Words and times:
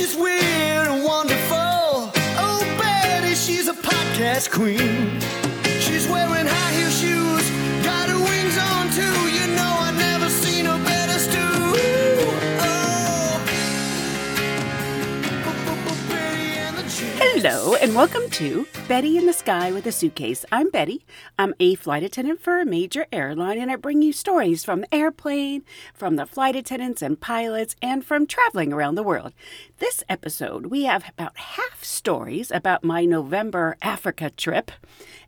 She's 0.00 0.16
weird 0.16 0.86
and 0.88 1.04
wonderful. 1.04 2.10
Oh, 2.40 2.76
Betty, 2.78 3.34
she's 3.34 3.68
a 3.68 3.74
podcast 3.74 4.50
queen. 4.50 5.20
She's 5.78 6.08
wearing 6.08 6.46
high 6.46 6.72
heel 6.72 6.88
shoes, 6.88 7.29
Hello, 17.42 17.74
and 17.74 17.94
welcome 17.94 18.28
to 18.32 18.68
Betty 18.86 19.16
in 19.16 19.24
the 19.24 19.32
Sky 19.32 19.72
with 19.72 19.86
a 19.86 19.92
Suitcase. 19.92 20.44
I'm 20.52 20.68
Betty. 20.68 21.06
I'm 21.38 21.54
a 21.58 21.74
flight 21.74 22.02
attendant 22.02 22.42
for 22.42 22.60
a 22.60 22.66
major 22.66 23.06
airline, 23.10 23.58
and 23.58 23.70
I 23.70 23.76
bring 23.76 24.02
you 24.02 24.12
stories 24.12 24.62
from 24.62 24.82
the 24.82 24.94
airplane, 24.94 25.62
from 25.94 26.16
the 26.16 26.26
flight 26.26 26.54
attendants 26.54 27.00
and 27.00 27.18
pilots, 27.18 27.76
and 27.80 28.04
from 28.04 28.26
traveling 28.26 28.74
around 28.74 28.96
the 28.96 29.02
world. 29.02 29.32
This 29.78 30.04
episode, 30.06 30.66
we 30.66 30.84
have 30.84 31.08
about 31.08 31.38
half 31.38 31.82
stories 31.82 32.50
about 32.50 32.84
my 32.84 33.06
November 33.06 33.78
Africa 33.80 34.28
trip 34.28 34.70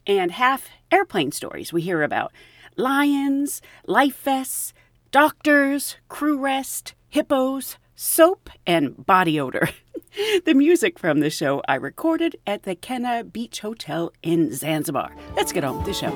and 0.07 0.33
half 0.33 0.69
airplane 0.91 1.33
stories. 1.33 1.73
We 1.73 1.81
hear 1.81 2.03
about 2.03 2.31
lions, 2.77 3.63
life 3.87 4.21
vests, 4.21 4.75
doctors, 5.13 5.97
crew 6.11 6.39
rest, 6.39 6.93
hippos, 7.09 7.79
soap, 8.03 8.51
and 8.67 9.07
body 9.07 9.39
odor. 9.39 9.69
the 10.45 10.55
music 10.55 10.99
from 10.99 11.21
the 11.21 11.31
show 11.31 11.63
I 11.69 11.77
recorded 11.77 12.37
at 12.47 12.65
the 12.65 12.75
Kenna 12.75 13.23
Beach 13.23 13.61
Hotel 13.61 14.13
in 14.23 14.53
Zanzibar. 14.53 15.15
Let's 15.37 15.53
get 15.53 15.63
on 15.63 15.77
with 15.77 15.87
the 15.87 15.95
show. 15.95 16.11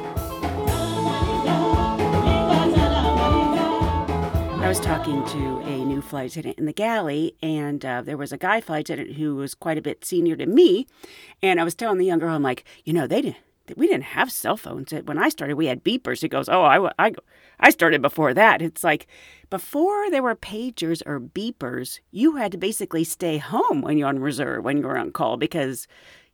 I 4.60 4.68
was 4.68 4.80
talking 4.80 5.24
to 5.26 5.58
a 5.60 5.84
new 5.84 6.02
flight 6.02 6.32
attendant 6.32 6.58
in 6.58 6.66
the 6.66 6.72
galley, 6.72 7.36
and 7.40 7.84
uh, 7.84 8.02
there 8.02 8.16
was 8.16 8.32
a 8.32 8.36
guy 8.36 8.60
flight 8.60 8.90
attendant 8.90 9.16
who 9.16 9.36
was 9.36 9.54
quite 9.54 9.78
a 9.78 9.82
bit 9.82 10.04
senior 10.04 10.34
to 10.34 10.46
me. 10.46 10.88
And 11.40 11.60
I 11.60 11.64
was 11.64 11.76
telling 11.76 11.98
the 11.98 12.04
young 12.04 12.18
girl, 12.18 12.34
I'm 12.34 12.42
like, 12.42 12.64
you 12.84 12.92
know, 12.92 13.06
they 13.06 13.22
didn't. 13.22 13.36
We 13.76 13.86
didn't 13.86 14.04
have 14.04 14.32
cell 14.32 14.56
phones. 14.56 14.92
When 14.92 15.18
I 15.18 15.28
started, 15.28 15.54
we 15.54 15.66
had 15.66 15.84
beepers. 15.84 16.20
He 16.20 16.28
goes, 16.28 16.48
"Oh, 16.48 16.62
I, 16.62 16.90
I, 16.98 17.12
I 17.58 17.70
started 17.70 18.02
before 18.02 18.34
that." 18.34 18.62
It's 18.62 18.84
like 18.84 19.06
before 19.50 20.10
there 20.10 20.22
were 20.22 20.34
pagers 20.34 21.02
or 21.06 21.20
beepers, 21.20 22.00
you 22.10 22.36
had 22.36 22.52
to 22.52 22.58
basically 22.58 23.04
stay 23.04 23.38
home 23.38 23.80
when 23.80 23.98
you're 23.98 24.08
on 24.08 24.18
reserve, 24.18 24.64
when 24.64 24.78
you 24.78 24.82
were 24.84 24.98
on 24.98 25.12
call, 25.12 25.36
because 25.36 25.86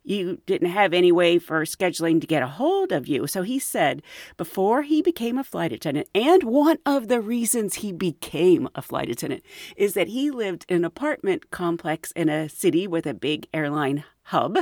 you 0.04 0.40
didn't 0.46 0.70
have 0.70 0.92
any 0.92 1.12
way 1.12 1.38
for 1.38 1.62
scheduling 1.62 2.20
to 2.20 2.26
get 2.26 2.42
a 2.42 2.48
hold 2.48 2.90
of 2.90 3.06
you. 3.06 3.26
So 3.28 3.42
he 3.42 3.60
said 3.60 4.02
before 4.36 4.82
he 4.82 5.00
became 5.00 5.38
a 5.38 5.44
flight 5.44 5.72
attendant, 5.72 6.08
and 6.12 6.42
one 6.42 6.78
of 6.84 7.06
the 7.06 7.20
reasons 7.20 7.74
he 7.76 7.92
became 7.92 8.68
a 8.74 8.82
flight 8.82 9.08
attendant 9.08 9.44
is 9.76 9.94
that 9.94 10.08
he 10.08 10.28
lived 10.30 10.66
in 10.68 10.78
an 10.78 10.84
apartment 10.84 11.52
complex 11.52 12.10
in 12.12 12.28
a 12.28 12.48
city 12.48 12.88
with 12.88 13.06
a 13.06 13.14
big 13.14 13.46
airline 13.54 14.02
hub. 14.24 14.58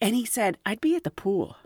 And 0.00 0.14
he 0.14 0.24
said, 0.24 0.56
I'd 0.64 0.80
be 0.80 0.96
at 0.96 1.04
the 1.04 1.10
pool, 1.10 1.58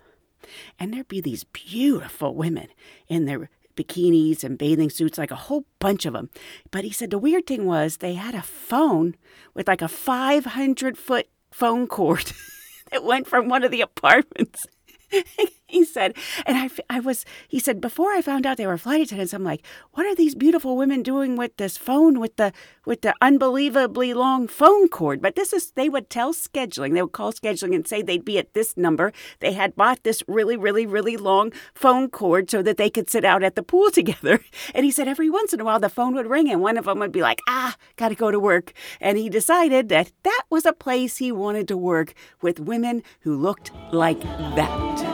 and 0.79 0.93
there'd 0.93 1.07
be 1.07 1.21
these 1.21 1.45
beautiful 1.45 2.35
women 2.35 2.69
in 3.07 3.27
their 3.27 3.51
bikinis 3.77 4.45
and 4.45 4.59
bathing 4.59 4.91
suits, 4.91 5.19
like 5.19 5.31
a 5.31 5.37
whole 5.37 5.65
bunch 5.79 6.07
of 6.07 6.13
them. 6.13 6.31
But 6.71 6.85
he 6.85 6.91
said 6.91 7.11
the 7.11 7.19
weird 7.19 7.47
thing 7.47 7.67
was 7.67 7.97
they 7.97 8.15
had 8.15 8.35
a 8.35 8.43
phone 8.43 9.17
with 9.55 9.69
like 9.69 9.83
a 9.83 9.89
500 9.89 10.99
foot 10.99 11.29
phone 11.51 11.87
cord. 11.87 12.33
that 12.91 13.05
went 13.05 13.27
from 13.27 13.49
one 13.49 13.65
of 13.65 13.71
the 13.71 13.81
apartments. 13.81 14.65
he 15.73 15.85
said, 15.85 16.15
and 16.45 16.59
I, 16.59 16.97
I 16.97 17.01
was, 17.01 17.25
he 17.49 17.59
said, 17.59 17.81
before 17.81 18.13
I 18.13 18.21
found 18.21 18.47
out 18.47 18.59
they 18.59 18.67
were 18.67 18.77
flight 18.77 19.01
attendants, 19.01 19.33
I'm 19.33 19.43
like, 19.43 19.65
what 19.93 20.07
are 20.07 20.15
these 20.15 20.35
beautiful 20.35 20.77
women 20.77 21.03
doing 21.03 21.37
with 21.37 21.57
this 21.57 21.79
phone 21.79 22.21
with 22.21 22.37
the, 22.37 22.53
with 22.85 23.01
the 23.01 23.15
unbelievably 23.23 24.13
long 24.13 24.49
phone 24.49 24.89
cord? 24.89 25.23
But 25.23 25.35
this 25.35 25.53
is, 25.53 25.73
they 25.73 25.89
would 25.89 26.11
tell 26.11 26.35
scheduling, 26.35 26.93
they 26.93 27.03
would 27.03 27.13
call 27.13 27.33
scheduling 27.33 27.75
and 27.75 27.89
say 27.89 28.03
they'd 28.03 28.25
be 28.25 28.39
at 28.39 28.53
this 28.53 28.77
number. 28.77 29.13
They 29.41 29.55
had 29.55 29.75
bought 29.75 30.03
this 30.03 30.23
really, 30.29 30.57
really, 30.57 30.85
really 30.85 31.17
long 31.17 31.53
phone 31.75 32.11
cord 32.11 32.51
so 32.51 32.61
that 32.63 32.77
they 32.77 32.91
could 32.91 33.09
sit 33.09 33.25
out 33.25 33.43
at 33.43 33.57
the 33.57 33.63
pool 33.63 33.91
together. 33.93 34.41
And 34.75 34.85
he 34.85 34.91
said, 34.91 35.09
every 35.09 35.31
once 35.31 35.55
in 35.55 35.61
a 35.61 35.65
while 35.65 35.81
the 35.81 35.89
phone 35.89 36.15
would 36.15 36.27
ring 36.27 36.51
and 36.51 36.61
one 36.61 36.77
of 36.77 36.85
them 36.85 36.99
would 36.99 37.13
be 37.13 37.23
like, 37.23 37.41
ah, 37.49 37.77
gotta 37.97 38.15
go 38.15 38.31
to 38.31 38.39
work. 38.39 38.73
And 39.01 39.17
he 39.17 39.31
decided 39.31 39.89
that 39.89 40.13
that 40.23 40.43
was 40.51 40.67
a 40.67 40.73
place 40.73 41.17
he 41.17 41.33
wanted 41.33 41.67
to 41.69 41.77
work 41.79 42.13
with 42.43 42.61
women 42.61 43.03
who 43.21 43.35
looked 43.35 43.71
like 43.91 44.21
that. 44.21 45.12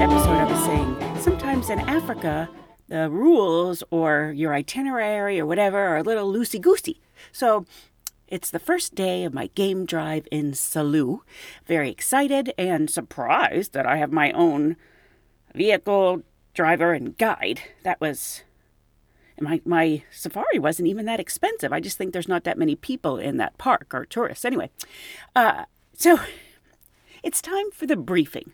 Episode, 0.00 0.30
I 0.30 0.44
was 0.44 0.64
saying 0.64 1.18
sometimes 1.20 1.68
in 1.68 1.78
Africa, 1.80 2.48
the 2.88 3.10
rules 3.10 3.82
or 3.90 4.32
your 4.34 4.54
itinerary 4.54 5.38
or 5.38 5.44
whatever 5.44 5.76
are 5.76 5.98
a 5.98 6.02
little 6.02 6.32
loosey 6.32 6.58
goosey. 6.58 7.02
So 7.32 7.66
it's 8.26 8.50
the 8.50 8.58
first 8.58 8.94
day 8.94 9.24
of 9.24 9.34
my 9.34 9.48
game 9.48 9.84
drive 9.84 10.26
in 10.32 10.52
Selous. 10.52 11.20
Very 11.66 11.90
excited 11.90 12.54
and 12.56 12.88
surprised 12.88 13.74
that 13.74 13.84
I 13.84 13.98
have 13.98 14.10
my 14.10 14.32
own 14.32 14.76
vehicle, 15.54 16.22
driver, 16.54 16.94
and 16.94 17.18
guide. 17.18 17.60
That 17.82 18.00
was. 18.00 18.42
My, 19.38 19.60
my 19.66 20.02
safari 20.10 20.58
wasn't 20.58 20.88
even 20.88 21.04
that 21.04 21.20
expensive. 21.20 21.74
I 21.74 21.80
just 21.80 21.98
think 21.98 22.14
there's 22.14 22.26
not 22.26 22.44
that 22.44 22.56
many 22.56 22.74
people 22.74 23.18
in 23.18 23.36
that 23.36 23.58
park 23.58 23.92
or 23.92 24.06
tourists. 24.06 24.46
Anyway, 24.46 24.70
uh, 25.36 25.66
so 25.92 26.18
it's 27.22 27.42
time 27.42 27.70
for 27.70 27.84
the 27.84 27.96
briefing 27.96 28.52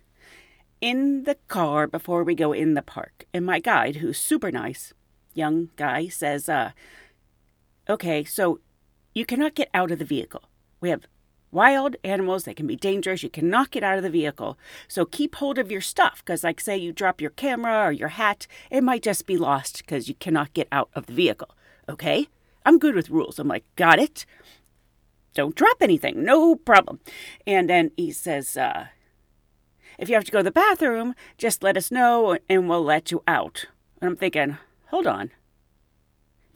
in 0.81 1.25
the 1.25 1.37
car 1.49 1.87
before 1.87 2.23
we 2.25 2.35
go 2.35 2.53
in 2.53 2.75
the 2.75 2.83
park. 2.83 3.25
And 3.33 3.45
my 3.47 3.61
guide, 3.61 3.97
who's 3.97 4.19
super 4.19 4.51
nice, 4.51 4.93
young 5.35 5.71
guy, 5.77 6.09
says, 6.09 6.49
uh, 6.49 6.73
okay, 7.89 8.25
so 8.25 8.61
you 9.15 9.25
cannot 9.25 9.55
get 9.55 9.71
out 9.73 9.91
of 9.91 9.99
the 9.99 10.05
vehicle. 10.05 10.43
We 10.81 10.91
have 10.91 11.07
wild 11.51 11.97
animals 12.05 12.45
that 12.45 12.57
can 12.57 12.67
be 12.67 12.77
dangerous. 12.77 13.23
You 13.23 13.31
cannot 13.31 13.71
get 13.71 13.83
out 13.83 13.97
of 13.97 14.03
the 14.03 14.11
vehicle. 14.11 14.59
So 14.89 15.05
keep 15.05 15.37
hold 15.37 15.59
of 15.59 15.71
your 15.71 15.81
stuff 15.81 16.23
because, 16.25 16.45
like, 16.45 16.61
say 16.61 16.77
you 16.77 16.93
drop 16.93 17.21
your 17.21 17.31
camera 17.31 17.87
or 17.87 17.93
your 17.93 18.09
hat, 18.09 18.47
it 18.71 18.85
might 18.85 19.03
just 19.03 19.27
be 19.27 19.37
lost 19.37 19.79
because 19.79 20.09
you 20.09 20.15
cannot 20.15 20.53
get 20.53 20.69
out 20.71 20.91
of 20.95 21.07
the 21.07 21.15
vehicle. 21.15 21.55
Okay? 21.89 22.29
I'm 22.65 22.79
good 22.79 22.95
with 22.95 23.11
rules. 23.11 23.39
I'm 23.39 23.49
like, 23.49 23.65
got 23.77 23.99
it. 23.99 24.27
Don't 25.35 25.55
drop 25.55 25.77
anything. 25.81 26.25
No 26.25 26.57
problem. 26.57 27.01
And 27.47 27.71
then 27.71 27.93
he 27.97 28.11
says, 28.11 28.57
uh, 28.57 28.89
if 29.99 30.09
you 30.09 30.15
have 30.15 30.25
to 30.25 30.33
go 30.33 30.39
to 30.39 30.45
the 30.45 30.51
bathroom, 30.51 31.15
just 31.39 31.63
let 31.63 31.77
us 31.77 31.91
know 31.91 32.39
and 32.49 32.69
we'll 32.69 32.85
let 32.85 33.11
you 33.11 33.23
out. 33.27 33.67
And 34.01 34.11
I'm 34.11 34.17
thinking, 34.17 34.59
hold 34.89 35.07
on. 35.07 35.31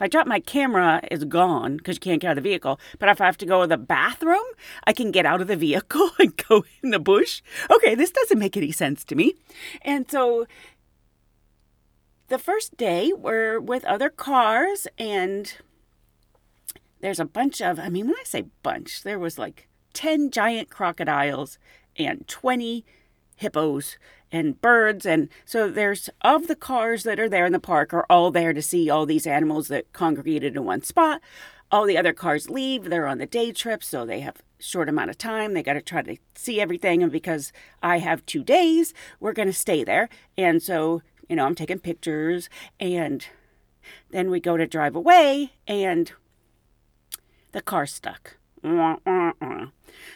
If 0.01 0.05
I 0.05 0.09
drop 0.09 0.27
my 0.27 0.41
camera, 0.41 1.01
it's 1.11 1.25
gone 1.25 1.77
because 1.77 1.97
you 1.97 2.01
can't 2.01 2.23
get 2.23 2.29
out 2.29 2.39
of 2.39 2.43
the 2.43 2.49
vehicle. 2.49 2.81
But 2.99 3.11
if 3.11 3.21
I 3.21 3.27
have 3.27 3.37
to 3.37 3.47
go 3.47 3.61
to 3.61 3.67
the 3.67 3.77
bathroom, 3.77 4.47
I 4.87 4.95
can 4.95 5.11
get 5.11 5.27
out 5.27 5.43
of 5.43 5.47
the 5.47 5.57
vehicle 5.57 6.11
and 6.19 6.35
go 6.49 6.65
in 6.83 6.91
the 6.91 6.99
bush. 6.99 7.43
Okay, 7.71 7.95
this 7.95 8.11
doesn't 8.11 8.39
make 8.39 8.57
any 8.57 8.73
sense 8.73 9.05
to 9.05 9.15
me. 9.15 9.35
And 9.83 10.11
so 10.11 10.47
the 12.29 12.39
first 12.39 12.79
day 12.79 13.13
we're 13.13 13.61
with 13.61 13.85
other 13.85 14.09
cars 14.09 14.87
and 14.97 15.55
there's 17.01 17.21
a 17.21 17.27
bunch 17.27 17.61
of, 17.61 17.79
I 17.79 17.91
mean, 17.91 18.07
when 18.07 18.17
I 18.17 18.25
say 18.25 18.47
bunch, 18.63 19.03
there 19.03 19.19
was 19.19 19.39
like 19.39 19.69
10 19.93 20.31
giant 20.31 20.71
crocodiles 20.71 21.59
and 21.97 22.27
20 22.27 22.87
hippos 23.41 23.99
and 24.33 24.61
birds 24.61 25.05
and 25.05 25.29
so 25.45 25.69
there's 25.69 26.09
of 26.23 26.47
the 26.47 26.57
cars 26.57 27.03
that 27.03 27.19
are 27.19 27.29
there 27.29 27.47
in 27.47 27.53
the 27.53 27.61
park 27.61 27.93
are 27.93 28.07
all 28.09 28.31
there 28.31 28.53
to 28.53 28.63
see 28.63 28.89
all 28.89 29.05
these 29.05 29.27
animals 29.27 29.69
that 29.69 29.93
congregated 29.93 30.57
in 30.57 30.65
one 30.65 30.83
spot 30.83 31.21
all 31.71 31.85
the 31.85 31.99
other 31.99 32.13
cars 32.13 32.49
leave 32.49 32.85
they're 32.85 33.07
on 33.07 33.19
the 33.19 33.27
day 33.27 33.53
trip 33.53 33.83
so 33.83 34.07
they 34.07 34.21
have 34.21 34.43
short 34.61 34.89
amount 34.89 35.11
of 35.11 35.19
time. 35.19 35.55
They 35.55 35.63
got 35.63 35.75
to 35.75 35.83
try 35.83 36.03
to 36.03 36.17
see 36.35 36.61
everything. 36.61 37.03
And 37.03 37.11
because 37.11 37.53
I 37.83 37.99
have 37.99 38.25
two 38.27 38.45
days, 38.45 38.95
we're 39.19 39.33
going 39.33 39.49
to 39.49 39.55
stay 39.55 39.85
there. 39.85 40.09
And 40.37 40.63
so, 40.63 41.03
you 41.29 41.37
know, 41.37 41.47
I'm 41.47 41.55
taking 41.55 41.79
pictures. 41.79 42.49
And 42.79 43.27
then 44.11 44.31
we 44.31 44.41
go 44.41 44.57
to 44.57 44.67
drive 44.67 44.95
away, 44.95 45.53
and 45.67 46.13
the 47.53 47.63
car's 47.63 47.93
stuck. 47.93 48.37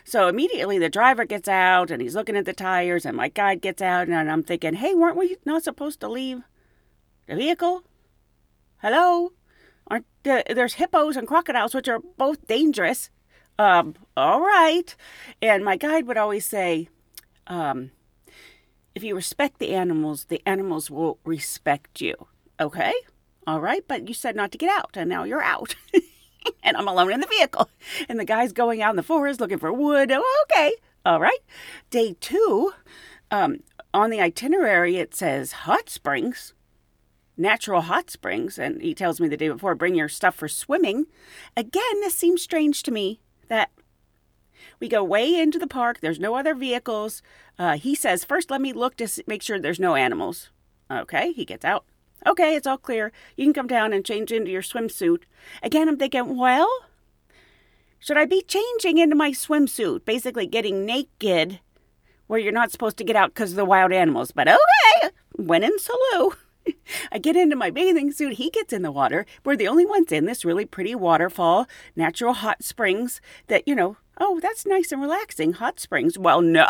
So 0.05 0.29
immediately 0.29 0.79
the 0.79 0.89
driver 0.89 1.25
gets 1.25 1.49
out 1.49 1.91
and 1.91 2.01
he's 2.01 2.15
looking 2.15 2.37
at 2.37 2.45
the 2.45 2.53
tires, 2.53 3.05
and 3.07 3.17
my 3.17 3.29
guide 3.29 3.61
gets 3.61 3.83
out, 3.83 4.09
and 4.09 4.31
I'm 4.31 4.43
thinking, 4.43 4.75
hey, 4.75 4.95
weren't 4.95 5.17
we 5.17 5.37
not 5.45 5.65
supposed 5.65 6.01
to 6.01 6.09
leave 6.09 6.43
the 7.27 7.37
vehicle? 7.37 7.85
Hello? 8.79 9.33
Aren't 9.87 10.07
there's 10.23 10.75
hippos 10.75 11.17
and 11.17 11.29
crocodiles, 11.29 11.75
which 11.75 11.89
are 11.89 12.01
both 12.17 12.47
dangerous. 12.47 13.11
Um, 13.59 13.95
all 14.17 14.41
right. 14.41 14.95
And 15.41 15.65
my 15.65 15.77
guide 15.77 16.07
would 16.07 16.17
always 16.17 16.47
say, 16.47 16.89
um, 17.47 17.91
if 18.95 19.03
you 19.03 19.15
respect 19.15 19.59
the 19.59 19.75
animals, 19.75 20.27
the 20.27 20.43
animals 20.47 20.91
will 20.91 21.19
respect 21.25 22.01
you. 22.01 22.15
Okay? 22.61 22.93
All 23.47 23.61
right, 23.61 23.85
but 23.87 24.09
you 24.09 24.15
said 24.15 24.37
not 24.37 24.53
to 24.53 24.59
get 24.59 24.71
out, 24.71 24.97
and 24.97 25.09
now 25.09 25.25
you're 25.25 25.43
out. 25.43 25.75
and 26.63 26.77
I'm 26.77 26.89
alone 26.89 27.13
in 27.13 27.21
the 27.21 27.27
vehicle. 27.27 27.69
And 28.09 28.19
the 28.19 28.25
guy's 28.25 28.53
going 28.53 28.83
out 28.83 28.91
in 28.91 28.97
the 28.97 29.03
forest 29.03 29.41
looking 29.41 29.59
for 29.59 29.73
wood. 29.73 30.11
Oh, 30.13 30.45
okay. 30.51 30.75
All 31.05 31.21
right. 31.21 31.39
Day 31.91 32.17
two, 32.21 32.73
um, 33.31 33.59
on 33.93 34.11
the 34.11 34.21
itinerary, 34.21 34.97
it 34.97 35.15
says 35.15 35.53
hot 35.53 35.89
springs, 35.89 36.55
natural 37.37 37.83
hot 37.83 38.11
springs. 38.11 38.59
And 38.59 38.81
he 38.81 38.95
tells 38.95 39.21
me 39.21 39.29
the 39.29 39.37
day 39.37 39.49
before, 39.49 39.75
bring 39.75 39.95
your 39.95 40.09
stuff 40.09 40.35
for 40.35 40.49
swimming. 40.49 41.07
Again, 41.57 42.01
this 42.01 42.15
seems 42.15 42.43
strange 42.43 42.83
to 42.85 42.91
me 42.91 43.21
that 43.49 43.71
we 44.81 44.89
go 44.89 45.05
way 45.05 45.35
into 45.35 45.59
the 45.59 45.67
park. 45.67 46.01
There's 46.01 46.19
no 46.19 46.35
other 46.35 46.55
vehicles. 46.55 47.23
Uh, 47.59 47.77
he 47.77 47.95
says, 47.95 48.25
first, 48.25 48.51
let 48.51 48.61
me 48.61 48.73
look 48.73 48.97
to 48.97 49.09
make 49.27 49.43
sure 49.43 49.59
there's 49.59 49.81
no 49.81 49.95
animals. 49.95 50.51
Okay, 50.91 51.33
he 51.33 51.45
gets 51.45 51.65
out. 51.65 51.85
Okay, 52.27 52.57
it's 52.57 52.67
all 52.67 52.79
clear. 52.79 53.13
You 53.37 53.45
can 53.45 53.53
come 53.53 53.67
down 53.67 53.93
and 53.93 54.05
change 54.05 54.33
into 54.33 54.51
your 54.51 54.63
swimsuit. 54.63 55.23
Again, 55.63 55.89
I'm 55.89 55.97
thinking, 55.97 56.37
well, 56.37 56.69
should 57.99 58.17
I 58.17 58.25
be 58.25 58.43
changing 58.43 58.99
into 58.99 59.17
my 59.17 59.31
swimsuit? 59.31 60.05
Basically, 60.05 60.47
getting 60.47 60.85
naked 60.85 61.61
where 62.27 62.41
you're 62.41 62.53
not 62.53 62.73
supposed 62.73 62.97
to 62.99 63.05
get 63.05 63.17
out 63.17 63.35
because 63.35 63.51
of 63.51 63.57
the 63.57 63.65
wild 63.65 63.93
animals. 63.93 64.33
But 64.33 64.49
okay, 64.49 65.11
went 65.37 65.65
in 65.65 65.79
solo. 65.79 66.35
I 67.13 67.19
get 67.19 67.37
into 67.37 67.57
my 67.57 67.71
bathing 67.71 68.13
suit. 68.13 68.35
He 68.35 68.51
gets 68.51 68.73
in 68.73 68.83
the 68.83 68.93
water. 68.93 69.27
We're 69.45 69.57
the 69.57 69.69
only 69.69 69.85
ones 69.85 70.13
in 70.13 70.25
this 70.25 70.45
really 70.45 70.65
pretty 70.65 70.95
waterfall, 70.95 71.67
natural 71.95 72.33
hot 72.33 72.63
springs 72.63 73.21
that, 73.49 73.69
you 73.69 73.75
know, 73.75 73.97
oh, 74.19 74.41
that's 74.41 74.67
nice 74.67 74.93
and 74.93 75.01
relaxing. 75.01 75.55
Hot 75.55 75.81
springs. 75.81 76.19
Well, 76.19 76.41
no, 76.41 76.67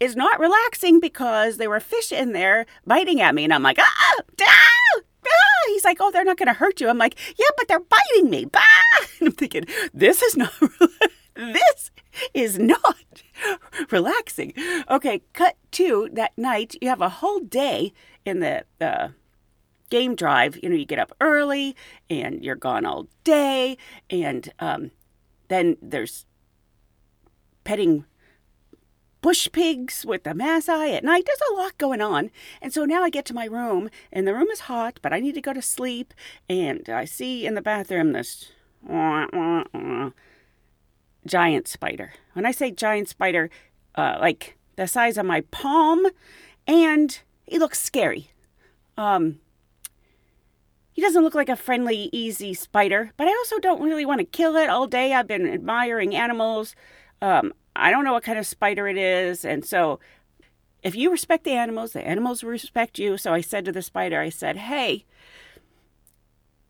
it's 0.00 0.16
not 0.16 0.40
relaxing 0.40 1.00
because 1.00 1.56
there 1.56 1.70
were 1.70 1.80
fish 1.80 2.12
in 2.12 2.32
there 2.32 2.66
biting 2.86 3.20
at 3.20 3.34
me. 3.34 3.44
And 3.44 3.54
I'm 3.54 3.62
like, 3.62 3.78
ah, 3.78 4.14
ah, 4.18 4.22
ah. 4.42 5.00
He's 5.68 5.84
like, 5.84 5.98
oh, 6.00 6.10
they're 6.10 6.24
not 6.24 6.38
going 6.38 6.48
to 6.48 6.54
hurt 6.54 6.80
you. 6.80 6.88
I'm 6.88 6.98
like, 6.98 7.16
yeah, 7.38 7.46
but 7.56 7.68
they're 7.68 7.80
biting 7.80 8.30
me. 8.30 8.44
Bah! 8.46 8.60
And 9.20 9.28
I'm 9.28 9.34
thinking, 9.34 9.64
this 9.92 10.22
is 10.22 10.36
not, 10.36 10.52
this 11.34 11.90
is 12.34 12.58
not 12.58 13.22
relaxing. 13.90 14.54
Okay, 14.88 15.22
cut 15.32 15.56
to 15.72 16.08
that 16.12 16.32
night. 16.38 16.76
You 16.80 16.88
have 16.88 17.00
a 17.00 17.08
whole 17.08 17.40
day 17.40 17.92
in 18.24 18.40
the 18.40 18.64
uh, 18.80 19.08
game 19.90 20.14
drive. 20.14 20.58
You 20.62 20.68
know, 20.68 20.76
you 20.76 20.84
get 20.84 21.00
up 21.00 21.12
early 21.20 21.74
and 22.08 22.44
you're 22.44 22.54
gone 22.54 22.86
all 22.86 23.08
day. 23.24 23.76
And 24.08 24.52
um, 24.60 24.92
then 25.48 25.76
there's 25.82 26.26
petting 27.68 28.06
bush 29.20 29.46
pigs 29.52 30.06
with 30.06 30.24
the 30.24 30.30
Maasai 30.30 30.96
at 30.96 31.04
night. 31.04 31.24
There's 31.26 31.50
a 31.50 31.54
lot 31.54 31.76
going 31.76 32.00
on. 32.00 32.30
And 32.62 32.72
so 32.72 32.86
now 32.86 33.02
I 33.02 33.10
get 33.10 33.26
to 33.26 33.34
my 33.34 33.44
room, 33.44 33.90
and 34.10 34.26
the 34.26 34.32
room 34.32 34.48
is 34.48 34.60
hot, 34.60 34.98
but 35.02 35.12
I 35.12 35.20
need 35.20 35.34
to 35.34 35.42
go 35.42 35.52
to 35.52 35.60
sleep. 35.60 36.14
And 36.48 36.88
I 36.88 37.04
see 37.04 37.44
in 37.44 37.52
the 37.56 37.60
bathroom 37.60 38.12
this 38.12 38.52
giant 41.26 41.68
spider. 41.68 42.14
When 42.32 42.46
I 42.46 42.52
say 42.52 42.70
giant 42.70 43.10
spider, 43.10 43.50
uh, 43.96 44.16
like 44.18 44.56
the 44.76 44.86
size 44.86 45.18
of 45.18 45.26
my 45.26 45.42
palm, 45.50 46.06
and 46.66 47.20
he 47.44 47.58
looks 47.58 47.82
scary. 47.82 48.30
Um, 48.96 49.40
he 50.94 51.02
doesn't 51.02 51.22
look 51.22 51.34
like 51.34 51.50
a 51.50 51.56
friendly, 51.56 52.08
easy 52.12 52.54
spider, 52.54 53.12
but 53.18 53.28
I 53.28 53.30
also 53.32 53.58
don't 53.58 53.82
really 53.82 54.06
want 54.06 54.20
to 54.20 54.24
kill 54.24 54.56
it 54.56 54.70
all 54.70 54.86
day. 54.86 55.12
I've 55.12 55.28
been 55.28 55.46
admiring 55.46 56.16
animals. 56.16 56.74
Um, 57.20 57.52
I 57.78 57.90
don't 57.90 58.04
know 58.04 58.12
what 58.12 58.24
kind 58.24 58.38
of 58.38 58.46
spider 58.46 58.88
it 58.88 58.98
is. 58.98 59.44
And 59.44 59.64
so, 59.64 60.00
if 60.82 60.94
you 60.94 61.10
respect 61.10 61.44
the 61.44 61.52
animals, 61.52 61.92
the 61.92 62.06
animals 62.06 62.42
respect 62.42 62.98
you. 62.98 63.16
So 63.16 63.32
I 63.32 63.40
said 63.40 63.64
to 63.64 63.72
the 63.72 63.82
spider, 63.82 64.20
I 64.20 64.28
said, 64.28 64.56
hey, 64.56 65.04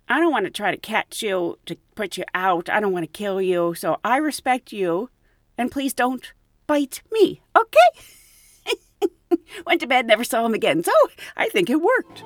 I 0.09 0.21
don't 0.21 0.33
want 0.33 0.47
to 0.47 0.51
try 0.51 0.71
to 0.71 0.77
catch 0.77 1.23
you 1.23 1.59
to 1.67 1.77
put 1.95 2.17
you 2.17 2.25
out. 2.35 2.71
I 2.71 2.81
don't 2.81 2.93
want 2.93 3.05
to 3.05 3.09
kill 3.09 3.43
you. 3.43 3.75
So 3.75 3.99
I 4.03 4.17
respect 4.17 4.73
you. 4.73 5.11
And 5.57 5.71
please 5.71 5.93
don't 5.93 6.33
bite 6.67 7.03
me. 7.11 7.43
Okay? 7.57 9.09
Went 9.67 9.81
to 9.83 9.87
bed, 9.87 10.07
never 10.07 10.25
saw 10.25 10.47
him 10.47 10.55
again. 10.55 10.83
So 10.83 10.93
I 11.37 11.49
think 11.49 11.69
it 11.69 11.83
worked. 11.83 12.25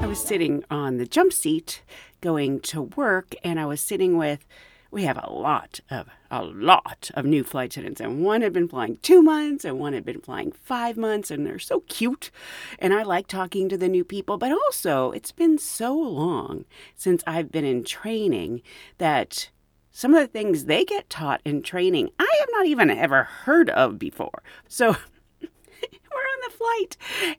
I 0.00 0.06
was 0.06 0.18
sitting 0.20 0.64
on 0.70 0.96
the 0.98 1.06
jump 1.06 1.32
seat 1.32 1.82
going 2.20 2.60
to 2.60 2.82
work, 2.82 3.34
and 3.42 3.58
I 3.60 3.66
was 3.66 3.80
sitting 3.80 4.16
with 4.16 4.46
we 4.94 5.02
have 5.02 5.18
a 5.22 5.30
lot 5.30 5.80
of 5.90 6.08
a 6.30 6.44
lot 6.44 7.10
of 7.14 7.24
new 7.24 7.42
flight 7.42 7.72
attendants 7.72 8.00
and 8.00 8.24
one 8.24 8.42
had 8.42 8.52
been 8.52 8.68
flying 8.68 8.96
two 9.02 9.20
months 9.20 9.64
and 9.64 9.78
one 9.78 9.92
had 9.92 10.04
been 10.04 10.20
flying 10.20 10.52
five 10.52 10.96
months 10.96 11.30
and 11.30 11.44
they're 11.44 11.58
so 11.58 11.80
cute 11.88 12.30
and 12.78 12.94
i 12.94 13.02
like 13.02 13.26
talking 13.26 13.68
to 13.68 13.76
the 13.76 13.88
new 13.88 14.04
people 14.04 14.38
but 14.38 14.52
also 14.52 15.10
it's 15.10 15.32
been 15.32 15.58
so 15.58 15.92
long 15.92 16.64
since 16.94 17.24
i've 17.26 17.50
been 17.50 17.64
in 17.64 17.82
training 17.82 18.62
that 18.98 19.50
some 19.90 20.14
of 20.14 20.20
the 20.20 20.28
things 20.28 20.64
they 20.64 20.84
get 20.84 21.10
taught 21.10 21.40
in 21.44 21.60
training 21.60 22.08
i 22.20 22.36
have 22.38 22.48
not 22.52 22.66
even 22.66 22.88
ever 22.90 23.24
heard 23.24 23.70
of 23.70 23.98
before. 23.98 24.42
So 24.68 24.86
we're 25.40 25.48
on 25.48 26.40
the 26.46 26.56
flight 26.56 26.96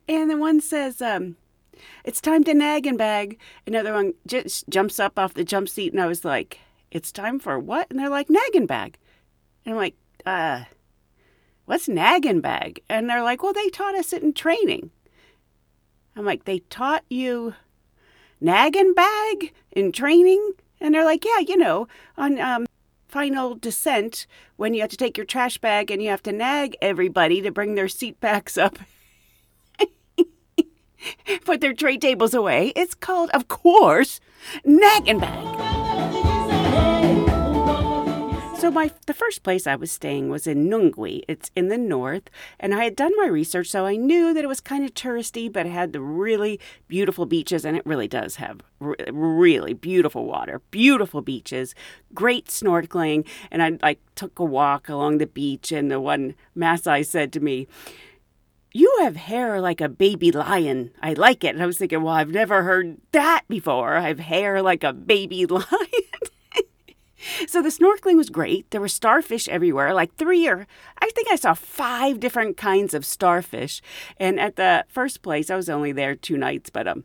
and 0.08 0.30
the 0.30 0.38
one 0.38 0.60
says 0.60 1.02
um, 1.02 1.38
it's 2.04 2.22
time 2.22 2.44
to 2.46 2.54
nag 2.54 2.86
and 2.86 2.98
bag. 2.98 3.38
Another 3.66 3.94
one 3.94 4.14
just 4.28 4.68
jumps 4.70 5.00
up 5.00 5.18
off 5.18 5.34
the 5.34 5.44
jump 5.44 5.70
seat 5.70 5.94
and 5.94 6.02
i 6.02 6.06
was 6.06 6.26
like 6.26 6.60
it's 6.96 7.12
time 7.12 7.40
for 7.40 7.60
what? 7.60 7.88
And 7.90 8.00
they're 8.00 8.10
like, 8.10 8.30
nagging 8.30 8.68
bag. 8.68 8.98
And 9.66 9.74
I'm 9.74 9.78
like, 9.78 9.96
uh, 10.26 10.64
what's 11.66 11.90
nagging 11.90 12.40
bag? 12.40 12.82
And 12.88 13.10
they're 13.10 13.22
like, 13.22 13.44
well, 13.44 13.52
they 13.52 13.68
taught 13.68 13.96
us 13.96 14.14
it 14.14 14.24
in 14.24 14.32
training. 14.34 14.92
I'm 16.16 16.24
like, 16.24 16.46
they 16.46 16.60
taught 16.60 17.04
you 17.10 17.54
nagging 18.40 18.94
bag 18.94 19.52
in 19.74 19.92
training? 19.92 20.54
And 20.80 20.96
they're 20.96 21.04
like, 21.04 21.26
yeah, 21.26 21.40
you 21.40 21.58
know, 21.58 21.90
on 22.16 22.40
um, 22.40 22.66
final 23.10 23.56
descent, 23.56 24.26
when 24.56 24.74
you 24.74 24.80
have 24.80 24.90
to 24.92 24.98
take 24.98 25.18
your 25.18 25.26
trash 25.26 25.58
bag 25.58 25.92
and 25.92 26.02
you 26.02 26.10
have 26.10 26.24
to 26.24 26.32
nag 26.32 26.78
everybody 26.82 27.42
to 27.42 27.52
bring 27.52 27.76
their 27.76 27.90
seat 27.90 28.22
backs 28.22 28.58
up. 28.58 28.80
Put 31.44 31.60
their 31.60 31.74
tray 31.74 31.98
tables 31.98 32.34
away. 32.34 32.72
It's 32.74 32.96
called, 32.96 33.32
of 33.32 33.50
course, 33.50 34.22
nagging 34.64 35.20
bag. 35.20 35.65
So 38.58 38.72
my 38.72 38.90
the 39.06 39.14
first 39.14 39.44
place 39.44 39.68
I 39.68 39.76
was 39.76 39.92
staying 39.92 40.30
was 40.30 40.48
in 40.48 40.70
Nungwi. 40.70 41.24
It's 41.28 41.52
in 41.56 41.68
the 41.68 41.78
north, 41.78 42.30
and 42.58 42.74
I 42.74 42.86
had 42.86 42.96
done 42.96 43.12
my 43.18 43.28
research, 43.28 43.68
so 43.68 43.86
I 43.86 43.98
knew 43.98 44.34
that 44.34 44.44
it 44.44 44.48
was 44.48 44.62
kind 44.62 44.86
of 44.86 44.94
touristy, 44.94 45.52
but 45.52 45.66
it 45.66 45.72
had 45.72 45.92
the 45.92 46.00
really 46.02 46.60
beautiful 46.88 47.26
beaches, 47.26 47.66
and 47.66 47.76
it 47.76 47.86
really 47.86 48.08
does 48.08 48.38
have 48.38 48.62
really 48.80 49.74
beautiful 49.74 50.26
water, 50.26 50.62
beautiful 50.72 51.22
beaches, 51.22 51.76
great 52.14 52.48
snorkeling. 52.48 53.28
And 53.52 53.62
I 53.62 53.78
like 53.84 54.00
took 54.16 54.40
a 54.40 54.46
walk 54.46 54.88
along 54.88 55.18
the 55.18 55.28
beach, 55.28 55.74
and 55.74 55.92
the 55.92 56.00
one 56.00 56.34
Maasai 56.58 57.06
said 57.06 57.34
to 57.34 57.40
me. 57.42 57.68
You 58.74 58.94
have 59.04 59.16
hair 59.16 59.62
like 59.62 59.80
a 59.80 59.88
baby 59.88 60.34
lion. 60.34 60.92
I 61.02 61.14
like 61.14 61.46
it. 61.46 61.56
And 61.56 61.64
I 61.64 61.66
was 61.66 61.78
thinking, 61.78 62.02
well, 62.04 62.14
I've 62.14 62.32
never 62.32 62.64
heard 62.64 62.98
that 63.14 63.44
before. 63.48 63.96
I 63.96 64.10
have 64.10 64.20
hair 64.20 64.62
like 64.62 64.84
a 64.84 64.92
baby 64.92 65.46
lion. 65.50 65.70
So 67.48 67.62
the 67.62 67.70
snorkeling 67.70 68.18
was 68.18 68.30
great. 68.30 68.70
There 68.72 68.82
were 68.82 68.88
starfish 68.88 69.48
everywhere, 69.48 69.94
like 69.94 70.16
three 70.16 70.48
or 70.48 70.68
I 71.00 71.10
think 71.12 71.28
I 71.30 71.36
saw 71.36 71.54
five 71.54 72.20
different 72.20 72.58
kinds 72.58 72.94
of 72.94 73.06
starfish. 73.06 73.82
And 74.18 74.40
at 74.40 74.56
the 74.56 74.86
first 74.88 75.22
place, 75.22 75.50
I 75.50 75.56
was 75.56 75.70
only 75.70 75.92
there 75.92 76.16
two 76.16 76.38
nights, 76.38 76.70
but 76.70 76.88
um, 76.88 77.04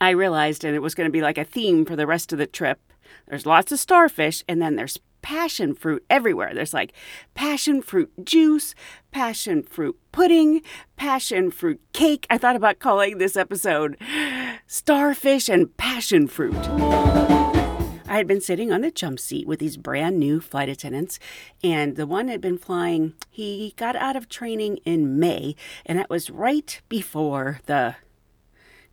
I 0.00 0.10
realized, 0.10 0.64
and 0.64 0.74
it 0.74 0.82
was 0.82 0.94
going 0.94 1.08
to 1.08 1.12
be 1.12 1.20
like 1.20 1.38
a 1.38 1.44
theme 1.44 1.84
for 1.84 1.96
the 1.96 2.06
rest 2.06 2.32
of 2.32 2.38
the 2.38 2.46
trip. 2.46 2.80
There's 3.28 3.46
lots 3.46 3.72
of 3.72 3.78
starfish, 3.78 4.42
and 4.48 4.62
then 4.62 4.76
there's 4.76 4.98
passion 5.22 5.74
fruit 5.74 6.04
everywhere. 6.08 6.54
There's 6.54 6.74
like 6.74 6.92
passion 7.34 7.82
fruit 7.82 8.10
juice, 8.24 8.74
passion 9.10 9.62
fruit 9.62 9.98
pudding, 10.12 10.62
passion 10.96 11.50
fruit 11.50 11.80
cake. 11.92 12.26
I 12.30 12.38
thought 12.38 12.56
about 12.56 12.78
calling 12.78 13.18
this 13.18 13.36
episode 13.36 13.96
Starfish 14.66 15.48
and 15.48 15.76
Passion 15.76 16.26
Fruit. 16.26 17.49
I 18.10 18.16
had 18.16 18.26
been 18.26 18.40
sitting 18.40 18.72
on 18.72 18.80
the 18.80 18.90
jump 18.90 19.20
seat 19.20 19.46
with 19.46 19.60
these 19.60 19.76
brand 19.76 20.18
new 20.18 20.40
flight 20.40 20.68
attendants, 20.68 21.20
and 21.62 21.94
the 21.94 22.08
one 22.08 22.26
had 22.26 22.40
been 22.40 22.58
flying, 22.58 23.14
he 23.30 23.72
got 23.76 23.94
out 23.94 24.16
of 24.16 24.28
training 24.28 24.78
in 24.78 25.20
May, 25.20 25.54
and 25.86 25.96
that 25.96 26.10
was 26.10 26.28
right 26.28 26.80
before 26.88 27.60
the 27.66 27.94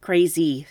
crazy 0.01 0.67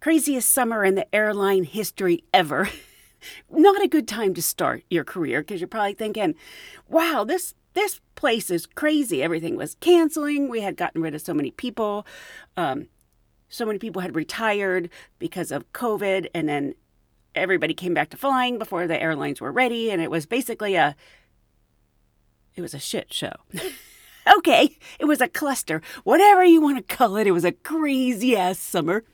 craziest 0.00 0.50
summer 0.50 0.86
in 0.86 0.94
the 0.94 1.14
airline 1.14 1.64
history 1.64 2.24
ever. 2.32 2.70
Not 3.50 3.84
a 3.84 3.88
good 3.88 4.08
time 4.08 4.32
to 4.34 4.42
start 4.42 4.84
your 4.88 5.04
career 5.04 5.42
because 5.42 5.60
you're 5.60 5.68
probably 5.68 5.94
thinking, 5.94 6.34
wow, 6.88 7.24
this 7.24 7.54
this 7.74 8.00
place 8.14 8.48
is 8.48 8.64
crazy. 8.64 9.22
Everything 9.22 9.54
was 9.54 9.76
canceling. 9.80 10.48
We 10.48 10.62
had 10.62 10.78
gotten 10.78 11.02
rid 11.02 11.14
of 11.14 11.20
so 11.20 11.34
many 11.34 11.50
people. 11.50 12.06
Um, 12.56 12.88
so 13.48 13.64
many 13.64 13.78
people 13.78 14.02
had 14.02 14.14
retired 14.14 14.90
because 15.18 15.50
of 15.50 15.72
COVID, 15.72 16.28
and 16.34 16.48
then 16.48 16.74
everybody 17.34 17.74
came 17.74 17.94
back 17.94 18.10
to 18.10 18.16
flying 18.16 18.58
before 18.58 18.86
the 18.86 19.00
airlines 19.00 19.40
were 19.40 19.52
ready, 19.52 19.90
and 19.90 20.00
it 20.00 20.10
was 20.10 20.26
basically 20.26 20.74
a 20.74 20.96
it 22.54 22.62
was 22.62 22.74
a 22.74 22.78
shit 22.78 23.12
show. 23.12 23.32
okay, 24.38 24.76
it 24.98 25.04
was 25.04 25.20
a 25.20 25.28
cluster, 25.28 25.82
whatever 26.04 26.44
you 26.44 26.60
want 26.60 26.78
to 26.78 26.96
call 26.96 27.16
it. 27.16 27.26
It 27.26 27.32
was 27.32 27.44
a 27.44 27.52
crazy 27.52 28.34
ass 28.34 28.58
summer. 28.58 29.04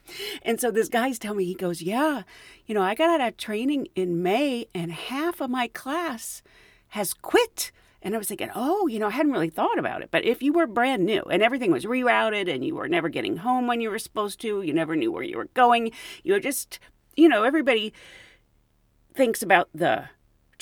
And 0.43 0.61
so 0.61 0.71
this 0.71 0.89
guy's 0.89 1.19
telling 1.19 1.39
me, 1.39 1.45
he 1.45 1.55
goes, 1.55 1.83
Yeah, 1.83 2.23
you 2.67 2.75
know, 2.75 2.83
I 2.83 2.95
got 2.95 3.21
out 3.21 3.29
of 3.29 3.37
training 3.37 3.89
in 3.95 4.23
May, 4.23 4.67
and 4.75 4.93
half 4.93 5.41
of 5.41 5.51
my 5.51 5.69
class 5.69 6.43
has 6.89 7.13
quit. 7.13 7.73
And 8.03 8.15
I 8.15 8.19
was 8.19 8.27
thinking, 8.27 8.51
oh, 8.55 8.89
you 8.89 8.99
know, 8.99 9.07
I 9.07 9.11
hadn't 9.11 9.33
really 9.33 9.51
thought 9.51 9.79
about 9.79 10.03
it. 10.03 10.11
But 10.11 10.25
if 10.25 10.43
you 10.43 10.53
were 10.53 10.67
brand 10.67 11.05
new 11.05 11.23
and 11.23 11.43
everything 11.43 11.71
was 11.71 11.85
rerouted 11.85 12.53
and 12.53 12.65
you 12.65 12.75
were 12.75 12.89
never 12.89 13.09
getting 13.09 13.39
home 13.39 13.67
when 13.67 13.81
you 13.81 13.91
were 13.91 13.99
supposed 13.99 14.41
to, 14.41 14.63
you 14.63 14.73
never 14.73 14.97
knew 14.97 15.13
where 15.13 15.23
you 15.23 15.37
were 15.37 15.49
going, 15.55 15.93
you 16.25 16.33
were 16.33 16.41
just, 16.41 16.81
you 17.17 17.29
know, 17.29 17.45
everybody 17.45 17.93
thinks 19.15 19.43
about 19.43 19.69
the 19.73 20.09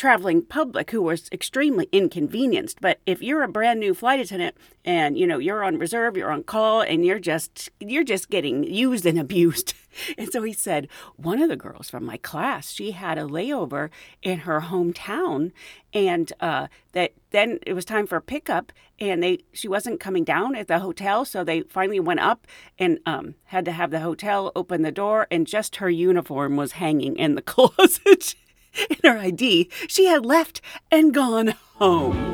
traveling 0.00 0.40
public 0.40 0.92
who 0.92 1.02
was 1.02 1.28
extremely 1.30 1.86
inconvenienced. 1.92 2.80
But 2.80 3.00
if 3.04 3.20
you're 3.20 3.42
a 3.42 3.48
brand 3.48 3.78
new 3.78 3.92
flight 3.92 4.18
attendant 4.18 4.56
and 4.82 5.18
you 5.18 5.26
know 5.26 5.36
you're 5.36 5.62
on 5.62 5.76
reserve, 5.76 6.16
you're 6.16 6.30
on 6.30 6.42
call, 6.42 6.80
and 6.80 7.04
you're 7.04 7.18
just 7.18 7.68
you're 7.80 8.02
just 8.02 8.30
getting 8.30 8.64
used 8.64 9.04
and 9.04 9.18
abused. 9.26 9.74
And 10.16 10.32
so 10.32 10.42
he 10.42 10.54
said, 10.54 10.88
one 11.16 11.42
of 11.42 11.50
the 11.50 11.56
girls 11.56 11.90
from 11.90 12.04
my 12.06 12.16
class, 12.16 12.70
she 12.70 12.92
had 12.92 13.18
a 13.18 13.24
layover 13.24 13.90
in 14.22 14.38
her 14.40 14.60
hometown, 14.60 15.52
and 15.92 16.32
uh, 16.40 16.68
that 16.92 17.12
then 17.30 17.58
it 17.66 17.74
was 17.74 17.84
time 17.84 18.06
for 18.06 18.16
a 18.16 18.22
pickup, 18.22 18.72
and 18.98 19.22
they 19.22 19.40
she 19.52 19.68
wasn't 19.68 20.00
coming 20.00 20.24
down 20.24 20.56
at 20.56 20.66
the 20.66 20.78
hotel, 20.78 21.26
so 21.26 21.44
they 21.44 21.60
finally 21.62 22.00
went 22.00 22.20
up 22.20 22.46
and 22.78 23.00
um, 23.04 23.34
had 23.44 23.66
to 23.66 23.72
have 23.72 23.90
the 23.90 24.00
hotel 24.00 24.50
open 24.56 24.80
the 24.80 24.90
door, 24.90 25.26
and 25.30 25.46
just 25.46 25.76
her 25.76 25.90
uniform 25.90 26.56
was 26.56 26.72
hanging 26.72 27.16
in 27.16 27.34
the 27.34 27.42
closet 27.52 28.34
in 28.90 28.96
her 29.04 29.18
ID, 29.18 29.68
she 29.88 30.06
had 30.06 30.24
left 30.24 30.60
and 30.90 31.12
gone 31.14 31.54
home. 31.76 32.30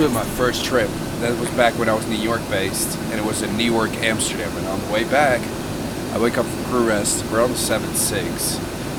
Was 0.00 0.10
my 0.14 0.24
first 0.24 0.64
trip. 0.64 0.88
That 1.20 1.38
was 1.38 1.50
back 1.50 1.74
when 1.78 1.90
I 1.90 1.92
was 1.92 2.06
New 2.06 2.16
York 2.16 2.40
based, 2.48 2.96
and 3.10 3.20
it 3.20 3.24
was 3.26 3.42
in 3.42 3.54
New 3.58 3.70
York, 3.70 3.90
Amsterdam. 3.96 4.50
And 4.56 4.66
on 4.66 4.80
the 4.80 4.90
way 4.90 5.04
back, 5.04 5.42
I 6.14 6.18
wake 6.18 6.38
up 6.38 6.46
from 6.46 6.64
crew 6.64 6.88
rest. 6.88 7.22
We're 7.30 7.44
on 7.44 7.50
the 7.50 7.58
7 7.58 7.86
6. 7.94 8.24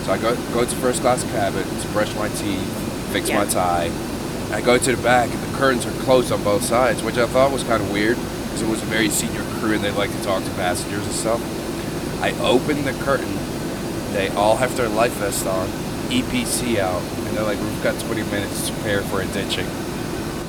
So 0.05 0.11
I 0.11 0.19
go, 0.19 0.35
go 0.53 0.63
to 0.63 0.75
first 0.75 1.01
class 1.01 1.23
cabin 1.31 1.63
to 1.63 1.87
brush 1.87 2.13
my 2.15 2.29
teeth, 2.29 3.11
fix 3.11 3.29
my 3.29 3.45
Yeah. 3.45 3.49
tie. 3.49 3.91
I 4.51 4.61
go 4.61 4.77
to 4.77 4.95
the 4.95 5.01
back, 5.01 5.31
and 5.33 5.41
the 5.41 5.57
curtains 5.57 5.87
are 5.87 5.91
closed 6.03 6.31
on 6.31 6.43
both 6.43 6.61
sides, 6.63 7.01
which 7.01 7.17
I 7.17 7.25
thought 7.25 7.51
was 7.51 7.63
kind 7.63 7.81
of 7.81 7.91
weird 7.91 8.17
because 8.43 8.61
it 8.61 8.67
was 8.69 8.83
a 8.83 8.85
very 8.85 9.09
senior 9.09 9.41
crew 9.59 9.73
and 9.73 9.83
they 9.83 9.89
like 9.89 10.11
to 10.11 10.23
talk 10.23 10.43
to 10.43 10.51
passengers 10.51 11.03
and 11.03 11.15
stuff. 11.15 12.21
I 12.21 12.29
open 12.41 12.85
the 12.85 12.93
curtain 13.03 13.33
they 14.13 14.29
all 14.29 14.55
have 14.57 14.75
their 14.77 14.89
life 14.89 15.13
vest 15.13 15.45
on, 15.47 15.67
EPC 16.09 16.79
out, 16.79 17.01
and 17.01 17.37
they're 17.37 17.43
like, 17.43 17.59
"We've 17.59 17.83
got 17.83 17.99
20 18.01 18.23
minutes 18.23 18.67
to 18.67 18.73
prepare 18.73 19.01
for 19.01 19.21
a 19.21 19.25
ditching." 19.27 19.65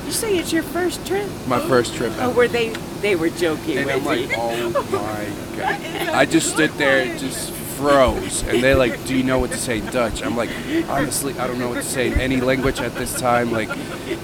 You 0.05 0.11
say 0.11 0.37
it's 0.37 0.51
your 0.51 0.63
first 0.63 1.05
trip? 1.07 1.27
My 1.47 1.59
first 1.59 1.95
trip. 1.95 2.11
Oh, 2.19 2.29
were 2.31 2.47
they? 2.47 2.69
They 3.01 3.15
were 3.15 3.29
joking 3.29 3.77
and 3.77 3.89
I'm 3.89 4.05
like, 4.05 4.29
"Oh 4.37 4.69
my 4.91 5.57
god!" 5.57 5.81
I 6.13 6.25
just 6.25 6.51
stood 6.51 6.71
there, 6.71 7.03
and 7.03 7.19
just 7.19 7.51
froze, 7.77 8.43
and 8.43 8.61
they're 8.61 8.75
like, 8.75 9.05
"Do 9.05 9.15
you 9.15 9.23
know 9.23 9.39
what 9.39 9.51
to 9.51 9.57
say 9.57 9.79
in 9.79 9.85
Dutch?" 9.87 10.21
I'm 10.23 10.35
like, 10.35 10.49
"Honestly, 10.89 11.33
I 11.39 11.47
don't 11.47 11.59
know 11.59 11.69
what 11.69 11.75
to 11.75 11.83
say 11.83 12.11
in 12.11 12.19
any 12.19 12.39
language 12.41 12.79
at 12.81 12.93
this 12.95 13.17
time." 13.19 13.51
Like, 13.51 13.69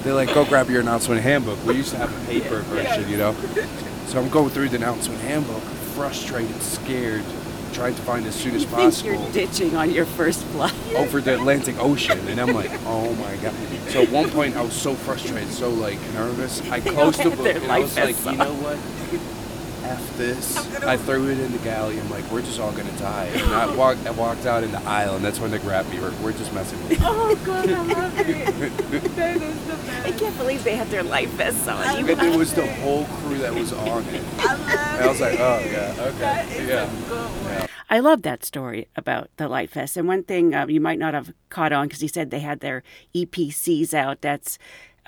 they're 0.02 0.14
like, 0.14 0.32
"Go 0.34 0.44
grab 0.44 0.68
your 0.70 0.80
announcement 0.80 1.22
handbook." 1.22 1.58
We 1.64 1.74
used 1.74 1.90
to 1.90 1.96
have 1.98 2.12
a 2.14 2.26
paper 2.26 2.60
version, 2.60 3.08
you 3.08 3.16
know. 3.16 3.34
So 4.06 4.20
I'm 4.20 4.28
going 4.28 4.50
through 4.50 4.68
the 4.68 4.76
announcement 4.76 5.20
handbook, 5.22 5.62
frustrated, 5.94 6.60
scared, 6.62 7.24
trying 7.72 7.94
to 7.94 8.02
find 8.02 8.26
as 8.26 8.34
soon 8.34 8.54
as 8.54 8.62
You 8.62 8.68
think 8.68 8.80
possible. 8.82 9.12
you're 9.12 9.32
ditching 9.32 9.76
on 9.76 9.90
your 9.90 10.06
first 10.06 10.42
flight? 10.46 10.72
over 10.96 11.20
the 11.20 11.34
Atlantic 11.34 11.76
Ocean, 11.78 12.18
and 12.28 12.40
I'm 12.40 12.52
like, 12.52 12.70
oh 12.86 13.12
my 13.14 13.36
god. 13.36 13.54
So 13.88 14.02
at 14.02 14.10
one 14.10 14.30
point, 14.30 14.56
I 14.56 14.62
was 14.62 14.72
so 14.74 14.94
frustrated, 14.94 15.50
so 15.52 15.68
like 15.70 15.98
nervous. 16.14 16.60
I 16.70 16.80
closed 16.80 17.22
the 17.22 17.30
book 17.30 17.46
and 17.46 17.70
I 17.70 17.80
was 17.80 17.96
like, 17.96 18.16
you 18.24 18.32
know 18.36 18.52
what? 18.54 18.78
F 19.90 20.16
this. 20.16 20.56
I 20.84 20.96
threw 20.96 21.28
it 21.30 21.40
in 21.40 21.50
the 21.50 21.58
galley. 21.58 21.98
I'm 21.98 22.08
like, 22.10 22.30
we're 22.30 22.42
just 22.42 22.60
all 22.60 22.70
gonna 22.70 22.96
die. 22.98 23.24
And 23.26 23.52
I 23.52 23.74
walked, 23.74 24.06
I 24.06 24.12
walked 24.12 24.46
out 24.46 24.62
in 24.62 24.70
the 24.70 24.80
aisle, 24.82 25.16
and 25.16 25.24
that's 25.24 25.40
when 25.40 25.50
they 25.50 25.58
grabbed 25.58 25.90
me. 25.90 25.98
We're, 25.98 26.14
we're 26.22 26.32
just 26.32 26.52
messing 26.52 26.80
with 26.84 26.92
you. 26.92 26.98
Oh 27.12 27.34
god, 27.44 27.68
I 27.68 27.82
love 27.82 28.18
it. 28.20 28.56
that 29.16 29.36
is 29.36 29.66
the 29.66 29.74
best. 29.74 30.06
I 30.06 30.12
can't 30.12 30.36
believe 30.38 30.62
they 30.62 30.76
had 30.76 30.88
their 30.88 31.02
life 31.02 31.28
vests 31.30 31.66
on. 31.66 31.82
And 31.98 32.08
it 32.08 32.36
was 32.36 32.54
the 32.54 32.66
whole 32.66 33.04
crew 33.04 33.38
that 33.38 33.52
was 33.52 33.72
on 33.72 34.04
it. 34.04 34.22
I 34.38 34.54
And 34.54 35.04
I 35.04 35.08
was 35.08 35.20
like, 35.20 35.38
oh 35.40 35.58
yeah, 35.58 35.94
okay, 35.98 36.66
yeah. 36.68 37.66
I 37.92 37.98
love 37.98 38.22
that 38.22 38.44
story 38.44 38.86
about 38.94 39.30
the 39.36 39.48
Life 39.48 39.72
Vest. 39.72 39.96
And 39.96 40.06
one 40.06 40.22
thing 40.22 40.54
uh, 40.54 40.66
you 40.68 40.80
might 40.80 41.00
not 41.00 41.12
have 41.12 41.32
caught 41.48 41.72
on 41.72 41.88
because 41.88 42.00
he 42.00 42.06
said 42.06 42.30
they 42.30 42.38
had 42.38 42.60
their 42.60 42.84
EPCs 43.16 43.92
out. 43.92 44.20
That's 44.20 44.58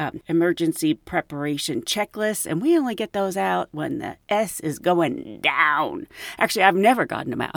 um, 0.03 0.21
emergency 0.27 0.95
preparation 0.95 1.83
checklists, 1.83 2.47
and 2.47 2.61
we 2.61 2.77
only 2.77 2.95
get 2.95 3.13
those 3.13 3.37
out 3.37 3.69
when 3.73 3.99
the 3.99 4.17
S 4.29 4.61
is 4.61 4.79
going 4.79 5.41
down. 5.41 6.07
Actually, 6.39 6.65
I've 6.65 6.75
never 6.75 7.05
gotten 7.05 7.31
them 7.31 7.41
out. 7.41 7.55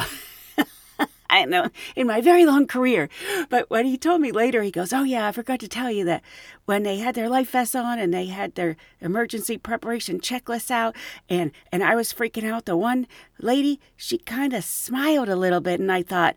I 1.30 1.44
know 1.46 1.70
in 1.96 2.08
my 2.08 2.22
very 2.22 2.46
long 2.46 2.68
career. 2.68 3.10
But 3.50 3.70
when 3.70 3.86
he 3.86 3.98
told 3.98 4.22
me 4.22 4.32
later, 4.32 4.62
he 4.62 4.72
goes, 4.72 4.94
Oh, 4.94 5.04
yeah, 5.04 5.28
I 5.28 5.32
forgot 5.32 5.60
to 5.62 5.68
tell 5.68 5.92
you 5.92 6.06
that 6.06 6.22
when 6.66 6.84
they 6.84 6.98
had 6.98 7.16
their 7.16 7.30
life 7.30 7.50
vests 7.52 7.76
on 7.76 8.00
and 8.00 8.14
they 8.14 8.28
had 8.28 8.56
their 8.56 8.78
emergency 9.02 9.58
preparation 9.58 10.20
checklists 10.20 10.72
out, 10.72 10.96
and, 11.28 11.52
and 11.72 11.84
I 11.84 11.96
was 11.96 12.14
freaking 12.14 12.50
out, 12.50 12.66
the 12.66 12.78
one 12.78 13.08
lady, 13.40 13.80
she 13.98 14.18
kind 14.18 14.54
of 14.54 14.64
smiled 14.64 15.30
a 15.30 15.36
little 15.36 15.62
bit, 15.62 15.80
and 15.80 15.92
I 15.92 16.04
thought, 16.04 16.36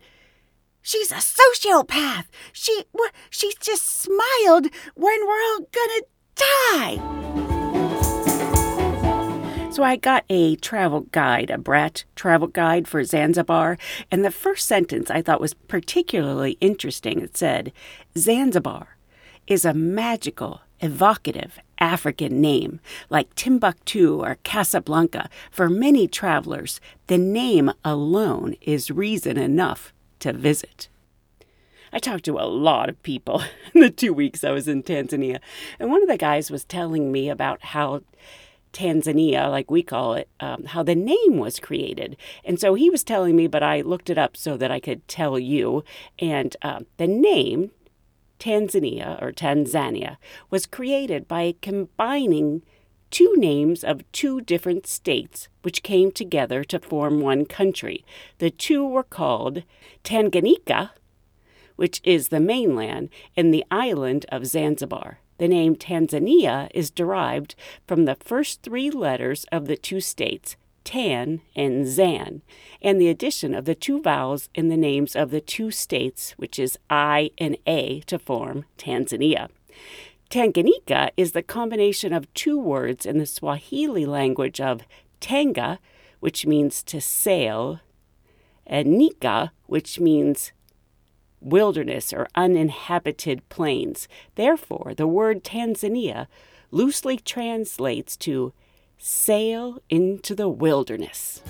She's 0.89 1.11
a 1.11 1.21
sociopath. 1.21 2.25
She? 2.51 2.83
She 3.29 3.53
just 3.59 3.85
smiled 3.85 4.69
when 4.95 5.27
we're 5.27 5.39
all 5.39 5.59
gonna 5.71 6.01
die. 6.33 6.97
So 9.69 9.83
I 9.83 9.97
got 9.97 10.25
a 10.31 10.55
travel 10.55 11.01
guide, 11.11 11.51
a 11.51 11.59
Bradt 11.59 12.05
travel 12.15 12.47
guide 12.47 12.87
for 12.87 13.03
Zanzibar, 13.03 13.77
and 14.09 14.25
the 14.25 14.31
first 14.31 14.65
sentence 14.65 15.11
I 15.11 15.21
thought 15.21 15.39
was 15.39 15.53
particularly 15.53 16.57
interesting. 16.59 17.21
It 17.21 17.37
said, 17.37 17.71
Zanzibar 18.17 18.97
is 19.45 19.65
a 19.65 19.75
magical, 19.75 20.61
evocative 20.79 21.59
African 21.77 22.41
name, 22.41 22.79
like 23.11 23.35
Timbuktu 23.35 24.23
or 24.23 24.39
Casablanca. 24.41 25.29
For 25.51 25.69
many 25.69 26.07
travelers, 26.07 26.81
the 27.05 27.19
name 27.19 27.71
alone 27.85 28.55
is 28.61 28.89
reason 28.89 29.37
enough 29.37 29.93
to 30.19 30.33
visit. 30.33 30.89
I 31.91 31.99
talked 31.99 32.25
to 32.25 32.37
a 32.37 32.45
lot 32.45 32.89
of 32.89 33.01
people 33.03 33.41
in 33.73 33.81
the 33.81 33.89
two 33.89 34.13
weeks 34.13 34.43
I 34.43 34.51
was 34.51 34.67
in 34.67 34.83
Tanzania. 34.83 35.39
And 35.79 35.89
one 35.89 36.01
of 36.01 36.09
the 36.09 36.17
guys 36.17 36.51
was 36.51 36.63
telling 36.63 37.11
me 37.11 37.29
about 37.29 37.63
how 37.63 38.01
Tanzania, 38.73 39.49
like 39.49 39.71
we 39.71 39.81
call 39.81 40.13
it, 40.13 40.29
um, 40.39 40.65
how 40.65 40.83
the 40.83 40.95
name 40.95 41.37
was 41.37 41.59
created. 41.59 42.15
And 42.43 42.59
so 42.59 42.75
he 42.75 42.89
was 42.89 43.03
telling 43.03 43.35
me, 43.35 43.47
but 43.47 43.63
I 43.63 43.81
looked 43.81 44.09
it 44.09 44.17
up 44.17 44.37
so 44.37 44.57
that 44.57 44.71
I 44.71 44.79
could 44.79 45.07
tell 45.07 45.39
you. 45.39 45.83
And 46.19 46.55
uh, 46.61 46.81
the 46.97 47.07
name, 47.07 47.71
Tanzania 48.39 49.21
or 49.21 49.31
Tanzania, 49.31 50.17
was 50.49 50.67
created 50.67 51.27
by 51.27 51.55
combining 51.61 52.61
two 53.11 53.33
names 53.37 53.83
of 53.83 54.09
two 54.11 54.41
different 54.41 54.87
states 54.87 55.47
which 55.61 55.83
came 55.83 56.11
together 56.11 56.63
to 56.63 56.79
form 56.79 57.21
one 57.21 57.45
country. 57.45 58.03
The 58.37 58.49
two 58.49 58.85
were 58.85 59.03
called 59.03 59.63
Tanganyika, 60.03 60.91
which 61.75 62.01
is 62.03 62.27
the 62.27 62.39
mainland, 62.39 63.09
and 63.37 63.53
the 63.53 63.65
island 63.71 64.25
of 64.29 64.45
Zanzibar. 64.45 65.19
The 65.37 65.47
name 65.47 65.75
Tanzania 65.75 66.69
is 66.73 66.91
derived 66.91 67.55
from 67.87 68.03
the 68.03 68.15
first 68.15 68.61
three 68.61 68.91
letters 68.91 69.45
of 69.51 69.67
the 69.67 69.77
two 69.77 70.01
states, 70.01 70.57
Tan 70.83 71.41
and 71.55 71.87
Zan, 71.87 72.41
and 72.81 72.99
the 72.99 73.07
addition 73.07 73.53
of 73.53 73.65
the 73.65 73.75
two 73.75 74.01
vowels 74.01 74.49
in 74.53 74.67
the 74.67 74.75
names 74.75 75.15
of 75.15 75.31
the 75.31 75.39
two 75.39 75.71
states, 75.71 76.31
which 76.31 76.59
is 76.59 76.77
I 76.89 77.31
and 77.37 77.57
A, 77.65 78.01
to 78.01 78.19
form 78.19 78.65
Tanzania. 78.77 79.49
Tanganyika 80.29 81.09
is 81.17 81.31
the 81.31 81.41
combination 81.41 82.13
of 82.13 82.31
two 82.35 82.59
words 82.59 83.03
in 83.07 83.17
the 83.17 83.25
Swahili 83.25 84.05
language 84.05 84.61
of 84.61 84.83
tanga, 85.19 85.79
which 86.19 86.45
means 86.45 86.83
to 86.83 87.01
sail, 87.01 87.79
and 88.67 88.89
nyika, 88.89 89.49
which 89.65 89.99
means 89.99 90.51
wilderness 91.41 92.13
or 92.13 92.27
uninhabited 92.35 93.47
plains. 93.49 94.07
Therefore, 94.35 94.93
the 94.95 95.07
word 95.07 95.43
Tanzania 95.43 96.27
loosely 96.69 97.17
translates 97.17 98.15
to 98.17 98.53
sail 98.99 99.79
into 99.89 100.35
the 100.35 100.49
wilderness. 100.49 101.41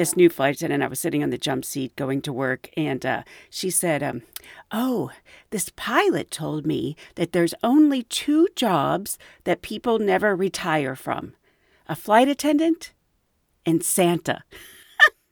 This 0.00 0.16
new 0.16 0.30
flight 0.30 0.56
attendant, 0.56 0.82
I 0.82 0.86
was 0.86 0.98
sitting 0.98 1.22
on 1.22 1.28
the 1.28 1.36
jump 1.36 1.62
seat 1.62 1.94
going 1.94 2.22
to 2.22 2.32
work, 2.32 2.70
and 2.74 3.04
uh, 3.04 3.22
she 3.50 3.68
said, 3.68 4.02
um, 4.02 4.22
Oh, 4.72 5.10
this 5.50 5.68
pilot 5.76 6.30
told 6.30 6.66
me 6.66 6.96
that 7.16 7.32
there's 7.32 7.52
only 7.62 8.04
two 8.04 8.48
jobs 8.56 9.18
that 9.44 9.60
people 9.60 9.98
never 9.98 10.34
retire 10.34 10.96
from 10.96 11.34
a 11.86 11.94
flight 11.94 12.28
attendant 12.28 12.94
and 13.66 13.84
Santa. 13.84 14.42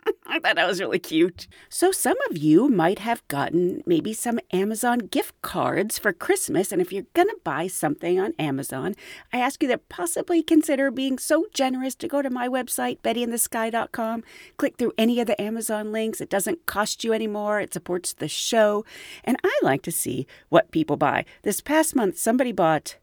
I 0.27 0.39
thought 0.39 0.57
that 0.57 0.67
was 0.67 0.81
really 0.81 0.99
cute. 0.99 1.49
So, 1.69 1.91
some 1.91 2.17
of 2.29 2.37
you 2.37 2.69
might 2.69 3.01
have 3.01 3.27
gotten 3.29 3.83
maybe 3.87 4.13
some 4.13 4.39
Amazon 4.53 4.99
gift 4.99 5.41
cards 5.43 5.99
for 5.99 6.13
Christmas. 6.13 6.73
And 6.73 6.81
if 6.81 6.93
you're 6.93 7.07
going 7.15 7.29
to 7.29 7.37
buy 7.45 7.67
something 7.67 8.19
on 8.21 8.35
Amazon, 8.39 8.95
I 9.33 9.39
ask 9.39 9.63
you 9.63 9.69
to 9.69 9.79
possibly 9.79 10.43
consider 10.43 10.91
being 10.91 11.19
so 11.19 11.47
generous 11.53 11.95
to 11.97 12.09
go 12.09 12.23
to 12.23 12.31
my 12.31 12.49
website, 12.49 13.01
bettyinthesky.com. 13.01 14.25
Click 14.57 14.77
through 14.77 14.93
any 14.99 15.21
of 15.21 15.27
the 15.27 15.41
Amazon 15.41 15.93
links. 15.93 16.21
It 16.21 16.31
doesn't 16.31 16.67
cost 16.67 17.05
you 17.05 17.13
anymore, 17.13 17.61
it 17.61 17.73
supports 17.73 18.13
the 18.13 18.29
show. 18.29 18.85
And 19.25 19.37
I 19.45 19.59
like 19.63 19.83
to 19.83 19.93
see 19.93 20.27
what 20.49 20.71
people 20.71 20.97
buy. 20.97 21.25
This 21.43 21.61
past 21.61 21.97
month, 21.97 22.19
somebody 22.19 22.53
bought 22.53 22.97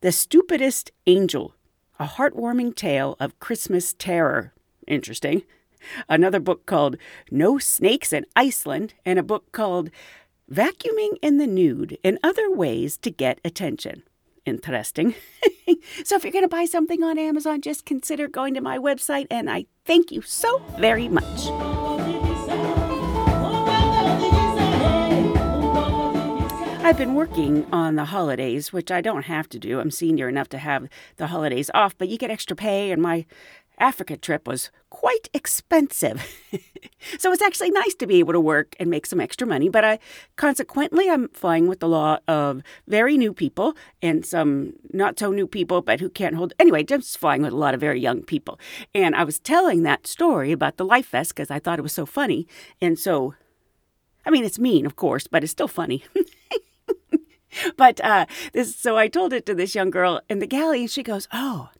The 0.00 0.12
Stupidest 0.12 0.90
Angel, 1.06 1.54
a 1.98 2.06
heartwarming 2.06 2.74
tale 2.74 3.16
of 3.20 3.38
Christmas 3.40 3.92
terror. 3.92 4.52
Interesting 4.86 5.42
another 6.08 6.40
book 6.40 6.66
called 6.66 6.96
No 7.30 7.58
Snakes 7.58 8.12
in 8.12 8.26
Iceland, 8.36 8.94
and 9.04 9.18
a 9.18 9.22
book 9.22 9.52
called 9.52 9.90
Vacuuming 10.50 11.16
in 11.22 11.38
the 11.38 11.46
Nude 11.46 11.98
and 12.02 12.18
Other 12.22 12.50
Ways 12.50 12.96
to 12.98 13.10
Get 13.10 13.40
Attention. 13.44 14.02
Interesting. 14.46 15.14
so, 16.04 16.16
if 16.16 16.24
you're 16.24 16.32
going 16.32 16.44
to 16.44 16.48
buy 16.48 16.64
something 16.64 17.02
on 17.02 17.18
Amazon, 17.18 17.60
just 17.60 17.84
consider 17.84 18.28
going 18.28 18.54
to 18.54 18.60
my 18.60 18.78
website, 18.78 19.26
and 19.30 19.50
I 19.50 19.66
thank 19.84 20.10
you 20.10 20.22
so 20.22 20.58
very 20.78 21.08
much. 21.08 21.50
I've 26.88 26.96
been 26.96 27.14
working 27.14 27.66
on 27.70 27.96
the 27.96 28.06
holidays, 28.06 28.72
which 28.72 28.90
I 28.90 29.02
don't 29.02 29.24
have 29.24 29.46
to 29.50 29.58
do. 29.58 29.78
I'm 29.78 29.90
senior 29.90 30.26
enough 30.26 30.48
to 30.48 30.58
have 30.58 30.88
the 31.18 31.26
holidays 31.26 31.70
off, 31.74 31.98
but 31.98 32.08
you 32.08 32.16
get 32.16 32.30
extra 32.30 32.56
pay, 32.56 32.90
and 32.90 33.02
my 33.02 33.26
Africa 33.80 34.16
trip 34.16 34.46
was 34.46 34.70
quite 34.90 35.28
expensive. 35.32 36.26
so 37.18 37.32
it's 37.32 37.42
actually 37.42 37.70
nice 37.70 37.94
to 37.94 38.06
be 38.06 38.16
able 38.16 38.32
to 38.32 38.40
work 38.40 38.74
and 38.80 38.90
make 38.90 39.06
some 39.06 39.20
extra 39.20 39.46
money, 39.46 39.68
but 39.68 39.84
I 39.84 39.98
consequently 40.36 41.08
I'm 41.08 41.28
flying 41.28 41.68
with 41.68 41.82
a 41.82 41.86
lot 41.86 42.22
of 42.26 42.62
very 42.86 43.16
new 43.16 43.32
people 43.32 43.76
and 44.02 44.24
some 44.24 44.74
not 44.92 45.18
so 45.18 45.30
new 45.30 45.46
people 45.46 45.82
but 45.82 46.00
who 46.00 46.08
can't 46.08 46.34
hold 46.34 46.52
anyway, 46.58 46.82
just 46.82 47.18
flying 47.18 47.42
with 47.42 47.52
a 47.52 47.56
lot 47.56 47.74
of 47.74 47.80
very 47.80 48.00
young 48.00 48.22
people. 48.22 48.58
And 48.94 49.14
I 49.14 49.24
was 49.24 49.38
telling 49.38 49.82
that 49.82 50.06
story 50.06 50.52
about 50.52 50.76
the 50.76 50.84
Life 50.84 51.10
Vest 51.10 51.34
because 51.34 51.50
I 51.50 51.58
thought 51.58 51.78
it 51.78 51.82
was 51.82 51.92
so 51.92 52.06
funny. 52.06 52.46
And 52.80 52.98
so 52.98 53.34
I 54.24 54.30
mean 54.30 54.44
it's 54.44 54.58
mean, 54.58 54.86
of 54.86 54.96
course, 54.96 55.26
but 55.26 55.42
it's 55.42 55.52
still 55.52 55.68
funny. 55.68 56.04
but 57.76 58.00
uh 58.02 58.26
this 58.52 58.76
so 58.76 58.96
I 58.96 59.08
told 59.08 59.32
it 59.32 59.46
to 59.46 59.54
this 59.54 59.74
young 59.74 59.90
girl 59.90 60.20
in 60.28 60.38
the 60.38 60.46
galley 60.46 60.80
and 60.80 60.90
she 60.90 61.02
goes, 61.02 61.28
"Oh, 61.32 61.70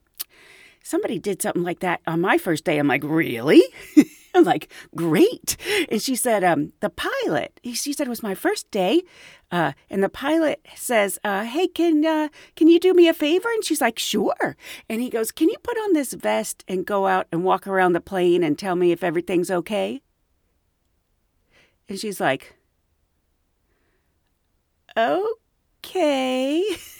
somebody 0.88 1.18
did 1.18 1.42
something 1.42 1.62
like 1.62 1.80
that 1.80 2.00
on 2.07 2.21
my 2.21 2.38
first 2.38 2.64
day. 2.64 2.78
I'm 2.78 2.88
like, 2.88 3.04
really? 3.04 3.62
I'm 4.35 4.45
like, 4.45 4.73
great. 4.97 5.57
And 5.90 6.00
she 6.00 6.16
said, 6.16 6.42
um, 6.42 6.73
the 6.80 6.90
pilot, 6.90 7.61
she 7.62 7.92
said 7.92 8.07
it 8.07 8.11
was 8.11 8.23
my 8.23 8.35
first 8.35 8.71
day. 8.71 9.02
Uh, 9.50 9.73
and 9.90 10.02
the 10.02 10.09
pilot 10.09 10.64
says, 10.75 11.18
uh, 11.24 11.44
hey, 11.44 11.66
can, 11.66 12.05
uh, 12.05 12.29
can 12.57 12.68
you 12.68 12.81
do 12.81 12.94
me 12.94 13.09
a 13.09 13.14
favor? 13.14 13.51
And 13.51 13.64
she's 13.64 13.81
like, 13.81 13.98
sure. 13.98 14.57
And 14.88 15.01
he 15.03 15.11
goes, 15.11 15.31
can 15.31 15.48
you 15.48 15.57
put 15.62 15.77
on 15.77 15.92
this 15.92 16.14
vest 16.14 16.64
and 16.68 16.87
go 16.87 17.07
out 17.07 17.27
and 17.33 17.44
walk 17.44 17.66
around 17.66 17.92
the 17.92 18.01
plane 18.01 18.42
and 18.42 18.59
tell 18.59 18.77
me 18.77 18.92
if 18.92 19.05
everything's 19.05 19.51
okay? 19.51 20.03
And 21.88 21.98
she's 21.98 22.20
like, 22.20 22.55
okay. 24.96 26.64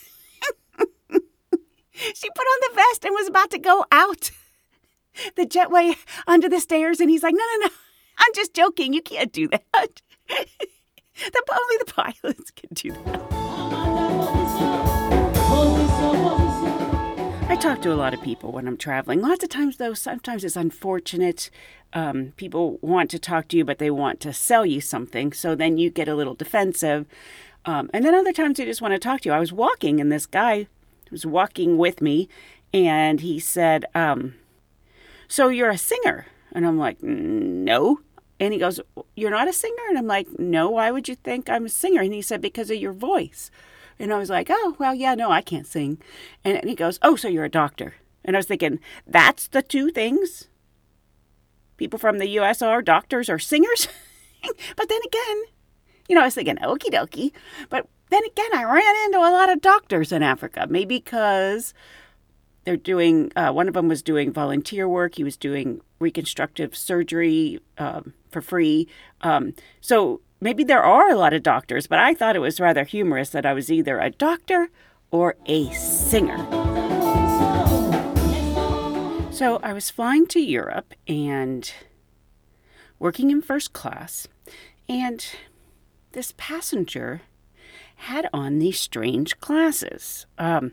She 2.15 2.31
put 2.31 2.47
on 2.47 2.61
the 2.63 2.77
vest 2.77 3.05
and 3.05 3.15
was 3.15 3.29
about 3.29 3.51
to 3.51 3.59
go 3.59 3.85
out 3.91 4.31
the 5.37 5.47
jetway 5.47 5.97
under 6.27 6.49
the 6.49 6.61
stairs, 6.61 7.01
and 7.01 7.11
he's 7.11 7.23
like, 7.23 7.35
No, 7.35 7.45
no, 7.55 7.67
no, 7.67 7.73
I'm 8.19 8.33
just 8.35 8.55
joking. 8.55 8.93
You 8.93 9.03
can't 9.03 9.33
do 9.33 9.49
that. 9.49 9.63
the, 10.29 11.43
only 11.51 11.77
the 11.79 11.93
pilots 11.93 12.51
can 12.53 12.71
do 12.73 12.93
that. 12.93 13.29
I 17.51 17.57
talk 17.57 17.81
to 17.83 17.93
a 17.93 17.97
lot 17.97 18.13
of 18.13 18.21
people 18.21 18.53
when 18.53 18.69
I'm 18.69 18.77
traveling. 18.77 19.23
Lots 19.23 19.43
of 19.43 19.49
times, 19.49 19.79
though, 19.79 19.95
sometimes 19.95 20.45
it's 20.45 20.55
unfortunate. 20.55 21.51
Um, 21.95 22.35
people 22.37 22.79
want 22.83 23.11
to 23.11 23.19
talk 23.19 23.49
to 23.49 23.57
you, 23.57 23.65
but 23.65 23.79
they 23.79 23.91
want 23.91 24.21
to 24.21 24.35
sell 24.35 24.67
you 24.67 24.83
something. 24.83 25.33
So 25.33 25.55
then 25.55 25.79
you 25.79 25.89
get 25.89 26.09
a 26.09 26.15
little 26.15 26.35
defensive. 26.35 27.07
Um, 27.65 27.89
and 27.95 28.05
then 28.05 28.15
other 28.15 28.35
times 28.35 28.59
they 28.59 28.67
just 28.67 28.83
want 28.83 28.93
to 28.93 28.99
talk 28.99 29.23
to 29.23 29.31
you. 29.31 29.35
I 29.35 29.41
was 29.41 29.53
walking, 29.53 29.99
and 29.99 30.13
this 30.13 30.27
guy 30.27 30.67
was 31.11 31.27
walking 31.27 31.77
with 31.79 32.01
me, 32.01 32.29
and 32.73 33.21
he 33.21 33.39
said, 33.39 33.85
um, 33.95 34.35
"So 35.27 35.49
you're 35.49 35.71
a 35.71 35.79
singer?" 35.79 36.27
And 36.53 36.67
I'm 36.67 36.79
like, 36.79 37.03
"No." 37.03 38.01
And 38.41 38.53
he 38.53 38.59
goes, 38.59 38.81
"You're 39.17 39.31
not 39.31 39.49
a 39.49 39.53
singer?" 39.53 39.83
And 39.89 39.99
I'm 39.99 40.07
like, 40.07 40.39
"No. 40.39 40.71
Why 40.71 40.91
would 40.91 41.09
you 41.09 41.15
think 41.15 41.49
I'm 41.49 41.67
a 41.67 41.71
singer?" 41.71 42.03
And 42.03 42.15
he 42.15 42.23
said, 42.23 42.41
"Because 42.41 42.71
of 42.71 42.79
your 42.79 42.93
voice." 42.93 43.51
And 43.99 44.13
I 44.13 44.19
was 44.19 44.31
like, 44.31 44.49
"Oh, 44.51 44.77
well, 44.79 44.95
yeah, 44.95 45.15
no, 45.15 45.31
I 45.31 45.41
can't 45.41 45.67
sing." 45.67 45.99
And 46.45 46.65
he 46.69 46.75
goes, 46.75 46.99
"Oh, 47.03 47.17
so 47.17 47.29
you're 47.29 47.45
a 47.45 47.51
doctor?" 47.51 47.95
And 48.25 48.37
I 48.37 48.39
was 48.39 48.47
thinking, 48.47 48.81
"That's 49.07 49.49
the 49.49 49.63
two 49.63 49.91
things." 49.91 50.49
People 51.77 51.99
from 51.99 52.19
the 52.19 52.29
U.S. 52.31 52.61
are 52.61 52.83
doctors 52.83 53.29
or 53.31 53.39
singers. 53.39 53.89
but 54.77 54.89
then 54.89 55.01
again, 55.07 55.45
you 56.09 56.15
know, 56.15 56.23
I 56.23 56.25
was 56.25 56.35
thinking, 56.35 56.57
okie 56.57 56.93
dokie. 56.93 57.33
But 57.69 57.87
then 58.11 58.25
again, 58.25 58.55
I 58.55 58.65
ran 58.65 58.97
into 59.07 59.19
a 59.19 59.33
lot 59.33 59.51
of 59.51 59.61
doctors 59.61 60.13
in 60.13 60.23
Africa, 60.23 60.67
maybe 60.69 60.97
because 60.99 61.75
they're 62.65 62.77
doing, 62.77 63.33
uh, 63.37 63.51
one 63.53 63.69
of 63.69 63.75
them 63.75 63.89
was 63.89 64.03
doing 64.03 64.33
volunteer 64.33 64.89
work, 64.89 65.15
he 65.15 65.25
was 65.25 65.37
doing 65.37 65.81
reconstructive 65.99 66.77
surgery 66.77 67.61
um, 67.79 68.15
for 68.31 68.41
free. 68.41 68.89
Um, 69.23 69.55
so 69.81 70.21
maybe 70.41 70.65
there 70.65 70.83
are 70.83 71.11
a 71.11 71.17
lot 71.17 71.33
of 71.33 71.43
doctors, 71.43 71.87
but 71.87 71.99
I 71.99 72.15
thought 72.15 72.37
it 72.37 72.41
was 72.41 72.61
rather 72.61 72.85
humorous 72.85 73.31
that 73.31 73.47
I 73.47 73.53
was 73.53 73.71
either 73.71 73.99
a 73.99 74.11
doctor 74.11 74.69
or 75.11 75.37
a 75.47 75.71
singer. 75.73 76.39
So 79.33 79.61
I 79.63 79.73
was 79.73 79.89
flying 79.89 80.27
to 80.29 80.41
Europe 80.41 80.95
and 81.07 81.73
working 82.99 83.31
in 83.31 83.41
first 83.41 83.73
class, 83.73 84.27
and 84.89 85.25
this 86.13 86.35
passenger 86.37 87.23
had 87.99 88.29
on 88.33 88.59
these 88.59 88.79
strange 88.81 89.39
glasses. 89.41 90.27
Um, 90.39 90.73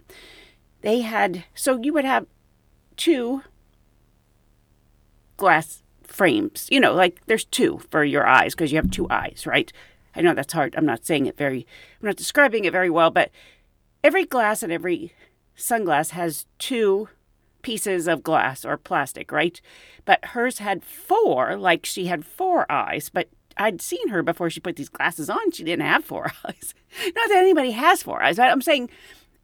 they 0.82 1.02
had, 1.02 1.46
so 1.56 1.80
you 1.82 1.92
would 1.94 2.06
have 2.06 2.28
two 2.96 3.42
glass 5.38 5.84
frames, 6.04 6.68
you 6.72 6.80
know, 6.80 6.94
like 6.94 7.20
there's 7.26 7.46
two 7.46 7.80
for 7.90 8.04
your 8.04 8.26
eyes 8.28 8.54
because 8.54 8.72
you 8.72 8.78
have 8.78 8.92
two 8.92 9.08
eyes, 9.10 9.46
right? 9.46 9.74
I 10.16 10.22
know 10.22 10.34
that's 10.34 10.54
hard. 10.54 10.76
I'm 10.78 10.86
not 10.86 11.06
saying 11.06 11.26
it 11.26 11.38
very, 11.38 11.66
I'm 12.02 12.08
not 12.08 12.16
describing 12.16 12.66
it 12.66 12.72
very 12.72 12.90
well, 12.90 13.10
but 13.10 13.32
every 14.04 14.26
glass 14.26 14.64
and 14.64 14.72
every 14.72 15.12
sunglass 15.58 16.12
has 16.12 16.46
two 16.60 17.10
pieces 17.64 18.08
of 18.08 18.22
glass 18.22 18.64
or 18.64 18.78
plastic, 18.78 19.32
right? 19.32 19.60
But 20.06 20.24
hers 20.24 20.60
had 20.60 20.84
four, 20.84 21.58
like 21.58 21.86
she 21.86 22.06
had 22.06 22.24
four 22.24 22.72
eyes, 22.72 23.10
but 23.10 23.30
I'd 23.58 23.82
seen 23.82 24.10
her 24.10 24.22
before 24.22 24.50
she 24.50 24.60
put 24.60 24.76
these 24.76 24.90
glasses 24.90 25.30
on. 25.30 25.52
She 25.52 25.64
didn't 25.64 25.86
have 25.86 26.04
four 26.04 26.26
eyes. 26.46 26.74
Not 27.04 27.30
that 27.30 27.38
anybody 27.38 27.72
has 27.72 28.04
four 28.04 28.22
eyes. 28.22 28.40
I'm 28.40 28.62
saying 28.62 28.90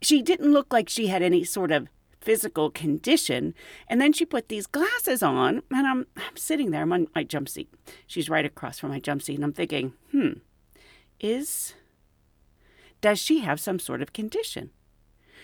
she 0.02 0.22
didn't 0.22 0.52
look 0.52 0.72
like 0.74 0.90
she 0.90 1.08
had 1.08 1.22
any 1.22 1.44
sort 1.44 1.72
of 1.72 1.88
physical 2.20 2.70
condition. 2.70 3.54
And 3.88 4.00
then 4.00 4.14
she 4.14 4.26
put 4.26 4.48
these 4.48 4.68
glasses 4.68 5.24
on, 5.24 5.64
and 5.72 5.88
I'm, 5.88 6.08
I'm 6.18 6.38
sitting 6.38 6.72
there. 6.72 6.84
I'm 6.84 6.94
on 6.94 7.08
my 7.16 7.24
jump 7.24 7.50
seat. 7.50 7.74
She's 8.08 8.30
right 8.30 8.46
across 8.46 8.80
from 8.80 8.92
my 8.92 9.00
jump 9.00 9.22
seat, 9.22 9.36
and 9.36 9.44
I'm 9.44 9.54
thinking, 9.54 9.94
hmm, 10.12 10.34
is 11.20 11.74
does 13.02 13.20
she 13.20 13.40
have 13.40 13.60
some 13.60 13.80
sort 13.80 14.02
of 14.02 14.14
condition? 14.14 14.70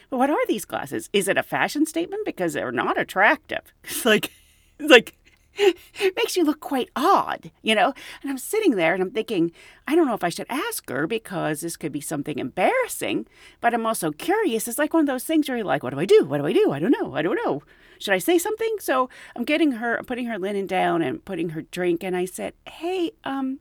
But 0.10 0.17
what 0.17 0.30
are 0.30 0.45
these 0.47 0.63
glasses? 0.63 1.10
Is 1.12 1.27
it 1.27 1.38
a 1.38 1.43
fashion 1.43 1.86
statement 1.86 2.23
because 2.25 2.53
they're 2.53 2.71
not 2.71 2.99
attractive? 2.99 3.73
It's 3.84 4.06
like, 4.06 4.32
it's 4.80 4.91
like 4.91 5.17
makes 6.15 6.35
you 6.37 6.43
look 6.43 6.59
quite 6.59 6.89
odd, 6.95 7.51
you 7.61 7.75
know? 7.75 7.93
And 8.21 8.31
I'm 8.31 8.37
sitting 8.37 8.75
there 8.75 8.93
and 8.93 9.01
I'm 9.01 9.11
thinking, 9.11 9.51
I 9.87 9.95
don't 9.95 10.07
know 10.07 10.13
if 10.13 10.23
I 10.23 10.29
should 10.29 10.47
ask 10.49 10.89
her 10.89 11.07
because 11.07 11.61
this 11.61 11.77
could 11.77 11.91
be 11.91 12.01
something 12.01 12.39
embarrassing, 12.39 13.27
but 13.61 13.73
I'm 13.73 13.85
also 13.85 14.11
curious. 14.11 14.67
It's 14.67 14.77
like 14.77 14.93
one 14.93 15.01
of 15.01 15.07
those 15.07 15.23
things 15.23 15.47
where 15.47 15.57
you're 15.57 15.65
like, 15.65 15.83
what 15.83 15.93
do 15.93 15.99
I 15.99 16.05
do? 16.05 16.25
What 16.25 16.39
do 16.39 16.45
I 16.45 16.53
do? 16.53 16.71
I 16.71 16.79
don't 16.79 16.95
know. 16.99 17.15
I 17.15 17.21
don't 17.21 17.39
know. 17.45 17.63
Should 17.99 18.13
I 18.13 18.19
say 18.19 18.37
something? 18.37 18.75
So 18.79 19.09
I'm 19.35 19.43
getting 19.43 19.73
her, 19.73 19.97
I'm 19.97 20.05
putting 20.05 20.25
her 20.25 20.37
linen 20.37 20.67
down 20.67 21.01
and 21.01 21.23
putting 21.23 21.49
her 21.49 21.63
drink. 21.63 22.03
And 22.03 22.15
I 22.15 22.25
said, 22.25 22.53
hey, 22.67 23.11
um, 23.23 23.59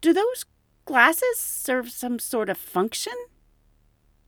do 0.00 0.12
those 0.12 0.44
glasses 0.84 1.38
serve 1.38 1.90
some 1.90 2.18
sort 2.18 2.48
of 2.48 2.56
function? 2.56 3.14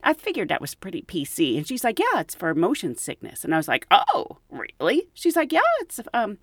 I 0.03 0.13
figured 0.13 0.49
that 0.49 0.61
was 0.61 0.75
pretty 0.75 1.01
PC. 1.01 1.57
And 1.57 1.67
she's 1.67 1.83
like, 1.83 1.99
yeah, 1.99 2.19
it's 2.19 2.35
for 2.35 2.53
motion 2.53 2.95
sickness. 2.95 3.43
And 3.43 3.53
I 3.53 3.57
was 3.57 3.67
like, 3.67 3.85
oh, 3.91 4.37
really? 4.49 5.09
She's 5.13 5.35
like, 5.35 5.51
yeah, 5.51 5.61
it's, 5.81 5.99
um, 6.13 6.37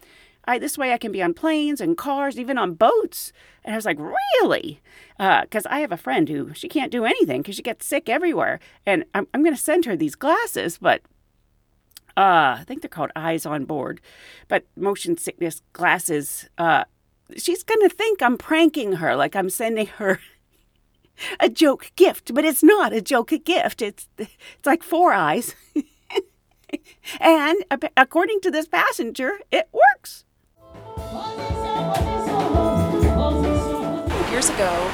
I, 0.47 0.59
this 0.59 0.79
way 0.79 0.93
I 0.93 0.99
can 0.99 1.13
be 1.13 1.23
on 1.23 1.35
planes 1.35 1.81
and 1.81 1.97
cars, 1.97 2.39
even 2.39 2.57
on 2.57 2.75
boats. 2.75 3.33
And 3.65 3.75
I 3.75 3.77
was 3.77 3.85
like, 3.85 3.99
really? 3.99 4.81
Because 5.19 5.67
uh, 5.67 5.71
I 5.71 5.81
have 5.81 5.93
a 5.93 5.97
friend 5.97 6.29
who 6.29 6.55
she 6.55 6.69
can't 6.69 6.91
do 6.93 7.05
anything 7.05 7.43
because 7.43 7.57
she 7.57 7.63
gets 7.63 7.87
sick 7.87 8.09
everywhere. 8.09 8.61
And 8.87 9.05
I'm, 9.15 9.27
I'm 9.35 9.43
going 9.43 9.55
to 9.55 9.61
send 9.61 9.85
her 9.85 9.97
these 9.97 10.15
glasses, 10.15 10.79
but 10.79 11.03
uh, 12.17 12.57
I 12.61 12.65
think 12.67 12.83
they're 12.83 12.89
called 12.89 13.11
Eyes 13.15 13.45
on 13.45 13.65
Board. 13.65 14.01
But 14.49 14.65
motion 14.75 15.19
sickness 15.19 15.63
glasses, 15.73 16.49
uh, 16.57 16.85
she's 17.37 17.63
going 17.63 17.87
to 17.89 17.95
think 17.95 18.23
I'm 18.23 18.39
pranking 18.39 18.95
her, 18.95 19.17
like 19.17 19.37
I'm 19.37 19.51
sending 19.51 19.87
her 19.87 20.19
a 21.41 21.49
joke 21.49 21.93
gift, 21.97 22.35
but 22.35 22.45
it's 22.45 22.63
not 22.63 22.93
a 22.93 23.01
joke 23.01 23.33
gift. 23.45 23.83
It's 23.83 24.09
it's 24.19 24.67
like 24.67 24.83
four 24.83 25.13
eyes. 25.13 25.55
and 27.21 27.65
according 27.97 28.41
to 28.43 28.51
this 28.51 28.69
passenger, 28.69 29.39
it 29.51 29.69
works. 29.73 30.25
Years 34.31 34.51
ago, 34.51 34.91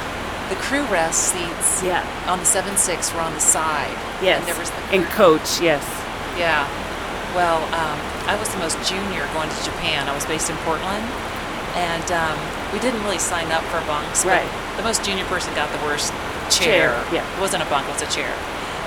the 0.49 0.57
crew 0.57 0.85
rest 0.87 1.33
seats 1.33 1.83
yeah. 1.83 2.05
on 2.29 2.39
the 2.39 2.45
7-6 2.45 3.15
were 3.15 3.21
on 3.21 3.33
the 3.33 3.41
side. 3.41 3.97
Yes. 4.23 4.39
And 4.39 4.49
there 4.49 4.59
was 4.59 4.71
the 4.71 4.95
in 4.95 5.05
coach, 5.13 5.61
yes. 5.61 5.85
Yeah. 6.39 6.65
Well, 7.35 7.63
um, 7.75 7.99
I 8.29 8.37
was 8.39 8.49
the 8.51 8.59
most 8.59 8.77
junior 8.89 9.27
going 9.35 9.49
to 9.49 9.65
Japan. 9.65 10.09
I 10.09 10.15
was 10.15 10.25
based 10.25 10.51
in 10.51 10.57
Portland 10.59 11.05
and 11.75 12.07
um, 12.13 12.39
we 12.73 12.79
didn't 12.79 13.03
really 13.03 13.19
sign 13.19 13.51
up 13.51 13.63
for 13.65 13.81
bunks. 13.87 14.25
Right. 14.25 14.47
The 14.77 14.83
most 14.83 15.05
junior 15.05 15.25
person 15.27 15.55
got 15.55 15.71
the 15.73 15.85
worst 15.85 16.13
chair. 16.51 16.91
Chair, 16.91 17.05
yeah. 17.13 17.37
It 17.37 17.41
wasn't 17.41 17.63
a 17.63 17.67
bunk; 17.67 17.87
it 17.89 17.93
was 17.93 18.03
a 18.03 18.11
chair, 18.11 18.33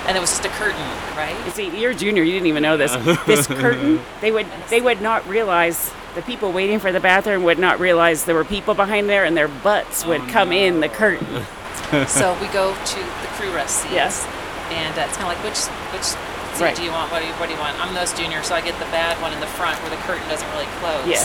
and 0.08 0.18
it 0.18 0.20
was 0.20 0.30
just 0.32 0.46
a 0.46 0.50
curtain, 0.50 0.82
right? 1.16 1.36
You 1.46 1.52
see, 1.52 1.80
you're 1.80 1.94
junior. 1.94 2.24
You 2.24 2.34
didn't 2.34 2.48
even 2.48 2.64
know 2.64 2.78
this. 2.78 2.92
this 3.26 3.48
curtain, 3.48 4.00
they 4.22 4.32
would 4.32 4.48
they 4.70 4.82
would 4.82 5.02
not 5.02 5.28
realize 5.28 5.92
the 6.16 6.22
people 6.24 6.52
waiting 6.52 6.80
for 6.80 6.92
the 6.92 7.00
bathroom 7.00 7.44
would 7.44 7.60
not 7.60 7.80
realize 7.80 8.26
there 8.26 8.36
were 8.36 8.44
people 8.46 8.74
behind 8.74 9.08
there, 9.10 9.24
and 9.26 9.36
their 9.38 9.48
butts 9.48 10.06
would 10.06 10.22
Oh, 10.22 10.28
come 10.28 10.52
in 10.52 10.80
the 10.82 10.90
curtain. 10.90 11.26
so 12.08 12.38
we 12.42 12.48
go 12.48 12.74
to 12.76 13.00
the 13.00 13.28
crew 13.38 13.54
rest 13.54 13.80
seats. 13.82 13.94
Yes. 13.94 14.26
And 14.72 14.98
uh, 15.00 15.04
it's 15.08 15.16
kind 15.16 15.32
of 15.32 15.38
like 15.38 15.44
which 15.46 15.60
which 15.96 16.04
seat 16.04 16.18
Right. 16.60 16.76
do 16.76 16.84
you 16.84 16.92
want? 16.92 17.12
What 17.12 17.22
do 17.22 17.28
you 17.28 17.34
what 17.40 17.48
do 17.48 17.54
you 17.54 17.60
want? 17.62 17.80
I'm 17.80 17.94
the 17.94 18.00
most 18.02 18.18
junior, 18.18 18.44
so 18.44 18.56
I 18.56 18.62
get 18.62 18.76
the 18.80 18.90
bad 18.92 19.16
one 19.22 19.32
in 19.32 19.40
the 19.40 19.48
front 19.56 19.80
where 19.82 19.90
the 19.92 20.02
curtain 20.04 20.28
doesn't 20.28 20.50
really 20.52 20.68
close. 20.84 21.08
Yeah. 21.08 21.24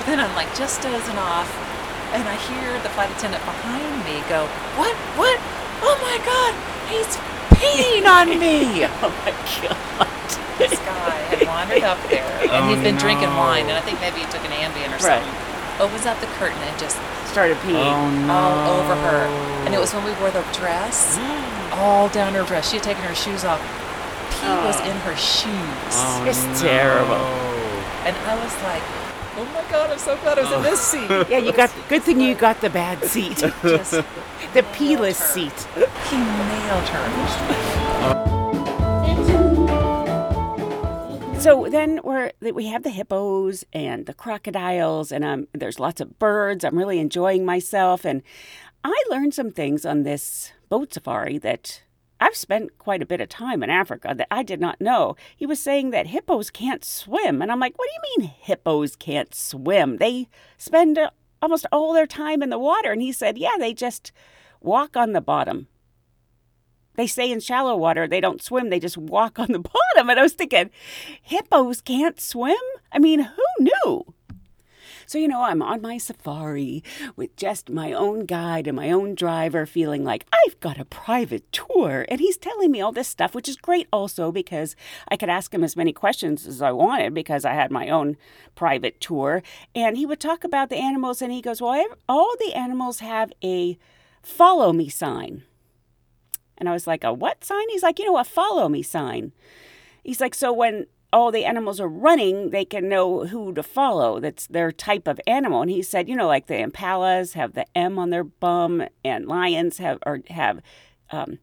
But 0.00 0.06
then 0.06 0.18
I'm 0.20 0.34
like 0.34 0.48
just 0.56 0.80
dozing 0.82 1.18
off, 1.18 1.46
and 2.12 2.22
I 2.28 2.36
hear 2.36 2.78
the 2.82 2.90
flight 2.90 3.10
attendant 3.10 3.44
behind 3.44 4.04
me 4.04 4.22
go, 4.28 4.46
"What? 4.78 4.94
What? 5.18 5.38
Oh 5.82 5.96
my 6.02 6.18
God! 6.22 6.52
He's 6.90 7.16
peeing 7.58 8.06
on 8.18 8.38
me!" 8.38 8.84
oh 9.02 9.10
my 9.24 9.32
god! 9.62 10.08
this 10.58 10.78
guy 10.80 11.16
had 11.32 11.46
wandered 11.46 11.84
up 11.84 11.98
there, 12.08 12.24
and 12.42 12.50
Oh, 12.50 12.68
he'd 12.68 12.82
been 12.82 12.96
drinking 12.96 13.28
wine, 13.36 13.66
and 13.68 13.76
I 13.76 13.80
think 13.80 14.00
maybe 14.00 14.20
he 14.20 14.26
took 14.32 14.44
an 14.44 14.52
Ambien 14.52 14.88
or 14.88 15.00
Right. 15.04 15.20
something. 15.20 15.34
Oh, 15.78 15.84
Opens 15.84 16.06
up 16.06 16.18
the 16.20 16.26
curtain 16.40 16.56
and 16.62 16.78
just 16.78 16.96
Started 17.36 17.58
peeing. 17.58 17.76
Oh, 17.76 18.30
all 18.32 18.80
over 18.80 18.94
her. 18.94 19.26
And 19.66 19.74
it 19.74 19.78
was 19.78 19.92
when 19.92 20.04
we 20.04 20.12
wore 20.12 20.30
the 20.30 20.40
dress, 20.54 21.18
all 21.72 22.08
down 22.08 22.32
her 22.32 22.44
dress. 22.44 22.70
She 22.70 22.76
had 22.76 22.84
taken 22.84 23.02
her 23.02 23.14
shoes 23.14 23.44
off. 23.44 23.60
Pee 24.32 24.48
was 24.64 24.80
oh. 24.80 24.88
in 24.88 24.96
her 25.04 25.16
shoes. 25.16 25.92
Oh, 26.00 26.24
It's 26.26 26.40
terrible. 26.62 27.20
And 28.08 28.16
I 28.24 28.34
was 28.40 28.54
like, 28.64 28.80
oh 29.38 29.44
my 29.44 29.70
God, 29.70 29.90
I'm 29.90 29.98
so 29.98 30.16
glad 30.18 30.38
I 30.38 30.42
was 30.42 30.52
in 30.52 30.62
this 30.62 30.80
seat. 30.80 31.10
Yeah, 31.30 31.38
you 31.38 31.52
got. 31.52 31.72
Good 31.88 32.02
thing 32.02 32.20
you 32.20 32.34
got 32.34 32.60
the 32.60 32.70
bad 32.70 33.04
seat, 33.04 33.36
Just, 33.62 33.92
the 33.92 34.62
peeless 34.72 35.18
seat. 35.18 35.52
he 36.10 36.16
nailed 36.16 36.88
her. 36.88 38.16
So 41.40 41.68
then 41.68 42.00
we're 42.02 42.32
we 42.40 42.66
have 42.66 42.82
the 42.82 42.90
hippos 42.90 43.64
and 43.72 44.06
the 44.06 44.14
crocodiles, 44.14 45.12
and 45.12 45.24
um, 45.24 45.48
there's 45.52 45.78
lots 45.78 46.00
of 46.00 46.18
birds. 46.18 46.64
I'm 46.64 46.76
really 46.76 46.98
enjoying 46.98 47.44
myself, 47.44 48.04
and 48.04 48.22
I 48.82 49.00
learned 49.10 49.34
some 49.34 49.50
things 49.52 49.84
on 49.84 50.02
this 50.02 50.52
boat 50.68 50.94
safari 50.94 51.38
that 51.38 51.82
I've 52.20 52.36
spent 52.36 52.78
quite 52.78 53.02
a 53.02 53.06
bit 53.06 53.20
of 53.20 53.28
time 53.28 53.62
in 53.62 53.70
Africa 53.70 54.14
that 54.16 54.28
I 54.30 54.42
did 54.42 54.60
not 54.60 54.80
know. 54.80 55.16
He 55.36 55.46
was 55.46 55.60
saying 55.60 55.90
that 55.90 56.08
hippos 56.08 56.50
can't 56.50 56.84
swim, 56.84 57.42
and 57.42 57.52
I'm 57.52 57.60
like, 57.60 57.78
what 57.78 57.88
do 57.88 57.92
you 57.92 58.22
mean 58.22 58.30
hippos 58.38 58.96
can't 58.96 59.34
swim? 59.34 59.98
They 59.98 60.28
spend 60.56 60.98
uh, 60.98 61.10
almost 61.42 61.66
all 61.70 61.92
their 61.92 62.06
time 62.06 62.42
in 62.42 62.50
the 62.50 62.58
water, 62.58 62.92
and 62.92 63.02
he 63.02 63.12
said, 63.12 63.36
yeah, 63.36 63.56
they 63.58 63.74
just 63.74 64.12
walk 64.60 64.96
on 64.96 65.12
the 65.12 65.20
bottom 65.20 65.68
they 66.96 67.06
stay 67.06 67.30
in 67.30 67.40
shallow 67.40 67.76
water. 67.76 68.08
They 68.08 68.20
don't 68.20 68.42
swim. 68.42 68.70
They 68.70 68.80
just 68.80 68.98
walk 68.98 69.38
on 69.38 69.52
the 69.52 69.58
bottom. 69.94 70.10
And 70.10 70.18
I 70.18 70.22
was 70.22 70.32
thinking, 70.32 70.70
hippos 71.22 71.80
can't 71.80 72.20
swim? 72.20 72.56
I 72.92 72.98
mean, 72.98 73.20
who 73.20 73.44
knew? 73.60 74.14
So, 75.06 75.18
you 75.18 75.28
know, 75.28 75.42
I'm 75.42 75.62
on 75.62 75.80
my 75.80 75.98
safari 75.98 76.82
with 77.14 77.34
just 77.36 77.70
my 77.70 77.92
own 77.92 78.26
guide 78.26 78.66
and 78.66 78.76
my 78.76 78.90
own 78.90 79.14
driver, 79.14 79.64
feeling 79.64 80.04
like 80.04 80.26
I've 80.32 80.58
got 80.60 80.78
a 80.78 80.84
private 80.84 81.50
tour. 81.52 82.04
And 82.08 82.20
he's 82.20 82.36
telling 82.36 82.70
me 82.70 82.80
all 82.80 82.92
this 82.92 83.08
stuff, 83.08 83.34
which 83.34 83.48
is 83.48 83.56
great 83.56 83.86
also 83.92 84.32
because 84.32 84.74
I 85.08 85.16
could 85.16 85.28
ask 85.28 85.54
him 85.54 85.64
as 85.64 85.76
many 85.76 85.92
questions 85.92 86.46
as 86.46 86.60
I 86.60 86.72
wanted 86.72 87.14
because 87.14 87.44
I 87.44 87.54
had 87.54 87.70
my 87.70 87.88
own 87.88 88.16
private 88.54 89.00
tour. 89.00 89.42
And 89.74 89.96
he 89.96 90.06
would 90.06 90.20
talk 90.20 90.44
about 90.44 90.68
the 90.68 90.76
animals, 90.76 91.22
and 91.22 91.32
he 91.32 91.40
goes, 91.40 91.62
Well, 91.62 91.74
ev- 91.74 91.98
all 92.08 92.34
the 92.38 92.54
animals 92.54 93.00
have 93.00 93.32
a 93.42 93.78
follow 94.22 94.72
me 94.72 94.88
sign. 94.88 95.44
And 96.58 96.68
I 96.68 96.72
was 96.72 96.86
like, 96.86 97.04
a 97.04 97.12
what 97.12 97.44
sign? 97.44 97.68
He's 97.68 97.82
like, 97.82 97.98
you 97.98 98.06
know, 98.06 98.18
a 98.18 98.24
follow 98.24 98.68
me 98.68 98.82
sign. 98.82 99.32
He's 100.02 100.20
like, 100.20 100.34
so 100.34 100.52
when 100.52 100.86
all 101.12 101.30
the 101.30 101.44
animals 101.44 101.80
are 101.80 101.88
running, 101.88 102.50
they 102.50 102.64
can 102.64 102.88
know 102.88 103.26
who 103.26 103.52
to 103.54 103.62
follow. 103.62 104.20
That's 104.20 104.46
their 104.46 104.72
type 104.72 105.06
of 105.06 105.20
animal. 105.26 105.62
And 105.62 105.70
he 105.70 105.82
said, 105.82 106.08
you 106.08 106.16
know, 106.16 106.26
like 106.26 106.46
the 106.46 106.54
impalas 106.54 107.34
have 107.34 107.54
the 107.54 107.66
M 107.76 107.98
on 107.98 108.10
their 108.10 108.24
bum, 108.24 108.82
and 109.04 109.26
lions 109.26 109.78
have 109.78 109.98
or 110.04 110.20
have, 110.30 110.60
um, 111.10 111.38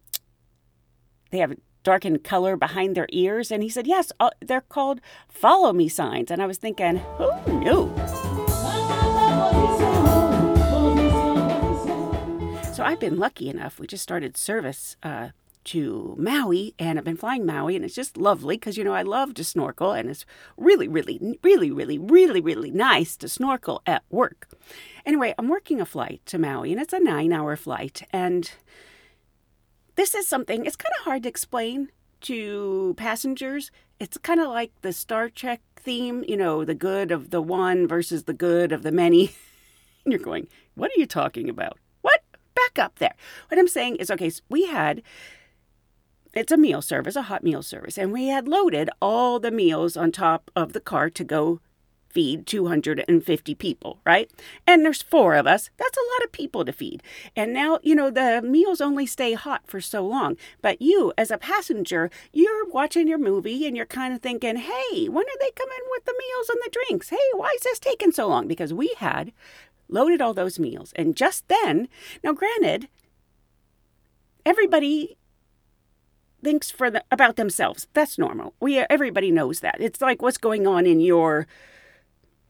they 1.32 1.40
have 1.40 1.56
darkened 1.84 2.24
color 2.24 2.56
behind 2.56 2.96
their 2.96 3.08
ears. 3.12 3.52
And 3.52 3.64
he 3.64 3.70
said, 3.70 3.88
yes, 3.88 4.12
uh, 4.20 4.30
they're 4.42 4.62
called 4.62 5.02
follow 5.28 5.74
me 5.74 5.90
signs. 5.90 6.32
And 6.32 6.42
I 6.42 6.46
was 6.46 6.58
thinking, 6.58 6.98
who 7.18 7.60
knew? 7.60 7.94
So 12.74 12.84
I've 12.84 13.00
been 13.00 13.18
lucky 13.18 13.50
enough. 13.50 13.80
We 13.80 13.88
just 13.88 14.04
started 14.04 14.36
service 14.36 14.96
uh, 15.04 15.30
to 15.66 16.16
Maui, 16.18 16.74
and 16.78 16.98
I've 16.98 17.06
been 17.06 17.18
flying 17.18 17.46
Maui, 17.46 17.76
and 17.76 17.86
it's 17.86 17.96
just 17.96 18.18
lovely 18.18 18.56
because 18.58 18.78
you 18.78 18.84
know 18.84 18.94
I 18.94 19.02
love 19.02 19.34
to 19.36 19.44
snorkel, 19.44 19.92
and 19.92 20.10
it's 20.10 20.26
really, 20.58 20.88
really, 20.88 21.38
really, 21.44 21.72
really, 21.72 21.98
really, 21.98 22.42
really 22.42 22.72
nice 22.72 23.16
to 23.18 23.30
snorkel 23.30 23.82
at 23.86 24.04
work. 24.10 24.50
Anyway, 25.06 25.34
I'm 25.38 25.50
working 25.50 25.82
a 25.82 25.86
flight 25.86 26.22
to 26.28 26.38
Maui, 26.38 26.72
and 26.72 26.82
it's 26.82 26.94
a 26.94 27.00
nine-hour 27.00 27.56
flight, 27.56 28.04
and 28.12 28.52
this 29.96 30.16
is 30.16 30.28
something. 30.28 30.66
It's 30.66 30.76
kind 30.76 30.94
of 31.00 31.06
hard 31.06 31.24
to 31.24 31.30
explain 31.30 31.90
to 32.22 32.96
passengers. 32.98 33.72
It's 34.00 34.18
kind 34.18 34.40
of 34.40 34.50
like 34.50 34.72
the 34.82 34.92
Star 34.92 35.30
Trek 35.30 35.62
theme, 35.76 36.24
you 36.28 36.38
know, 36.38 36.66
the 36.66 36.74
good 36.74 37.12
of 37.12 37.30
the 37.30 37.42
one 37.42 37.88
versus 37.88 38.24
the 38.24 38.34
good 38.34 38.72
of 38.72 38.84
the 38.84 38.92
many. 38.92 39.36
And 40.04 40.12
you're 40.12 40.20
going, 40.20 40.48
what 40.76 40.90
are 40.90 41.00
you 41.00 41.06
talking 41.06 41.50
about? 41.50 41.78
What? 42.02 42.22
Back 42.56 42.84
up 42.84 43.00
there. 43.00 43.14
What 43.50 43.60
I'm 43.60 43.68
saying 43.68 43.98
is, 43.98 44.10
okay, 44.10 44.30
so 44.30 44.42
we 44.50 44.66
had, 44.68 45.04
it's 46.34 46.52
a 46.52 46.58
meal 46.58 46.82
service, 46.82 47.16
a 47.16 47.24
hot 47.24 47.44
meal 47.44 47.62
service, 47.62 47.98
and 47.98 48.12
we 48.12 48.28
had 48.28 48.48
loaded 48.48 48.90
all 49.02 49.40
the 49.40 49.52
meals 49.52 49.96
on 49.96 50.12
top 50.12 50.50
of 50.56 50.74
the 50.74 50.80
car 50.80 51.10
to 51.10 51.24
go 51.24 51.60
feed 52.14 52.46
250 52.46 53.56
people, 53.56 54.00
right? 54.06 54.30
And 54.68 54.86
there's 54.86 55.02
four 55.02 55.34
of 55.34 55.48
us. 55.48 55.72
That's 55.78 55.98
a 55.98 56.10
lot 56.14 56.24
of 56.24 56.32
people 56.32 56.64
to 56.64 56.72
feed. 56.72 57.02
And 57.36 57.54
now, 57.54 57.80
you 57.82 57.96
know, 57.96 58.12
the 58.12 58.42
meals 58.44 58.82
only 58.82 59.08
stay 59.08 59.34
hot 59.34 59.64
for 59.66 59.82
so 59.82 60.06
long. 60.06 60.38
But 60.62 60.82
you, 60.82 61.12
as 61.18 61.32
a 61.32 61.40
passenger, 61.40 62.12
you're 62.32 62.68
watching 62.70 63.08
your 63.08 63.18
movie 63.18 63.66
and 63.66 63.76
you're 63.76 63.88
kind 63.88 64.14
of 64.14 64.22
thinking, 64.22 64.58
hey, 64.58 65.10
when 65.10 65.26
are 65.26 65.40
they 65.40 65.52
coming 65.52 65.80
with 65.90 66.06
the 66.06 66.16
meals 66.18 66.50
and 66.50 66.60
the 66.64 66.72
drinks? 66.88 67.10
Hey, 67.10 67.18
why 67.34 67.52
is 67.56 67.64
this 67.64 67.80
taking 67.80 68.12
so 68.12 68.28
long? 68.28 68.48
Because 68.48 68.74
we 68.74 68.94
had 69.00 69.34
loaded 69.90 70.22
all 70.22 70.36
those 70.36 70.60
meals. 70.60 70.94
And 70.96 71.16
just 71.16 71.48
then, 71.48 71.88
now 72.24 72.34
granted, 72.34 72.90
everybody 74.46 75.18
thinks 76.44 76.70
for 76.70 76.92
the, 76.92 77.04
about 77.12 77.36
themselves. 77.36 77.88
That's 77.94 78.18
normal. 78.18 78.54
We 78.60 78.80
everybody 78.80 79.32
knows 79.32 79.62
that. 79.62 79.78
It's 79.80 80.02
like 80.02 80.22
what's 80.22 80.38
going 80.38 80.68
on 80.68 80.86
in 80.86 81.00
your 81.00 81.48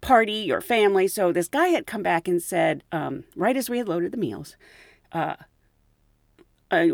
party 0.02 0.34
your 0.34 0.62
family. 0.62 1.08
So 1.08 1.32
this 1.32 1.48
guy 1.48 1.68
had 1.68 1.88
come 1.88 2.04
back 2.04 2.28
and 2.28 2.42
said, 2.42 2.84
um, 2.92 3.24
right 3.36 3.56
as 3.56 3.70
we 3.70 3.78
had 3.78 3.88
loaded 3.88 4.12
the 4.12 4.18
meals, 4.18 4.58
uh, 5.14 5.36
uh, 6.70 6.88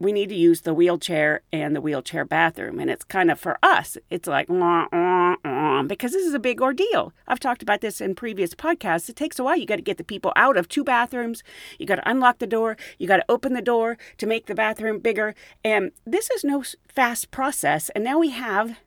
we 0.00 0.12
need 0.12 0.30
to 0.30 0.34
use 0.34 0.62
the 0.62 0.72
wheelchair 0.72 1.42
and 1.52 1.76
the 1.76 1.80
wheelchair 1.80 2.24
bathroom. 2.24 2.80
And 2.80 2.90
it's 2.90 3.04
kind 3.04 3.30
of 3.30 3.38
for 3.38 3.58
us, 3.62 3.98
it's 4.08 4.26
like, 4.26 4.48
wah, 4.48 4.86
wah, 4.90 5.36
wah, 5.44 5.82
because 5.82 6.12
this 6.12 6.26
is 6.26 6.32
a 6.32 6.38
big 6.38 6.62
ordeal. 6.62 7.12
I've 7.28 7.38
talked 7.38 7.62
about 7.62 7.82
this 7.82 8.00
in 8.00 8.14
previous 8.14 8.54
podcasts. 8.54 9.10
It 9.10 9.16
takes 9.16 9.38
a 9.38 9.44
while. 9.44 9.56
You 9.56 9.66
got 9.66 9.76
to 9.76 9.82
get 9.82 9.98
the 9.98 10.04
people 10.04 10.32
out 10.36 10.56
of 10.56 10.68
two 10.68 10.82
bathrooms. 10.82 11.42
You 11.78 11.86
got 11.86 11.96
to 11.96 12.10
unlock 12.10 12.38
the 12.38 12.46
door. 12.46 12.78
You 12.98 13.06
got 13.06 13.18
to 13.18 13.24
open 13.28 13.52
the 13.52 13.60
door 13.60 13.98
to 14.16 14.26
make 14.26 14.46
the 14.46 14.54
bathroom 14.54 15.00
bigger. 15.00 15.34
And 15.62 15.92
this 16.06 16.30
is 16.30 16.44
no 16.44 16.64
fast 16.88 17.30
process. 17.30 17.90
And 17.90 18.02
now 18.02 18.18
we 18.18 18.30
have 18.30 18.78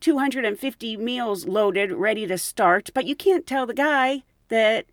250 0.00 0.96
meals 0.98 1.46
loaded, 1.46 1.90
ready 1.92 2.26
to 2.26 2.36
start. 2.36 2.90
But 2.92 3.06
you 3.06 3.16
can't 3.16 3.46
tell 3.46 3.64
the 3.64 3.74
guy 3.74 4.24
that 4.48 4.84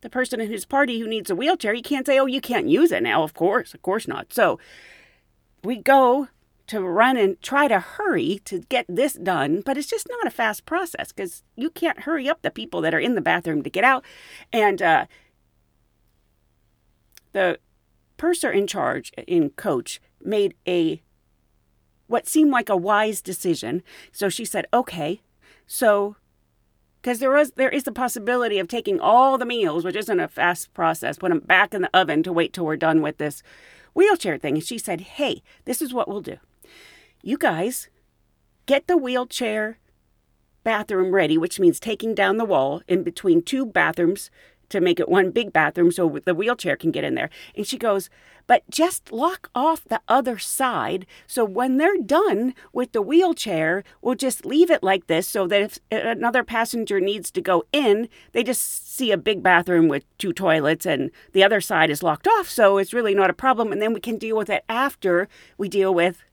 the 0.00 0.10
person 0.10 0.40
in 0.40 0.50
his 0.50 0.64
party 0.64 1.00
who 1.00 1.08
needs 1.08 1.30
a 1.30 1.36
wheelchair, 1.36 1.74
you 1.74 1.82
can't 1.82 2.06
say, 2.06 2.18
oh, 2.18 2.26
you 2.26 2.40
can't 2.40 2.68
use 2.68 2.92
it 2.92 3.02
now. 3.02 3.22
Of 3.22 3.34
course, 3.34 3.74
of 3.74 3.82
course 3.82 4.06
not. 4.06 4.32
So 4.32 4.58
we 5.64 5.76
go 5.76 6.28
to 6.68 6.82
run 6.82 7.16
and 7.16 7.40
try 7.40 7.66
to 7.66 7.80
hurry 7.80 8.40
to 8.44 8.60
get 8.68 8.84
this 8.88 9.14
done, 9.14 9.62
but 9.64 9.76
it's 9.76 9.88
just 9.88 10.06
not 10.08 10.26
a 10.26 10.30
fast 10.30 10.66
process 10.66 11.12
because 11.12 11.42
you 11.56 11.70
can't 11.70 12.00
hurry 12.00 12.28
up 12.28 12.42
the 12.42 12.50
people 12.50 12.80
that 12.82 12.94
are 12.94 13.00
in 13.00 13.14
the 13.14 13.20
bathroom 13.20 13.62
to 13.62 13.70
get 13.70 13.84
out. 13.84 14.04
And 14.52 14.80
uh, 14.82 15.06
the 17.32 17.58
purser 18.18 18.50
in 18.50 18.66
charge, 18.66 19.12
in 19.26 19.50
coach, 19.50 20.00
made 20.22 20.54
a 20.66 21.02
what 22.06 22.26
seemed 22.26 22.50
like 22.50 22.68
a 22.68 22.76
wise 22.76 23.20
decision. 23.20 23.82
So 24.12 24.28
she 24.28 24.44
said, 24.44 24.66
"Okay, 24.72 25.22
so." 25.66 26.16
Because 27.08 27.20
there 27.20 27.30
was 27.30 27.52
there 27.52 27.70
is 27.70 27.84
the 27.84 27.90
possibility 27.90 28.58
of 28.58 28.68
taking 28.68 29.00
all 29.00 29.38
the 29.38 29.46
meals, 29.46 29.82
which 29.82 29.96
isn't 29.96 30.20
a 30.20 30.28
fast 30.28 30.74
process, 30.74 31.16
put 31.16 31.30
them 31.30 31.38
back 31.38 31.72
in 31.72 31.80
the 31.80 31.96
oven 31.98 32.22
to 32.22 32.34
wait 32.34 32.52
till 32.52 32.66
we're 32.66 32.76
done 32.76 33.00
with 33.00 33.16
this 33.16 33.42
wheelchair 33.94 34.36
thing. 34.36 34.56
And 34.56 34.62
she 34.62 34.76
said, 34.76 35.00
Hey, 35.00 35.42
this 35.64 35.80
is 35.80 35.94
what 35.94 36.06
we'll 36.06 36.20
do. 36.20 36.36
You 37.22 37.38
guys 37.38 37.88
get 38.66 38.88
the 38.88 38.98
wheelchair 38.98 39.78
bathroom 40.64 41.14
ready, 41.14 41.38
which 41.38 41.58
means 41.58 41.80
taking 41.80 42.14
down 42.14 42.36
the 42.36 42.44
wall 42.44 42.82
in 42.86 43.04
between 43.04 43.40
two 43.40 43.64
bathrooms 43.64 44.30
to 44.70 44.80
make 44.80 45.00
it 45.00 45.08
one 45.08 45.30
big 45.30 45.52
bathroom 45.52 45.90
so 45.90 46.18
the 46.24 46.34
wheelchair 46.34 46.76
can 46.76 46.90
get 46.90 47.04
in 47.04 47.14
there. 47.14 47.30
And 47.54 47.66
she 47.66 47.78
goes, 47.78 48.10
but 48.46 48.68
just 48.70 49.12
lock 49.12 49.50
off 49.54 49.84
the 49.84 50.00
other 50.08 50.38
side 50.38 51.06
so 51.26 51.44
when 51.44 51.76
they're 51.76 51.98
done 51.98 52.54
with 52.72 52.92
the 52.92 53.02
wheelchair, 53.02 53.84
we'll 54.00 54.14
just 54.14 54.46
leave 54.46 54.70
it 54.70 54.82
like 54.82 55.06
this 55.06 55.28
so 55.28 55.46
that 55.46 55.60
if 55.60 55.78
uh, 55.92 56.08
another 56.08 56.42
passenger 56.42 56.98
needs 56.98 57.30
to 57.30 57.40
go 57.40 57.64
in, 57.72 58.08
they 58.32 58.42
just 58.42 58.96
see 58.96 59.12
a 59.12 59.18
big 59.18 59.42
bathroom 59.42 59.86
with 59.86 60.04
two 60.16 60.32
toilets 60.32 60.86
and 60.86 61.10
the 61.32 61.44
other 61.44 61.60
side 61.60 61.90
is 61.90 62.02
locked 62.02 62.26
off. 62.26 62.48
So 62.48 62.78
it's 62.78 62.94
really 62.94 63.14
not 63.14 63.30
a 63.30 63.34
problem. 63.34 63.70
And 63.70 63.82
then 63.82 63.92
we 63.92 64.00
can 64.00 64.16
deal 64.16 64.36
with 64.36 64.48
it 64.50 64.64
after 64.68 65.28
we 65.58 65.68
deal 65.68 65.94
with 65.94 66.24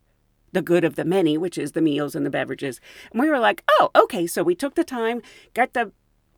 the 0.54 0.62
good 0.62 0.86
of 0.86 0.96
the 0.96 1.04
many, 1.04 1.38
which 1.38 1.58
is 1.58 1.74
the 1.74 1.82
meals 1.82 2.16
and 2.16 2.26
the 2.26 2.30
beverages. 2.30 2.80
And 3.12 3.22
we 3.22 3.30
were 3.30 3.40
like, 3.40 3.64
oh, 3.72 3.92
okay. 3.94 4.26
So 4.26 4.42
we 4.42 4.56
took 4.56 4.76
the 4.76 4.86
time, 4.86 5.22
got 5.54 5.74
the 5.74 5.92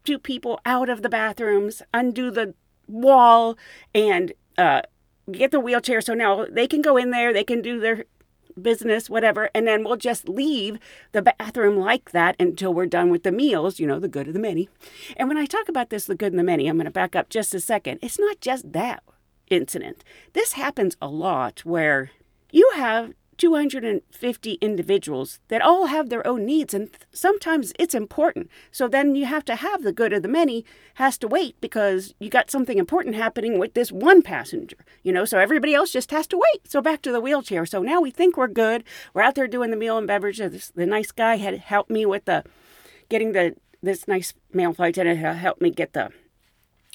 two 0.07 0.17
people 0.17 0.61
out 0.65 0.87
of 0.87 1.01
the 1.01 1.09
bathrooms, 1.09 1.81
undo 1.93 2.31
the 2.31 2.53
wall, 2.87 3.57
and 3.93 4.31
uh, 4.57 4.81
get 5.29 5.51
the 5.51 5.59
wheelchair. 5.59 5.99
So 5.99 6.13
now 6.13 6.45
they 6.49 6.65
can 6.65 6.81
go 6.81 6.95
in 6.95 7.11
there, 7.11 7.33
they 7.33 7.43
can 7.43 7.61
do 7.61 7.77
their 7.77 8.05
business, 8.59 9.09
whatever, 9.09 9.49
and 9.53 9.67
then 9.67 9.83
we'll 9.83 9.97
just 9.97 10.29
leave 10.29 10.79
the 11.11 11.21
bathroom 11.21 11.75
like 11.75 12.11
that 12.11 12.37
until 12.39 12.73
we're 12.73 12.85
done 12.85 13.11
with 13.11 13.23
the 13.23 13.33
meals, 13.33 13.81
you 13.81 13.85
know, 13.85 13.99
the 13.99 14.07
good 14.07 14.29
of 14.29 14.33
the 14.33 14.39
many. 14.39 14.69
And 15.17 15.27
when 15.27 15.37
I 15.37 15.45
talk 15.45 15.67
about 15.67 15.89
this, 15.89 16.05
the 16.05 16.15
good 16.15 16.31
and 16.31 16.39
the 16.39 16.43
many, 16.43 16.69
I'm 16.69 16.77
going 16.77 16.85
to 16.85 16.91
back 16.91 17.13
up 17.13 17.27
just 17.27 17.53
a 17.53 17.59
second. 17.59 17.99
It's 18.01 18.17
not 18.17 18.39
just 18.39 18.71
that 18.71 19.03
incident. 19.49 20.05
This 20.31 20.53
happens 20.53 20.95
a 21.01 21.09
lot 21.09 21.65
where 21.65 22.11
you 22.49 22.71
have 22.75 23.11
250 23.37 24.53
individuals 24.53 25.39
that 25.47 25.61
all 25.61 25.87
have 25.87 26.09
their 26.09 26.25
own 26.25 26.45
needs 26.45 26.73
and 26.73 26.89
sometimes 27.11 27.73
it's 27.79 27.95
important. 27.95 28.49
So 28.71 28.87
then 28.87 29.15
you 29.15 29.25
have 29.25 29.45
to 29.45 29.55
have 29.55 29.83
the 29.83 29.93
good 29.93 30.13
of 30.13 30.21
the 30.21 30.27
many 30.27 30.65
has 30.95 31.17
to 31.19 31.27
wait 31.27 31.59
because 31.61 32.13
you 32.19 32.29
got 32.29 32.51
something 32.51 32.77
important 32.77 33.15
happening 33.15 33.59
with 33.59 33.73
this 33.73 33.91
one 33.91 34.21
passenger 34.21 34.77
you 35.03 35.11
know 35.11 35.25
so 35.25 35.39
everybody 35.39 35.73
else 35.73 35.91
just 35.91 36.11
has 36.11 36.27
to 36.27 36.37
wait. 36.37 36.69
So 36.69 36.81
back 36.81 37.01
to 37.03 37.11
the 37.11 37.21
wheelchair. 37.21 37.65
So 37.65 37.81
now 37.81 38.01
we 38.01 38.11
think 38.11 38.37
we're 38.37 38.47
good. 38.47 38.83
We're 39.13 39.21
out 39.21 39.35
there 39.35 39.47
doing 39.47 39.71
the 39.71 39.77
meal 39.77 39.97
and 39.97 40.07
beverage. 40.07 40.37
The 40.37 40.85
nice 40.85 41.11
guy 41.11 41.37
had 41.37 41.57
helped 41.59 41.89
me 41.89 42.05
with 42.05 42.25
the 42.25 42.43
getting 43.09 43.31
the 43.31 43.55
this 43.81 44.07
nice 44.07 44.33
male 44.51 44.73
flight 44.73 44.97
attendant 44.97 45.37
helped 45.37 45.61
me 45.61 45.69
get 45.69 45.93
the 45.93 46.11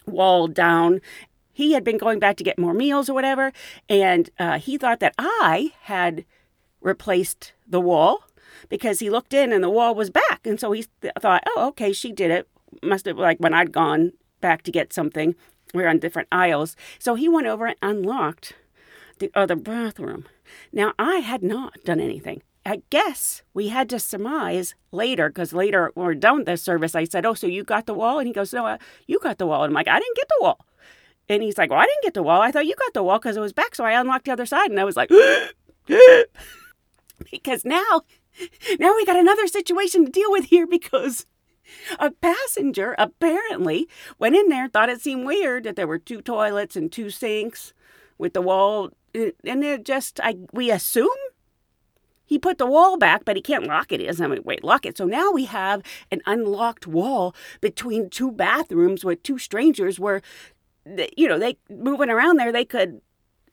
wall 0.07 0.48
down 0.48 1.00
he 1.53 1.73
had 1.73 1.85
been 1.85 1.99
going 1.99 2.19
back 2.19 2.37
to 2.37 2.45
get 2.45 2.59
more 2.59 2.75
meals 2.75 3.09
or 3.09 3.15
whatever, 3.15 3.53
and 3.88 4.31
uh, 4.38 4.59
he 4.59 4.79
thought 4.79 5.01
that 5.01 5.15
I 5.19 5.73
had 5.83 6.25
replaced 6.81 7.53
the 7.67 7.81
wall 7.81 8.25
because 8.69 9.01
he 9.01 9.11
looked 9.11 9.35
in 9.35 9.53
and 9.53 9.62
the 9.62 9.71
wall 9.71 9.95
was 9.95 10.11
back. 10.11 10.41
And 10.45 10.59
so 10.59 10.73
he 10.73 10.87
th- 11.01 11.15
thought, 11.21 11.43
oh, 11.47 11.69
okay, 11.69 11.93
she 11.93 12.12
did 12.12 12.31
it. 12.31 12.49
Must 12.83 13.07
have, 13.07 13.19
like, 13.19 13.38
when 13.38 13.55
I'd 13.55 13.73
gone 13.73 14.12
back 14.41 14.62
to 14.62 14.73
get 14.73 14.93
something, 14.93 15.35
we're 15.75 15.88
on 15.88 15.99
different 15.99 16.29
aisles. 16.33 16.77
So 16.99 17.15
he 17.15 17.29
went 17.29 17.47
over 17.47 17.67
and 17.67 17.77
unlocked 17.83 18.55
the 19.19 19.31
other 19.35 19.57
bathroom. 19.57 20.27
Now, 20.73 20.93
I 20.99 21.17
had 21.17 21.43
not 21.43 21.85
done 21.85 22.01
anything. 22.01 22.43
I 22.65 22.83
guess 22.91 23.43
we 23.55 23.69
had 23.69 23.88
to 23.91 23.99
surmise 23.99 24.75
later, 24.93 25.29
because 25.29 25.53
later 25.53 25.91
when 25.95 26.07
we 26.07 26.12
are 26.12 26.15
done 26.15 26.38
with 26.38 26.47
the 26.47 26.57
service, 26.57 26.95
I 26.95 27.05
said, 27.05 27.27
Oh, 27.27 27.35
so 27.35 27.47
you 27.47 27.65
got 27.65 27.87
the 27.87 27.95
wall? 27.95 28.19
And 28.19 28.29
he 28.29 28.33
goes, 28.33 28.53
No, 28.53 28.67
uh, 28.67 28.79
you 29.07 29.19
got 29.19 29.38
the 29.38 29.47
wall. 29.47 29.65
And 29.65 29.71
I'm 29.71 29.75
like, 29.75 29.88
I 29.88 29.99
didn't 29.99 30.17
get 30.17 30.29
the 30.29 30.43
wall. 30.43 30.65
And 31.29 31.43
he's 31.43 31.59
like, 31.59 31.71
Well, 31.71 31.81
I 31.81 31.87
didn't 31.87 32.03
get 32.03 32.15
the 32.15 32.23
wall. 32.23 32.41
I 32.41 32.51
thought 32.51 32.67
you 32.67 32.75
got 32.75 32.95
the 32.95 33.03
wall 33.03 33.19
because 33.19 33.37
it 33.37 33.41
was 33.41 33.53
back. 33.53 33.75
So 33.75 33.85
I 33.85 33.99
unlocked 33.99 34.27
the 34.27 34.33
other 34.33 34.47
side. 34.47 34.71
And 34.71 34.81
I 34.81 34.85
was 34.85 34.97
like, 34.97 35.09
because 37.31 37.65
now, 37.65 38.03
now 38.79 38.95
we 38.95 39.07
got 39.07 39.17
another 39.17 39.47
situation 39.47 40.05
to 40.05 40.13
deal 40.13 40.31
with 40.31 40.47
here 40.47 40.67
because 40.67 41.27
a 41.99 42.11
passenger 42.11 42.95
apparently 42.99 43.89
went 44.19 44.37
in 44.37 44.49
there, 44.49 44.69
thought 44.69 44.89
it 44.89 45.01
seemed 45.01 45.27
weird 45.27 45.65
that 45.65 45.77
there 45.77 45.87
were 45.87 45.99
two 45.99 46.21
toilets 46.21 46.77
and 46.77 46.91
two 46.91 47.11
sinks 47.11 47.73
with 48.19 48.35
the 48.35 48.43
wall, 48.43 48.91
eh, 49.15 49.31
and 49.45 49.65
it 49.65 49.85
just, 49.85 50.21
I 50.23 50.37
we 50.53 50.71
assume 50.71 51.11
he 52.25 52.39
put 52.39 52.59
the 52.59 52.67
wall 52.67 52.97
back, 52.97 53.25
but 53.25 53.37
he 53.37 53.43
can't 53.43 53.67
lock 53.67 53.93
it. 53.93 54.01
He 54.01 54.07
doesn't 54.07 54.31
have 54.31 54.39
a 54.39 54.43
way 54.43 54.57
to 54.57 54.67
lock 54.67 54.87
it. 54.87 54.97
So 54.97 55.05
now 55.05 55.33
we 55.33 55.45
have 55.45 55.83
an 56.11 56.23
unlocked 56.25 56.87
wall 56.87 57.35
between 57.61 58.09
two 58.09 58.33
bathrooms 58.33 59.05
with 59.05 59.23
two 59.23 59.39
strangers 59.39 60.01
where, 60.01 60.23
you 61.16 61.29
know, 61.29 61.38
they 61.38 61.57
moving 61.71 62.11
around 62.11 62.38
there, 62.38 62.53
they 62.53 62.64
could 62.64 63.01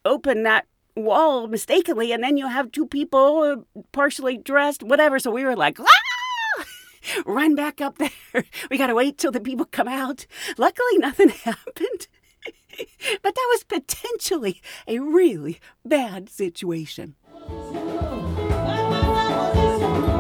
open 0.06 0.44
that 0.44 0.66
wall 0.96 1.48
mistakenly, 1.48 2.12
and 2.12 2.24
then 2.24 2.38
you 2.38 2.48
have 2.48 2.72
two 2.72 2.88
people 2.88 3.42
uh, 3.42 3.82
partially 3.92 4.38
dressed, 4.38 4.84
whatever. 4.84 5.20
So 5.20 5.32
we 5.32 5.44
were 5.44 5.56
like, 5.56 5.80
ah! 5.80 6.66
run 7.26 7.56
back 7.56 7.82
up 7.82 7.98
there. 7.98 8.10
We 8.70 8.78
got 8.78 8.88
to 8.88 8.96
wait 8.96 9.18
till 9.18 9.32
the 9.32 9.40
people 9.40 9.66
come 9.66 9.88
out. 9.88 10.26
Luckily, 10.58 10.98
nothing 10.98 11.30
happened. 11.44 12.08
but 13.22 13.36
that 13.36 13.48
was 13.52 13.64
potentially 13.64 14.62
a 14.88 15.00
really 15.00 15.60
bad 15.86 16.30
situation. 16.30 17.16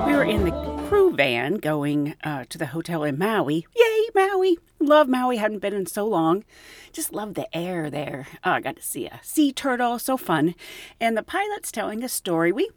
We 0.06 0.16
were 0.16 0.24
in 0.24 0.44
the 0.46 0.52
crew 0.90 1.16
van 1.16 1.58
going 1.58 2.16
uh, 2.24 2.46
to 2.50 2.58
the 2.58 2.66
hotel 2.66 3.04
in 3.04 3.16
Maui. 3.16 3.68
Yay, 3.76 4.10
Maui! 4.16 4.58
Love 4.80 5.08
Maui. 5.08 5.38
Hadn't 5.38 5.60
been 5.60 5.76
in 5.76 5.86
so 5.86 6.04
long. 6.08 6.44
Just 6.92 7.14
love 7.14 7.36
the 7.36 7.56
air 7.56 7.92
there. 7.92 8.26
Oh, 8.44 8.54
I 8.54 8.60
got 8.60 8.76
to 8.78 8.82
see 8.82 9.06
a 9.06 9.20
sea 9.22 9.54
turtle. 9.54 10.00
So 10.00 10.18
fun. 10.18 10.56
And 11.00 11.16
the 11.16 11.22
pilot's 11.22 11.72
telling 11.72 12.04
a 12.04 12.10
story. 12.10 12.52
We 12.52 12.72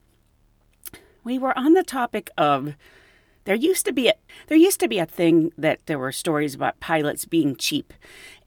we 1.25 1.38
were 1.38 1.59
on 1.59 1.72
the 1.72 1.83
topic 1.83 2.29
of 2.37 2.75
there 3.44 3.55
used 3.55 3.85
to 3.87 3.92
be 3.92 4.09
a 4.09 4.14
there 4.48 4.59
used 4.59 4.81
to 4.81 4.88
be 4.88 4.98
a 4.98 5.07
thing 5.07 5.52
that 5.59 5.81
there 5.87 5.98
were 5.98 6.12
stories 6.12 6.55
about 6.55 6.81
pilots 6.81 7.24
being 7.24 7.57
cheap 7.57 7.92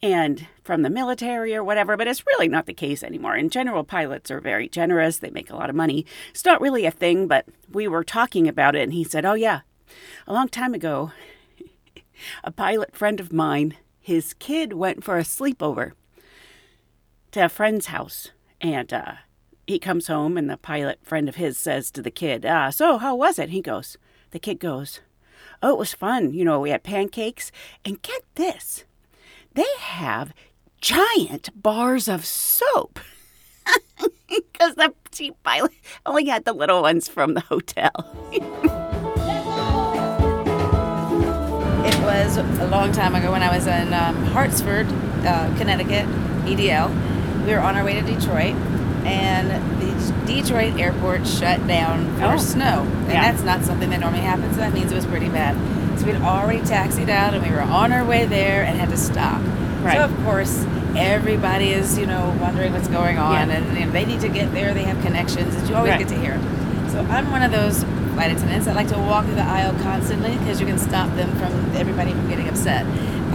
and 0.01 0.47
from 0.63 0.81
the 0.81 0.89
military 0.89 1.55
or 1.55 1.63
whatever 1.63 1.97
but 1.97 2.07
it's 2.07 2.25
really 2.25 2.47
not 2.47 2.65
the 2.65 2.73
case 2.73 3.03
anymore. 3.03 3.35
In 3.35 3.49
general 3.49 3.83
pilots 3.83 4.31
are 4.31 4.39
very 4.39 4.67
generous. 4.67 5.17
They 5.17 5.29
make 5.29 5.49
a 5.49 5.55
lot 5.55 5.69
of 5.69 5.75
money. 5.75 6.05
It's 6.29 6.45
not 6.45 6.61
really 6.61 6.85
a 6.85 6.91
thing 6.91 7.27
but 7.27 7.45
we 7.71 7.87
were 7.87 8.03
talking 8.03 8.47
about 8.47 8.75
it 8.75 8.83
and 8.83 8.93
he 8.93 9.03
said 9.03 9.25
oh 9.25 9.33
yeah. 9.33 9.61
A 10.27 10.33
long 10.33 10.49
time 10.49 10.73
ago 10.73 11.11
a 12.43 12.51
pilot 12.51 12.95
friend 12.95 13.19
of 13.19 13.33
mine 13.33 13.75
his 13.99 14.33
kid 14.35 14.73
went 14.73 15.03
for 15.03 15.17
a 15.17 15.23
sleepover 15.23 15.91
to 17.31 17.45
a 17.45 17.49
friend's 17.49 17.87
house 17.87 18.29
and 18.61 18.93
uh, 18.93 19.13
he 19.67 19.79
comes 19.79 20.07
home 20.07 20.37
and 20.37 20.49
the 20.49 20.57
pilot 20.57 20.99
friend 21.03 21.27
of 21.27 21.35
his 21.35 21.57
says 21.57 21.91
to 21.91 22.01
the 22.01 22.11
kid 22.11 22.45
uh, 22.45 22.71
so 22.71 22.97
how 22.97 23.15
was 23.15 23.37
it? 23.39 23.49
He 23.49 23.61
goes 23.61 23.97
the 24.31 24.39
kid 24.39 24.59
goes, 24.59 24.99
Oh, 25.61 25.71
it 25.71 25.77
was 25.77 25.93
fun. 25.93 26.33
You 26.33 26.45
know, 26.45 26.59
we 26.59 26.69
had 26.69 26.83
pancakes. 26.83 27.51
And 27.83 28.01
get 28.01 28.23
this 28.35 28.83
they 29.55 29.65
have 29.79 30.33
giant 30.81 31.49
bars 31.61 32.07
of 32.07 32.25
soap. 32.25 32.99
Because 34.27 34.75
the 34.75 34.93
cheap 35.11 35.35
pilot 35.43 35.71
only 36.05 36.25
had 36.25 36.45
the 36.45 36.51
little 36.51 36.81
ones 36.81 37.07
from 37.07 37.35
the 37.35 37.41
hotel. 37.41 37.91
it 38.31 38.43
was 42.01 42.37
a 42.37 42.67
long 42.67 42.91
time 42.91 43.15
ago 43.15 43.31
when 43.31 43.43
I 43.43 43.55
was 43.55 43.67
in 43.67 43.93
um, 43.93 44.15
Hartsford, 44.25 44.87
uh, 45.25 45.55
Connecticut, 45.57 46.05
BDL. 46.43 46.89
We 47.45 47.53
were 47.53 47.59
on 47.59 47.75
our 47.75 47.85
way 47.85 47.93
to 47.93 48.01
Detroit, 48.01 48.55
and 49.05 49.49
the 49.81 50.13
Detroit 50.25 50.77
airport 50.79 51.25
shut 51.27 51.65
down 51.67 52.07
for 52.17 52.33
Oh. 52.33 52.37
snow. 52.37 52.85
And 53.03 53.11
Yeah. 53.11 53.31
that's 53.31 53.43
not 53.43 53.63
something 53.63 53.89
that 53.91 53.99
normally 53.99 54.21
happens, 54.23 54.55
so 54.55 54.61
that 54.61 54.73
means 54.73 54.91
it 54.91 54.95
was 54.95 55.05
pretty 55.05 55.29
bad. 55.29 55.55
So 55.97 56.05
we'd 56.07 56.15
already 56.21 56.59
taxied 56.59 57.09
out, 57.09 57.33
and 57.33 57.43
we 57.43 57.51
were 57.51 57.61
on 57.61 57.93
our 57.93 58.03
way 58.03 58.25
there 58.25 58.63
and 58.63 58.77
had 58.79 58.89
to 58.89 58.97
stop. 58.97 59.39
Right. 59.83 59.95
So, 59.97 60.03
of 60.05 60.25
course, 60.25 60.65
everybody 60.97 61.69
is, 61.71 61.97
you 61.97 62.05
know, 62.05 62.33
wondering 62.41 62.73
what's 62.73 62.87
going 62.87 63.17
on, 63.17 63.49
Yeah. 63.49 63.55
and 63.57 63.77
you 63.77 63.85
know, 63.85 63.91
they 63.91 64.05
need 64.05 64.21
to 64.21 64.29
get 64.29 64.53
there. 64.53 64.73
They 64.73 64.83
have 64.83 65.01
connections, 65.03 65.55
as 65.55 65.69
you 65.69 65.75
always 65.75 65.91
Right. 65.91 65.99
get 65.99 66.07
to 66.09 66.15
hear. 66.15 66.37
So 66.95 67.01
I'm 67.07 67.29
one 67.29 67.43
of 67.43 67.51
those 67.51 67.83
flight 68.13 68.31
attendants 68.31 68.67
that 68.67 68.75
like 68.77 68.87
to 68.87 68.97
walk 68.97 69.25
through 69.25 69.35
the 69.35 69.43
aisle 69.43 69.73
constantly 69.81 70.37
because 70.37 70.61
you 70.61 70.65
can 70.65 70.77
stop 70.77 71.13
them 71.17 71.29
from 71.35 71.51
everybody 71.75 72.11
from 72.11 72.29
getting 72.29 72.47
upset 72.47 72.85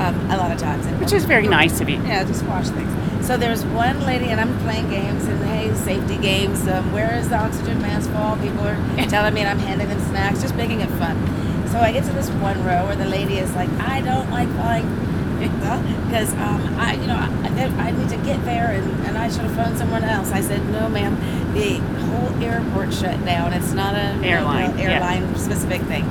um, 0.01 0.15
a 0.31 0.39
lot 0.39 0.51
of 0.51 0.57
times. 0.57 0.87
And 0.87 0.99
Which 0.99 1.13
is 1.13 1.27
very 1.27 1.47
nice 1.47 1.79
of 1.83 1.91
you. 1.91 1.97
yeah, 2.05 2.25
just 2.25 2.43
watch 2.47 2.69
things. 2.69 2.91
So 3.27 3.37
there's 3.37 3.63
one 3.67 4.01
lady, 4.07 4.29
and 4.29 4.41
I'm 4.41 4.59
playing 4.61 4.89
games, 4.89 5.27
and 5.27 5.45
hey, 5.45 5.75
safety 5.75 6.17
games. 6.17 6.67
Um, 6.67 6.91
where 6.91 7.15
is 7.15 7.29
the 7.29 7.37
oxygen 7.37 7.83
mask 7.83 8.09
fall? 8.13 8.39
People 8.39 8.67
are 8.67 8.77
telling 9.11 9.35
me, 9.35 9.43
and 9.43 9.51
I'm 9.51 9.59
handing 9.59 9.91
them 9.91 10.01
snacks, 10.09 10.41
just 10.41 10.55
making 10.55 10.81
it 10.81 10.89
fun. 10.93 11.19
So 11.69 11.81
I 11.81 11.93
get 11.93 12.05
to 12.05 12.13
this 12.15 12.31
one 12.31 12.65
row 12.65 12.87
where 12.87 12.97
the 12.97 13.05
lady 13.05 13.37
is 13.37 13.55
like, 13.55 13.69
I 13.73 14.01
don't 14.01 14.31
like 14.31 14.49
flying 14.53 14.89
because 15.49 16.33
um, 16.35 16.61
I, 16.79 16.95
you 17.01 17.07
know, 17.07 17.17
I, 17.17 17.89
I 17.89 17.91
need 17.93 18.09
to 18.11 18.17
get 18.19 18.45
there, 18.45 18.69
and, 18.69 19.07
and 19.07 19.17
I 19.17 19.31
should 19.31 19.43
have 19.43 19.55
phoned 19.55 19.79
someone 19.79 20.05
else. 20.05 20.31
I 20.33 20.41
said, 20.41 20.65
no, 20.71 20.89
ma'am, 20.89 21.15
the 21.55 21.79
whole 22.07 22.43
airport 22.43 22.93
shut 22.93 23.25
down. 23.25 23.53
It's 23.53 23.73
not 23.73 23.95
an 23.95 24.25
Airline, 24.25 24.73
a- 24.79 24.83
yeah. 24.83 24.91
airline 24.95 25.35
specific 25.37 25.81
thing. 25.83 26.05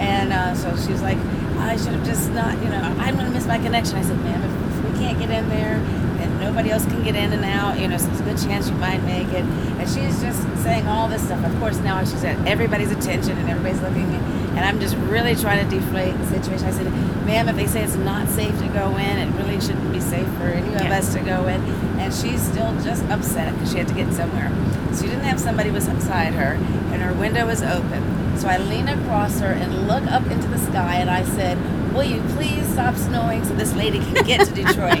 And 0.00 0.32
uh, 0.32 0.54
so 0.54 0.74
she 0.76 0.92
was 0.92 1.02
like, 1.02 1.18
I 1.58 1.76
should 1.76 1.92
have 1.92 2.04
just 2.06 2.30
not, 2.32 2.56
you 2.62 2.70
know, 2.70 2.80
I'm 2.98 3.14
going 3.16 3.26
to 3.26 3.32
miss 3.32 3.46
my 3.46 3.58
connection. 3.58 3.96
I 3.96 4.02
said, 4.02 4.18
ma'am, 4.20 4.42
if, 4.42 4.78
if 4.78 4.92
we 4.92 4.98
can't 4.98 5.18
get 5.18 5.30
in 5.30 5.48
there 5.50 5.74
and 6.20 6.40
nobody 6.40 6.70
else 6.70 6.86
can 6.86 7.02
get 7.04 7.14
in 7.14 7.32
and 7.32 7.44
out, 7.44 7.78
you 7.78 7.86
know, 7.86 7.98
so 7.98 8.06
there's 8.06 8.20
a 8.20 8.24
good 8.24 8.38
chance 8.38 8.68
you 8.70 8.74
might 8.76 9.02
make 9.04 9.28
it. 9.28 9.44
And 9.44 9.88
she's 9.88 10.20
just 10.22 10.40
saying 10.62 10.86
all 10.86 11.06
this 11.06 11.22
stuff. 11.22 11.44
Of 11.44 11.58
course, 11.58 11.78
now 11.80 12.00
she's 12.00 12.24
at 12.24 12.38
everybody's 12.46 12.90
attention 12.90 13.36
and 13.36 13.48
everybody's 13.50 13.80
looking 13.82 14.04
at 14.14 14.22
me. 14.28 14.39
And 14.60 14.68
I'm 14.68 14.78
just 14.78 14.94
really 15.08 15.34
trying 15.34 15.66
to 15.66 15.74
deflate 15.74 16.14
the 16.18 16.26
situation. 16.26 16.66
I 16.66 16.70
said, 16.70 16.84
ma'am, 17.24 17.48
if 17.48 17.56
they 17.56 17.66
say 17.66 17.82
it's 17.82 17.96
not 17.96 18.28
safe 18.28 18.56
to 18.58 18.68
go 18.68 18.94
in, 18.98 19.16
it 19.18 19.30
really 19.42 19.58
shouldn't 19.58 19.90
be 19.90 20.00
safe 20.00 20.28
for 20.34 20.44
any 20.48 20.74
of 20.74 20.82
Yeah. 20.82 20.98
us 20.98 21.14
to 21.14 21.20
go 21.20 21.46
in. 21.48 21.62
And 21.98 22.12
she's 22.12 22.42
still 22.42 22.70
just 22.82 23.02
upset 23.06 23.54
because 23.54 23.72
she 23.72 23.78
had 23.78 23.88
to 23.88 23.94
get 23.94 24.12
somewhere. 24.12 24.50
She 24.94 25.06
didn't 25.06 25.24
have 25.24 25.40
somebody 25.40 25.70
beside 25.70 26.34
her, 26.34 26.58
and 26.92 27.00
her 27.00 27.14
window 27.14 27.46
was 27.46 27.62
open. 27.62 28.36
So 28.36 28.48
I 28.48 28.58
lean 28.58 28.88
across 28.88 29.40
her 29.40 29.52
and 29.52 29.88
look 29.88 30.04
up 30.12 30.26
into 30.30 30.46
the 30.48 30.58
sky, 30.58 30.96
and 30.96 31.08
I 31.08 31.24
said, 31.24 31.56
Will 31.94 32.04
you 32.04 32.20
please 32.36 32.68
stop 32.68 32.96
snowing 32.96 33.42
so 33.44 33.54
this 33.54 33.74
lady 33.74 33.98
can 33.98 34.24
get 34.26 34.46
to 34.46 34.52
Detroit? 34.62 35.00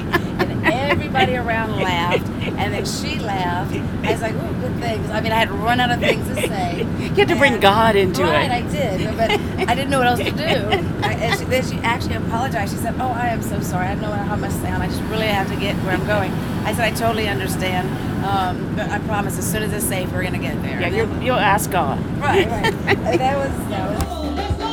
And 0.90 1.00
everybody 1.00 1.36
around 1.44 1.76
laughed, 1.80 2.26
and 2.42 2.74
then 2.74 2.84
she 2.84 3.18
laughed. 3.18 3.74
I 4.04 4.12
was 4.12 4.20
like, 4.22 4.34
Oh, 4.34 4.52
good 4.60 4.76
thing. 4.80 5.00
'cause, 5.02 5.10
I 5.10 5.20
mean, 5.20 5.32
I 5.32 5.36
had 5.36 5.50
run 5.50 5.80
out 5.80 5.90
of 5.90 6.00
things 6.00 6.26
to 6.28 6.34
say. 6.48 6.86
You 7.10 7.16
had 7.26 7.28
to 7.28 7.36
bring 7.36 7.58
God 7.60 7.96
into 7.96 8.22
right, 8.22 8.44
it. 8.44 8.50
I 8.52 8.62
did, 8.70 9.16
but 9.16 9.30
I 9.68 9.74
didn't 9.74 9.90
know 9.90 9.98
what 9.98 10.06
else 10.06 10.20
to 10.20 10.30
do. 10.30 10.44
I, 11.02 11.12
and 11.14 11.38
she, 11.38 11.44
then 11.46 11.64
she 11.64 11.76
actually 11.78 12.14
apologized. 12.14 12.72
She 12.72 12.78
said, 12.78 12.94
"Oh, 13.00 13.08
I 13.08 13.28
am 13.28 13.42
so 13.42 13.60
sorry. 13.60 13.88
I 13.88 13.94
don't 13.94 14.02
know 14.02 14.12
how 14.12 14.36
much 14.36 14.52
sound. 14.52 14.82
I 14.82 14.86
just 14.86 15.02
really 15.04 15.26
have 15.26 15.48
to 15.48 15.56
get 15.56 15.74
where 15.84 15.92
I'm 15.94 16.06
going." 16.06 16.30
I 16.64 16.72
said, 16.72 16.84
"I 16.84 16.92
totally 16.96 17.28
understand, 17.28 17.88
um, 18.24 18.74
but 18.76 18.88
I 18.90 19.00
promise, 19.00 19.38
as 19.38 19.50
soon 19.50 19.64
as 19.64 19.72
it's 19.72 19.84
safe, 19.84 20.10
we're 20.12 20.22
gonna 20.22 20.38
get 20.38 20.62
there." 20.62 20.80
Yeah, 20.80 20.88
you'll, 20.88 21.22
you'll 21.22 21.36
ask 21.36 21.70
God. 21.70 21.98
right, 22.20 22.46
right. 22.48 22.72
That 23.18 23.36
was 23.36 23.68
that 23.70 23.90
was. 23.90 24.69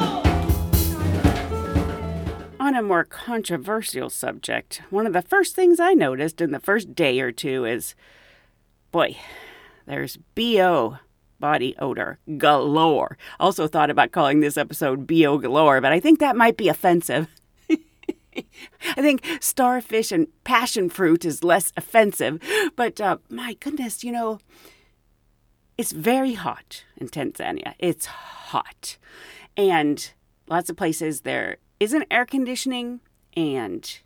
On 2.67 2.75
a 2.75 2.83
more 2.83 3.05
controversial 3.05 4.09
subject, 4.09 4.81
one 4.89 5.07
of 5.07 5.13
the 5.13 5.21
first 5.21 5.55
things 5.55 5.79
I 5.79 5.93
noticed 5.93 6.41
in 6.41 6.51
the 6.51 6.59
first 6.59 6.93
day 6.93 7.21
or 7.21 7.31
two 7.31 7.63
is 7.63 7.95
boy, 8.91 9.15
there's 9.85 10.17
BO 10.35 10.97
body 11.39 11.77
odor 11.79 12.19
galore. 12.37 13.17
Also 13.39 13.67
thought 13.67 13.89
about 13.89 14.11
calling 14.11 14.41
this 14.41 14.57
episode 14.57 15.07
BO 15.07 15.37
galore, 15.37 15.79
but 15.79 15.93
I 15.93 16.01
think 16.01 16.19
that 16.19 16.35
might 16.35 16.57
be 16.57 16.67
offensive. 16.67 17.29
I 17.69 18.43
think 18.97 19.25
starfish 19.39 20.11
and 20.11 20.27
passion 20.43 20.89
fruit 20.89 21.23
is 21.23 21.45
less 21.45 21.71
offensive, 21.77 22.37
but 22.75 22.99
uh, 22.99 23.19
my 23.29 23.53
goodness, 23.53 24.03
you 24.03 24.11
know, 24.11 24.39
it's 25.77 25.93
very 25.93 26.33
hot 26.33 26.83
in 26.97 27.07
Tanzania. 27.07 27.75
It's 27.79 28.07
hot. 28.07 28.97
And 29.55 30.11
lots 30.49 30.69
of 30.69 30.75
places 30.75 31.21
there 31.21 31.59
isn't 31.79 32.07
air 32.09 32.25
conditioning 32.25 33.01
and 33.35 33.99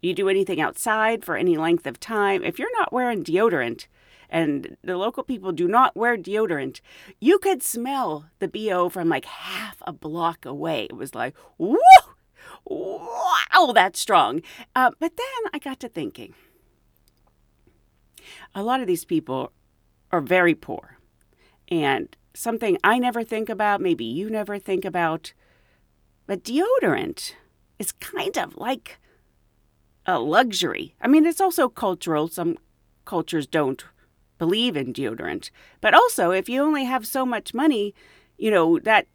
you 0.00 0.14
do 0.14 0.28
anything 0.28 0.60
outside 0.60 1.24
for 1.24 1.36
any 1.36 1.56
length 1.56 1.86
of 1.86 1.98
time, 1.98 2.44
if 2.44 2.58
you're 2.58 2.76
not 2.78 2.92
wearing 2.92 3.24
deodorant 3.24 3.86
and 4.30 4.76
the 4.84 4.96
local 4.96 5.22
people 5.22 5.52
do 5.52 5.66
not 5.66 5.96
wear 5.96 6.16
deodorant, 6.16 6.80
you 7.20 7.38
could 7.38 7.62
smell 7.62 8.26
the 8.38 8.48
BO 8.48 8.88
from 8.88 9.08
like 9.08 9.24
half 9.24 9.82
a 9.86 9.92
block 9.92 10.44
away. 10.44 10.84
It 10.84 10.96
was 10.96 11.14
like! 11.14 11.34
Wow, 12.64 13.72
that's 13.74 13.98
strong. 13.98 14.42
Uh, 14.76 14.90
but 14.98 15.16
then 15.16 15.50
I 15.52 15.58
got 15.58 15.80
to 15.80 15.88
thinking 15.88 16.34
a 18.54 18.62
lot 18.62 18.80
of 18.80 18.86
these 18.86 19.04
people 19.04 19.52
are 20.10 20.20
very 20.20 20.54
poor. 20.54 20.98
And 21.68 22.14
something 22.34 22.78
I 22.82 22.98
never 22.98 23.24
think 23.24 23.48
about, 23.48 23.80
maybe 23.80 24.04
you 24.04 24.30
never 24.30 24.58
think 24.58 24.84
about, 24.84 25.32
but 26.28 26.44
deodorant 26.44 27.32
is 27.78 27.90
kind 27.90 28.36
of 28.36 28.56
like 28.56 28.98
a 30.06 30.20
luxury. 30.20 30.94
I 31.00 31.08
mean, 31.08 31.24
it's 31.24 31.40
also 31.40 31.68
cultural. 31.68 32.28
Some 32.28 32.58
cultures 33.06 33.46
don't 33.46 33.82
believe 34.36 34.76
in 34.76 34.92
deodorant. 34.92 35.50
But 35.80 35.94
also, 35.94 36.30
if 36.30 36.48
you 36.48 36.62
only 36.62 36.84
have 36.84 37.06
so 37.06 37.24
much 37.24 37.54
money, 37.54 37.94
you 38.36 38.50
know, 38.50 38.78
that 38.80 39.06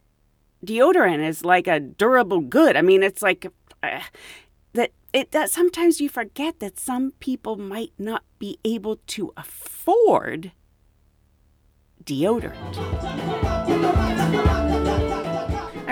deodorant 0.66 1.26
is 1.26 1.46
like 1.46 1.68
a 1.68 1.80
durable 1.80 2.42
good. 2.42 2.76
I 2.76 2.82
mean, 2.82 3.04
it's 3.04 3.22
like 3.22 3.46
uh, 3.84 4.02
that 4.74 4.92
it 5.14 5.32
that 5.32 5.52
sometimes 5.52 6.02
you 6.02 6.10
forget 6.10 6.60
that 6.62 6.80
some 6.80 7.12
people 7.20 7.58
might 7.58 7.94
not 8.00 8.24
be 8.40 8.58
able 8.66 8.98
to 9.08 9.32
afford 9.38 10.52
deodorant. 12.04 14.23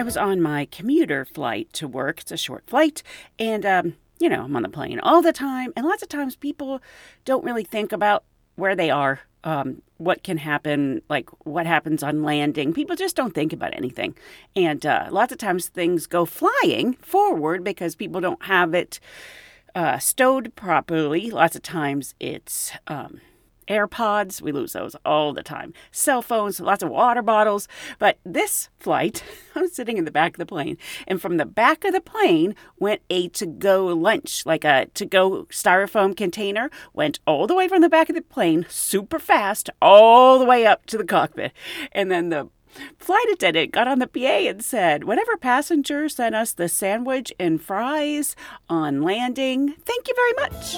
I 0.01 0.03
was 0.03 0.17
on 0.17 0.41
my 0.41 0.65
commuter 0.71 1.25
flight 1.25 1.71
to 1.73 1.87
work. 1.87 2.21
It's 2.21 2.31
a 2.31 2.37
short 2.37 2.63
flight, 2.65 3.03
and 3.37 3.63
um, 3.63 3.97
you 4.17 4.29
know, 4.29 4.41
I'm 4.45 4.55
on 4.55 4.63
the 4.63 4.69
plane 4.69 4.99
all 4.99 5.21
the 5.21 5.31
time, 5.31 5.73
and 5.77 5.85
lots 5.85 6.01
of 6.01 6.09
times 6.09 6.35
people 6.35 6.81
don't 7.23 7.43
really 7.43 7.63
think 7.63 7.91
about 7.91 8.23
where 8.55 8.75
they 8.75 8.89
are, 8.89 9.19
um, 9.43 9.83
what 9.97 10.23
can 10.23 10.37
happen, 10.37 11.03
like 11.07 11.29
what 11.45 11.67
happens 11.67 12.01
on 12.01 12.23
landing. 12.23 12.73
People 12.73 12.95
just 12.95 13.15
don't 13.15 13.35
think 13.35 13.53
about 13.53 13.75
anything, 13.75 14.15
and 14.55 14.83
uh, 14.87 15.07
lots 15.11 15.33
of 15.33 15.37
times 15.37 15.67
things 15.67 16.07
go 16.07 16.25
flying 16.25 16.93
forward 16.95 17.63
because 17.63 17.95
people 17.95 18.19
don't 18.19 18.45
have 18.45 18.73
it 18.73 18.99
uh, 19.75 19.99
stowed 19.99 20.55
properly. 20.55 21.29
Lots 21.29 21.55
of 21.55 21.61
times 21.61 22.15
it's 22.19 22.71
um, 22.87 23.21
AirPods, 23.71 24.41
we 24.41 24.51
lose 24.51 24.73
those 24.73 24.95
all 25.05 25.33
the 25.33 25.43
time. 25.43 25.73
Cell 25.91 26.21
phones, 26.21 26.59
lots 26.59 26.83
of 26.83 26.89
water 26.89 27.21
bottles. 27.21 27.69
But 27.99 28.19
this 28.25 28.69
flight, 28.79 29.23
I 29.55 29.61
was 29.61 29.73
sitting 29.73 29.97
in 29.97 30.03
the 30.05 30.11
back 30.11 30.33
of 30.33 30.39
the 30.39 30.45
plane, 30.45 30.77
and 31.07 31.21
from 31.21 31.37
the 31.37 31.45
back 31.45 31.85
of 31.85 31.93
the 31.93 32.01
plane 32.01 32.53
went 32.79 33.01
a 33.09 33.29
to 33.29 33.45
go 33.45 33.85
lunch, 33.87 34.45
like 34.45 34.65
a 34.65 34.87
to 34.93 35.05
go 35.05 35.45
styrofoam 35.45 36.15
container, 36.15 36.69
went 36.93 37.19
all 37.25 37.47
the 37.47 37.55
way 37.55 37.69
from 37.69 37.81
the 37.81 37.89
back 37.89 38.09
of 38.09 38.15
the 38.15 38.21
plane, 38.21 38.65
super 38.69 39.19
fast, 39.19 39.69
all 39.81 40.37
the 40.37 40.45
way 40.45 40.65
up 40.65 40.85
to 40.87 40.97
the 40.97 41.05
cockpit. 41.05 41.53
And 41.93 42.11
then 42.11 42.29
the 42.29 42.49
Flight 42.97 43.25
attendant 43.31 43.73
got 43.73 43.87
on 43.89 43.99
the 43.99 44.07
PA 44.07 44.19
and 44.19 44.63
said, 44.63 45.03
Whatever 45.03 45.35
passenger 45.35 46.07
sent 46.07 46.35
us 46.35 46.53
the 46.53 46.69
sandwich 46.69 47.33
and 47.37 47.61
fries 47.61 48.33
on 48.69 49.01
landing, 49.01 49.75
thank 49.85 50.07
you 50.07 50.15
very 50.15 50.33
much. 50.49 50.77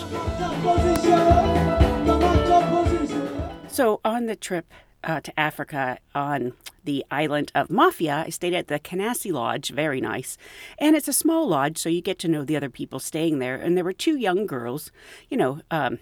So, 3.73 4.01
on 4.05 4.27
the 4.27 4.35
trip 4.35 4.71
uh, 5.03 5.19
to 5.21 5.39
Africa 5.39 5.97
on 6.13 6.53
the 6.83 7.03
island 7.09 7.51
of 7.55 7.71
Mafia, 7.71 8.23
I 8.27 8.29
stayed 8.29 8.53
at 8.53 8.67
the 8.67 8.79
Kinasi 8.79 9.31
Lodge, 9.31 9.71
very 9.71 9.99
nice. 9.99 10.37
And 10.77 10.95
it's 10.95 11.07
a 11.07 11.13
small 11.13 11.47
lodge, 11.47 11.79
so 11.79 11.89
you 11.89 11.99
get 12.01 12.19
to 12.19 12.27
know 12.27 12.43
the 12.43 12.55
other 12.55 12.69
people 12.69 12.99
staying 12.99 13.39
there. 13.39 13.55
And 13.55 13.75
there 13.75 13.83
were 13.83 13.91
two 13.91 14.15
young 14.15 14.45
girls, 14.45 14.91
you 15.27 15.37
know, 15.37 15.61
um, 15.71 15.97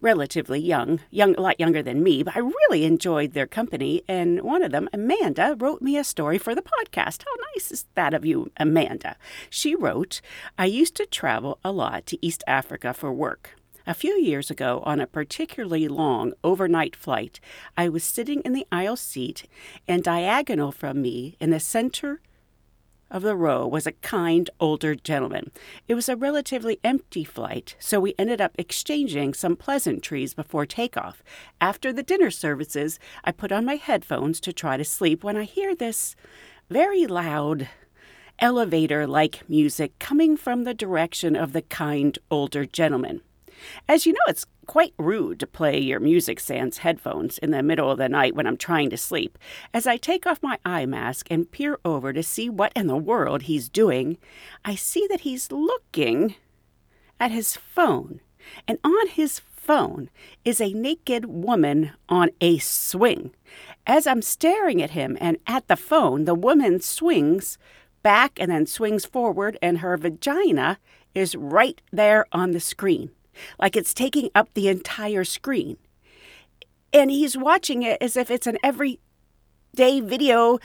relatively 0.00 0.60
young, 0.60 1.00
young, 1.10 1.34
a 1.34 1.40
lot 1.40 1.58
younger 1.58 1.82
than 1.82 2.02
me, 2.02 2.22
but 2.22 2.36
I 2.36 2.40
really 2.40 2.84
enjoyed 2.84 3.32
their 3.32 3.48
company. 3.48 4.02
And 4.06 4.42
one 4.42 4.62
of 4.62 4.70
them, 4.70 4.88
Amanda, 4.92 5.56
wrote 5.58 5.82
me 5.82 5.96
a 5.96 6.04
story 6.04 6.38
for 6.38 6.54
the 6.54 6.62
podcast. 6.62 7.24
How 7.24 7.34
nice 7.54 7.72
is 7.72 7.86
that 7.96 8.14
of 8.14 8.24
you, 8.24 8.52
Amanda? 8.56 9.16
She 9.50 9.74
wrote, 9.74 10.20
I 10.56 10.66
used 10.66 10.94
to 10.96 11.06
travel 11.06 11.58
a 11.64 11.72
lot 11.72 12.06
to 12.06 12.24
East 12.24 12.44
Africa 12.46 12.94
for 12.94 13.12
work. 13.12 13.56
A 13.88 13.94
few 13.94 14.14
years 14.14 14.50
ago, 14.50 14.82
on 14.84 14.98
a 14.98 15.06
particularly 15.06 15.86
long 15.86 16.32
overnight 16.42 16.96
flight, 16.96 17.38
I 17.76 17.88
was 17.88 18.02
sitting 18.02 18.40
in 18.40 18.52
the 18.52 18.66
aisle 18.72 18.96
seat, 18.96 19.46
and 19.86 20.02
diagonal 20.02 20.72
from 20.72 21.00
me, 21.00 21.36
in 21.38 21.50
the 21.50 21.60
center 21.60 22.20
of 23.12 23.22
the 23.22 23.36
row 23.36 23.64
was 23.64 23.86
a 23.86 23.92
kind 23.92 24.50
older 24.58 24.96
gentleman. 24.96 25.52
It 25.86 25.94
was 25.94 26.08
a 26.08 26.16
relatively 26.16 26.80
empty 26.82 27.22
flight, 27.22 27.76
so 27.78 28.00
we 28.00 28.16
ended 28.18 28.40
up 28.40 28.56
exchanging 28.58 29.34
some 29.34 29.54
pleasantries 29.54 30.34
before 30.34 30.66
takeoff. 30.66 31.22
After 31.60 31.92
the 31.92 32.02
dinner 32.02 32.32
services, 32.32 32.98
I 33.22 33.30
put 33.30 33.52
on 33.52 33.64
my 33.64 33.76
headphones 33.76 34.40
to 34.40 34.52
try 34.52 34.76
to 34.76 34.84
sleep 34.84 35.22
when 35.22 35.36
I 35.36 35.44
hear 35.44 35.76
this 35.76 36.16
very 36.68 37.06
loud 37.06 37.68
elevator 38.40 39.06
like 39.06 39.48
music 39.48 39.96
coming 40.00 40.36
from 40.36 40.64
the 40.64 40.74
direction 40.74 41.36
of 41.36 41.52
the 41.52 41.62
kind 41.62 42.18
older 42.32 42.66
gentleman. 42.66 43.20
As 43.88 44.06
you 44.06 44.12
know, 44.12 44.18
it's 44.28 44.46
quite 44.66 44.94
rude 44.98 45.40
to 45.40 45.46
play 45.46 45.78
your 45.78 46.00
music 46.00 46.40
sans 46.40 46.78
headphones 46.78 47.38
in 47.38 47.50
the 47.50 47.62
middle 47.62 47.90
of 47.90 47.98
the 47.98 48.08
night 48.08 48.34
when 48.34 48.46
I'm 48.46 48.56
trying 48.56 48.90
to 48.90 48.96
sleep. 48.96 49.38
As 49.72 49.86
I 49.86 49.96
take 49.96 50.26
off 50.26 50.42
my 50.42 50.58
eye 50.64 50.86
mask 50.86 51.28
and 51.30 51.50
peer 51.50 51.78
over 51.84 52.12
to 52.12 52.22
see 52.22 52.50
what 52.50 52.72
in 52.74 52.86
the 52.86 52.96
world 52.96 53.42
he's 53.42 53.68
doing, 53.68 54.18
I 54.64 54.74
see 54.74 55.06
that 55.08 55.20
he's 55.20 55.52
looking 55.52 56.34
at 57.18 57.30
his 57.30 57.56
phone. 57.56 58.20
And 58.68 58.78
on 58.84 59.08
his 59.08 59.40
phone 59.40 60.10
is 60.44 60.60
a 60.60 60.72
naked 60.72 61.26
woman 61.26 61.92
on 62.08 62.30
a 62.40 62.58
swing. 62.58 63.32
As 63.86 64.06
I'm 64.06 64.22
staring 64.22 64.82
at 64.82 64.90
him 64.90 65.16
and 65.20 65.38
at 65.46 65.68
the 65.68 65.76
phone, 65.76 66.24
the 66.24 66.34
woman 66.34 66.80
swings 66.80 67.58
back 68.02 68.38
and 68.38 68.50
then 68.50 68.66
swings 68.66 69.04
forward, 69.04 69.58
and 69.60 69.78
her 69.78 69.96
vagina 69.96 70.78
is 71.14 71.34
right 71.34 71.80
there 71.90 72.26
on 72.30 72.52
the 72.52 72.60
screen 72.60 73.10
like 73.58 73.76
it's 73.76 73.94
taking 73.94 74.30
up 74.34 74.48
the 74.54 74.68
entire 74.68 75.24
screen. 75.24 75.76
And 76.92 77.10
he's 77.10 77.36
watching 77.36 77.82
it 77.82 77.98
as 78.00 78.16
if 78.16 78.30
it's 78.30 78.46
an 78.46 78.58
everyday 78.62 80.00
video 80.00 80.58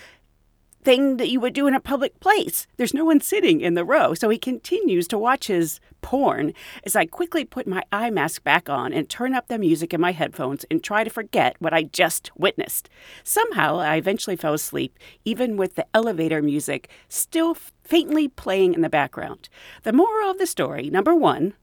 thing 0.84 1.18
that 1.18 1.30
you 1.30 1.40
would 1.40 1.54
do 1.54 1.68
in 1.68 1.76
a 1.76 1.80
public 1.80 2.20
place. 2.20 2.68
There's 2.78 2.94
no 2.94 3.06
one 3.06 3.22
sitting 3.22 3.62
in 3.62 3.76
the 3.76 3.86
row, 3.86 4.14
so 4.14 4.30
he 4.30 4.38
continues 4.38 5.08
to 5.10 5.18
watch 5.18 5.48
his 5.48 5.80
porn 6.02 6.54
as 6.84 6.96
I 6.96 7.06
quickly 7.06 7.46
put 7.46 7.68
my 7.68 7.84
eye 7.92 8.10
mask 8.10 8.44
back 8.44 8.70
on 8.70 8.92
and 8.92 9.08
turn 9.08 9.36
up 9.36 9.48
the 9.48 9.60
music 9.60 9.94
in 9.94 10.02
my 10.02 10.12
headphones 10.12 10.66
and 10.72 10.84
try 10.84 11.04
to 11.04 11.10
forget 11.10 11.56
what 11.60 11.74
I 11.74 11.84
just 11.84 12.32
witnessed. 12.36 12.90
Somehow, 13.24 13.78
I 13.78 13.98
eventually 13.98 14.36
fell 14.36 14.54
asleep, 14.54 14.98
even 15.26 15.58
with 15.58 15.76
the 15.76 15.86
elevator 15.94 16.42
music 16.42 16.90
still 17.08 17.56
faintly 17.84 18.28
playing 18.28 18.74
in 18.74 18.82
the 18.82 18.90
background. 18.90 19.50
The 19.84 19.94
moral 19.94 20.32
of 20.32 20.40
the 20.40 20.48
story 20.48 20.90
number 20.90 21.14
one, 21.14 21.54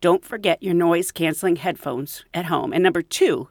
don't 0.00 0.24
forget 0.24 0.62
your 0.62 0.74
noise 0.74 1.10
canceling 1.10 1.56
headphones 1.56 2.24
at 2.32 2.46
home. 2.46 2.72
And 2.72 2.82
number 2.82 3.02
two, 3.02 3.48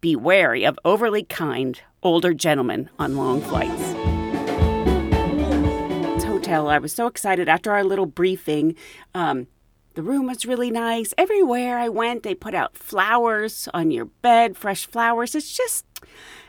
be 0.00 0.16
wary 0.16 0.64
of 0.64 0.78
overly 0.84 1.24
kind 1.24 1.80
older 2.02 2.32
gentlemen 2.32 2.90
on 2.98 3.16
long 3.16 3.40
flights. 3.40 3.94
Hotel, 6.24 6.68
I 6.68 6.78
was 6.78 6.92
so 6.92 7.06
excited 7.06 7.48
after 7.48 7.70
our 7.70 7.84
little 7.84 8.06
briefing. 8.06 8.74
Um, 9.14 9.46
the 9.94 10.02
room 10.02 10.26
was 10.26 10.46
really 10.46 10.70
nice. 10.70 11.14
Everywhere 11.18 11.78
I 11.78 11.88
went, 11.88 12.22
they 12.22 12.34
put 12.34 12.54
out 12.54 12.76
flowers 12.76 13.68
on 13.74 13.90
your 13.90 14.06
bed, 14.06 14.56
fresh 14.56 14.86
flowers. 14.86 15.34
It's 15.34 15.56
just, 15.56 15.84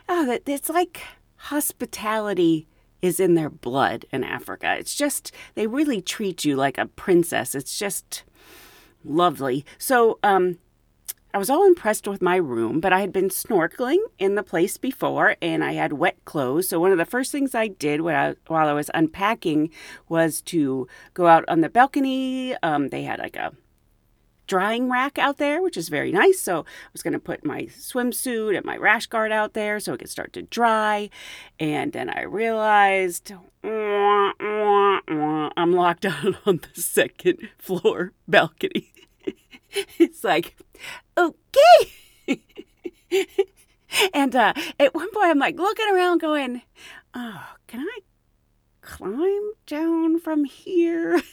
oh, 0.08 0.38
it's 0.46 0.68
like 0.70 1.02
hospitality 1.36 2.66
is 3.00 3.20
in 3.20 3.34
their 3.34 3.50
blood 3.50 4.06
in 4.10 4.24
Africa. 4.24 4.74
It's 4.78 4.94
just, 4.94 5.30
they 5.54 5.66
really 5.66 6.00
treat 6.00 6.44
you 6.44 6.56
like 6.56 6.78
a 6.78 6.86
princess. 6.86 7.54
It's 7.54 7.78
just, 7.78 8.24
lovely. 9.04 9.64
So, 9.78 10.18
um, 10.22 10.58
I 11.34 11.38
was 11.38 11.48
all 11.48 11.66
impressed 11.66 12.06
with 12.06 12.20
my 12.20 12.36
room, 12.36 12.78
but 12.78 12.92
I 12.92 13.00
had 13.00 13.10
been 13.10 13.30
snorkeling 13.30 14.00
in 14.18 14.34
the 14.34 14.42
place 14.42 14.76
before 14.76 15.36
and 15.40 15.64
I 15.64 15.72
had 15.72 15.94
wet 15.94 16.22
clothes. 16.26 16.68
So, 16.68 16.78
one 16.78 16.92
of 16.92 16.98
the 16.98 17.06
first 17.06 17.32
things 17.32 17.54
I 17.54 17.68
did 17.68 18.02
I, 18.02 18.34
while 18.48 18.68
I 18.68 18.74
was 18.74 18.90
unpacking 18.92 19.70
was 20.10 20.42
to 20.42 20.86
go 21.14 21.28
out 21.28 21.44
on 21.48 21.62
the 21.62 21.70
balcony. 21.70 22.54
Um, 22.62 22.88
they 22.88 23.04
had 23.04 23.18
like 23.18 23.36
a 23.36 23.54
drying 24.46 24.90
rack 24.90 25.16
out 25.16 25.38
there, 25.38 25.62
which 25.62 25.78
is 25.78 25.88
very 25.88 26.12
nice. 26.12 26.38
So, 26.38 26.60
I 26.60 26.90
was 26.92 27.02
going 27.02 27.14
to 27.14 27.18
put 27.18 27.46
my 27.46 27.62
swimsuit 27.62 28.54
and 28.54 28.66
my 28.66 28.76
rash 28.76 29.06
guard 29.06 29.32
out 29.32 29.54
there 29.54 29.80
so 29.80 29.94
it 29.94 30.00
could 30.00 30.10
start 30.10 30.34
to 30.34 30.42
dry. 30.42 31.08
And 31.58 31.94
then 31.94 32.10
I 32.10 32.24
realized, 32.24 33.32
wah, 33.64 34.32
wah, 34.38 35.00
wah, 35.08 35.50
I'm 35.56 35.72
locked 35.72 36.04
out 36.04 36.36
on 36.44 36.60
the 36.74 36.80
second 36.82 37.48
floor 37.56 38.12
balcony. 38.28 38.91
it's 39.98 40.24
like, 40.24 40.56
okay. 41.16 42.42
and 44.14 44.36
uh, 44.36 44.52
at 44.78 44.94
one 44.94 45.10
point, 45.12 45.30
I'm 45.30 45.38
like 45.38 45.58
looking 45.58 45.88
around 45.92 46.20
going, 46.20 46.62
oh, 47.14 47.46
can 47.66 47.80
I 47.80 47.98
climb 48.80 49.52
down 49.66 50.20
from 50.20 50.44
here? 50.44 51.22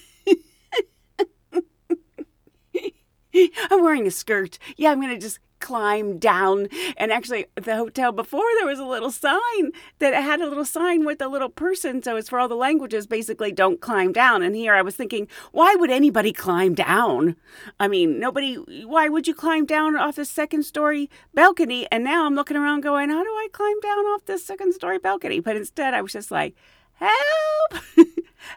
I'm 3.72 3.84
wearing 3.84 4.08
a 4.08 4.12
skirt. 4.12 4.58
Yeah, 4.76 4.92
I'm 4.92 5.00
going 5.02 5.14
to 5.14 5.22
just 5.22 5.40
climb 5.60 6.18
down. 6.18 6.68
And 6.98 7.12
actually, 7.12 7.46
the 7.56 7.76
hotel 7.76 8.12
before 8.12 8.46
there 8.58 8.68
was 8.68 8.80
a 8.80 8.86
little 8.86 9.12
sign 9.12 9.72
that 10.00 10.14
had 10.14 10.42
a 10.42 10.48
little 10.48 10.66
sign 10.66 11.06
with 11.06 11.22
a 11.22 11.28
little 11.28 11.50
person. 11.50 12.02
So 12.02 12.16
it's 12.16 12.30
for 12.30 12.40
all 12.40 12.48
the 12.48 12.56
languages, 12.56 13.08
basically, 13.08 13.52
don't 13.52 13.82
climb 13.82 14.12
down. 14.12 14.42
And 14.42 14.56
here 14.56 14.74
I 14.74 14.82
was 14.82 14.96
thinking, 14.96 15.28
why 15.52 15.76
would 15.76 15.92
anybody 15.92 16.34
climb 16.34 16.74
down? 16.74 17.36
I 17.80 17.88
mean, 17.88 18.20
nobody, 18.20 18.56
why 18.86 19.10
would 19.10 19.28
you 19.28 19.34
climb 19.34 19.66
down 19.66 19.96
off 19.96 20.16
the 20.16 20.26
second 20.26 20.64
story 20.64 21.10
balcony? 21.34 21.88
And 21.92 22.04
now 22.04 22.26
I'm 22.26 22.36
looking 22.36 22.58
around 22.58 22.82
going, 22.82 23.10
how 23.10 23.24
do 23.24 23.30
I 23.30 23.48
climb 23.52 23.80
down 23.82 24.06
off 24.06 24.26
this 24.26 24.46
second 24.46 24.74
story 24.74 24.98
balcony? 24.98 25.40
But 25.40 25.56
instead, 25.56 25.94
I 25.94 26.02
was 26.02 26.14
just 26.14 26.32
like, 26.32 26.56
help! 26.94 27.84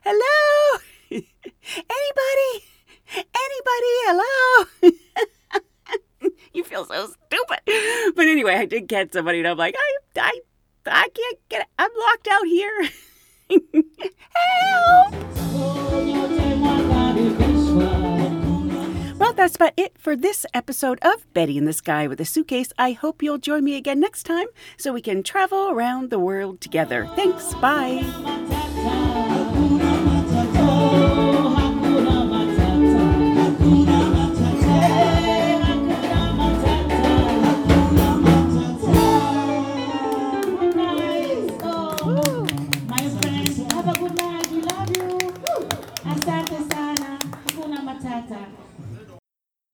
Hello! 0.04 0.80
Anybody? 1.10 2.64
Anybody? 3.14 3.92
Hello? 4.06 4.66
you 6.54 6.64
feel 6.64 6.84
so 6.84 7.06
stupid. 7.06 7.60
But 8.14 8.26
anyway, 8.26 8.54
I 8.54 8.66
did 8.66 8.86
get 8.86 9.12
somebody, 9.12 9.38
and 9.38 9.48
I'm 9.48 9.56
like, 9.56 9.74
I, 9.76 10.20
I, 10.20 10.40
I 10.86 11.08
can't 11.08 11.38
get 11.48 11.62
it. 11.62 11.68
I'm 11.78 11.90
locked 12.08 12.28
out 12.28 12.46
here. 12.46 12.88
Help! 14.34 15.14
Well, 19.18 19.32
that's 19.34 19.54
about 19.54 19.72
it 19.76 19.96
for 19.98 20.16
this 20.16 20.44
episode 20.52 20.98
of 21.02 21.32
Betty 21.32 21.56
in 21.56 21.64
the 21.64 21.72
Sky 21.72 22.08
with 22.08 22.20
a 22.20 22.24
Suitcase. 22.24 22.72
I 22.76 22.92
hope 22.92 23.22
you'll 23.22 23.38
join 23.38 23.62
me 23.62 23.76
again 23.76 24.00
next 24.00 24.24
time 24.24 24.46
so 24.76 24.92
we 24.92 25.00
can 25.00 25.22
travel 25.22 25.70
around 25.70 26.10
the 26.10 26.18
world 26.18 26.60
together. 26.60 27.08
Thanks. 27.14 27.54
Bye. 27.54 28.68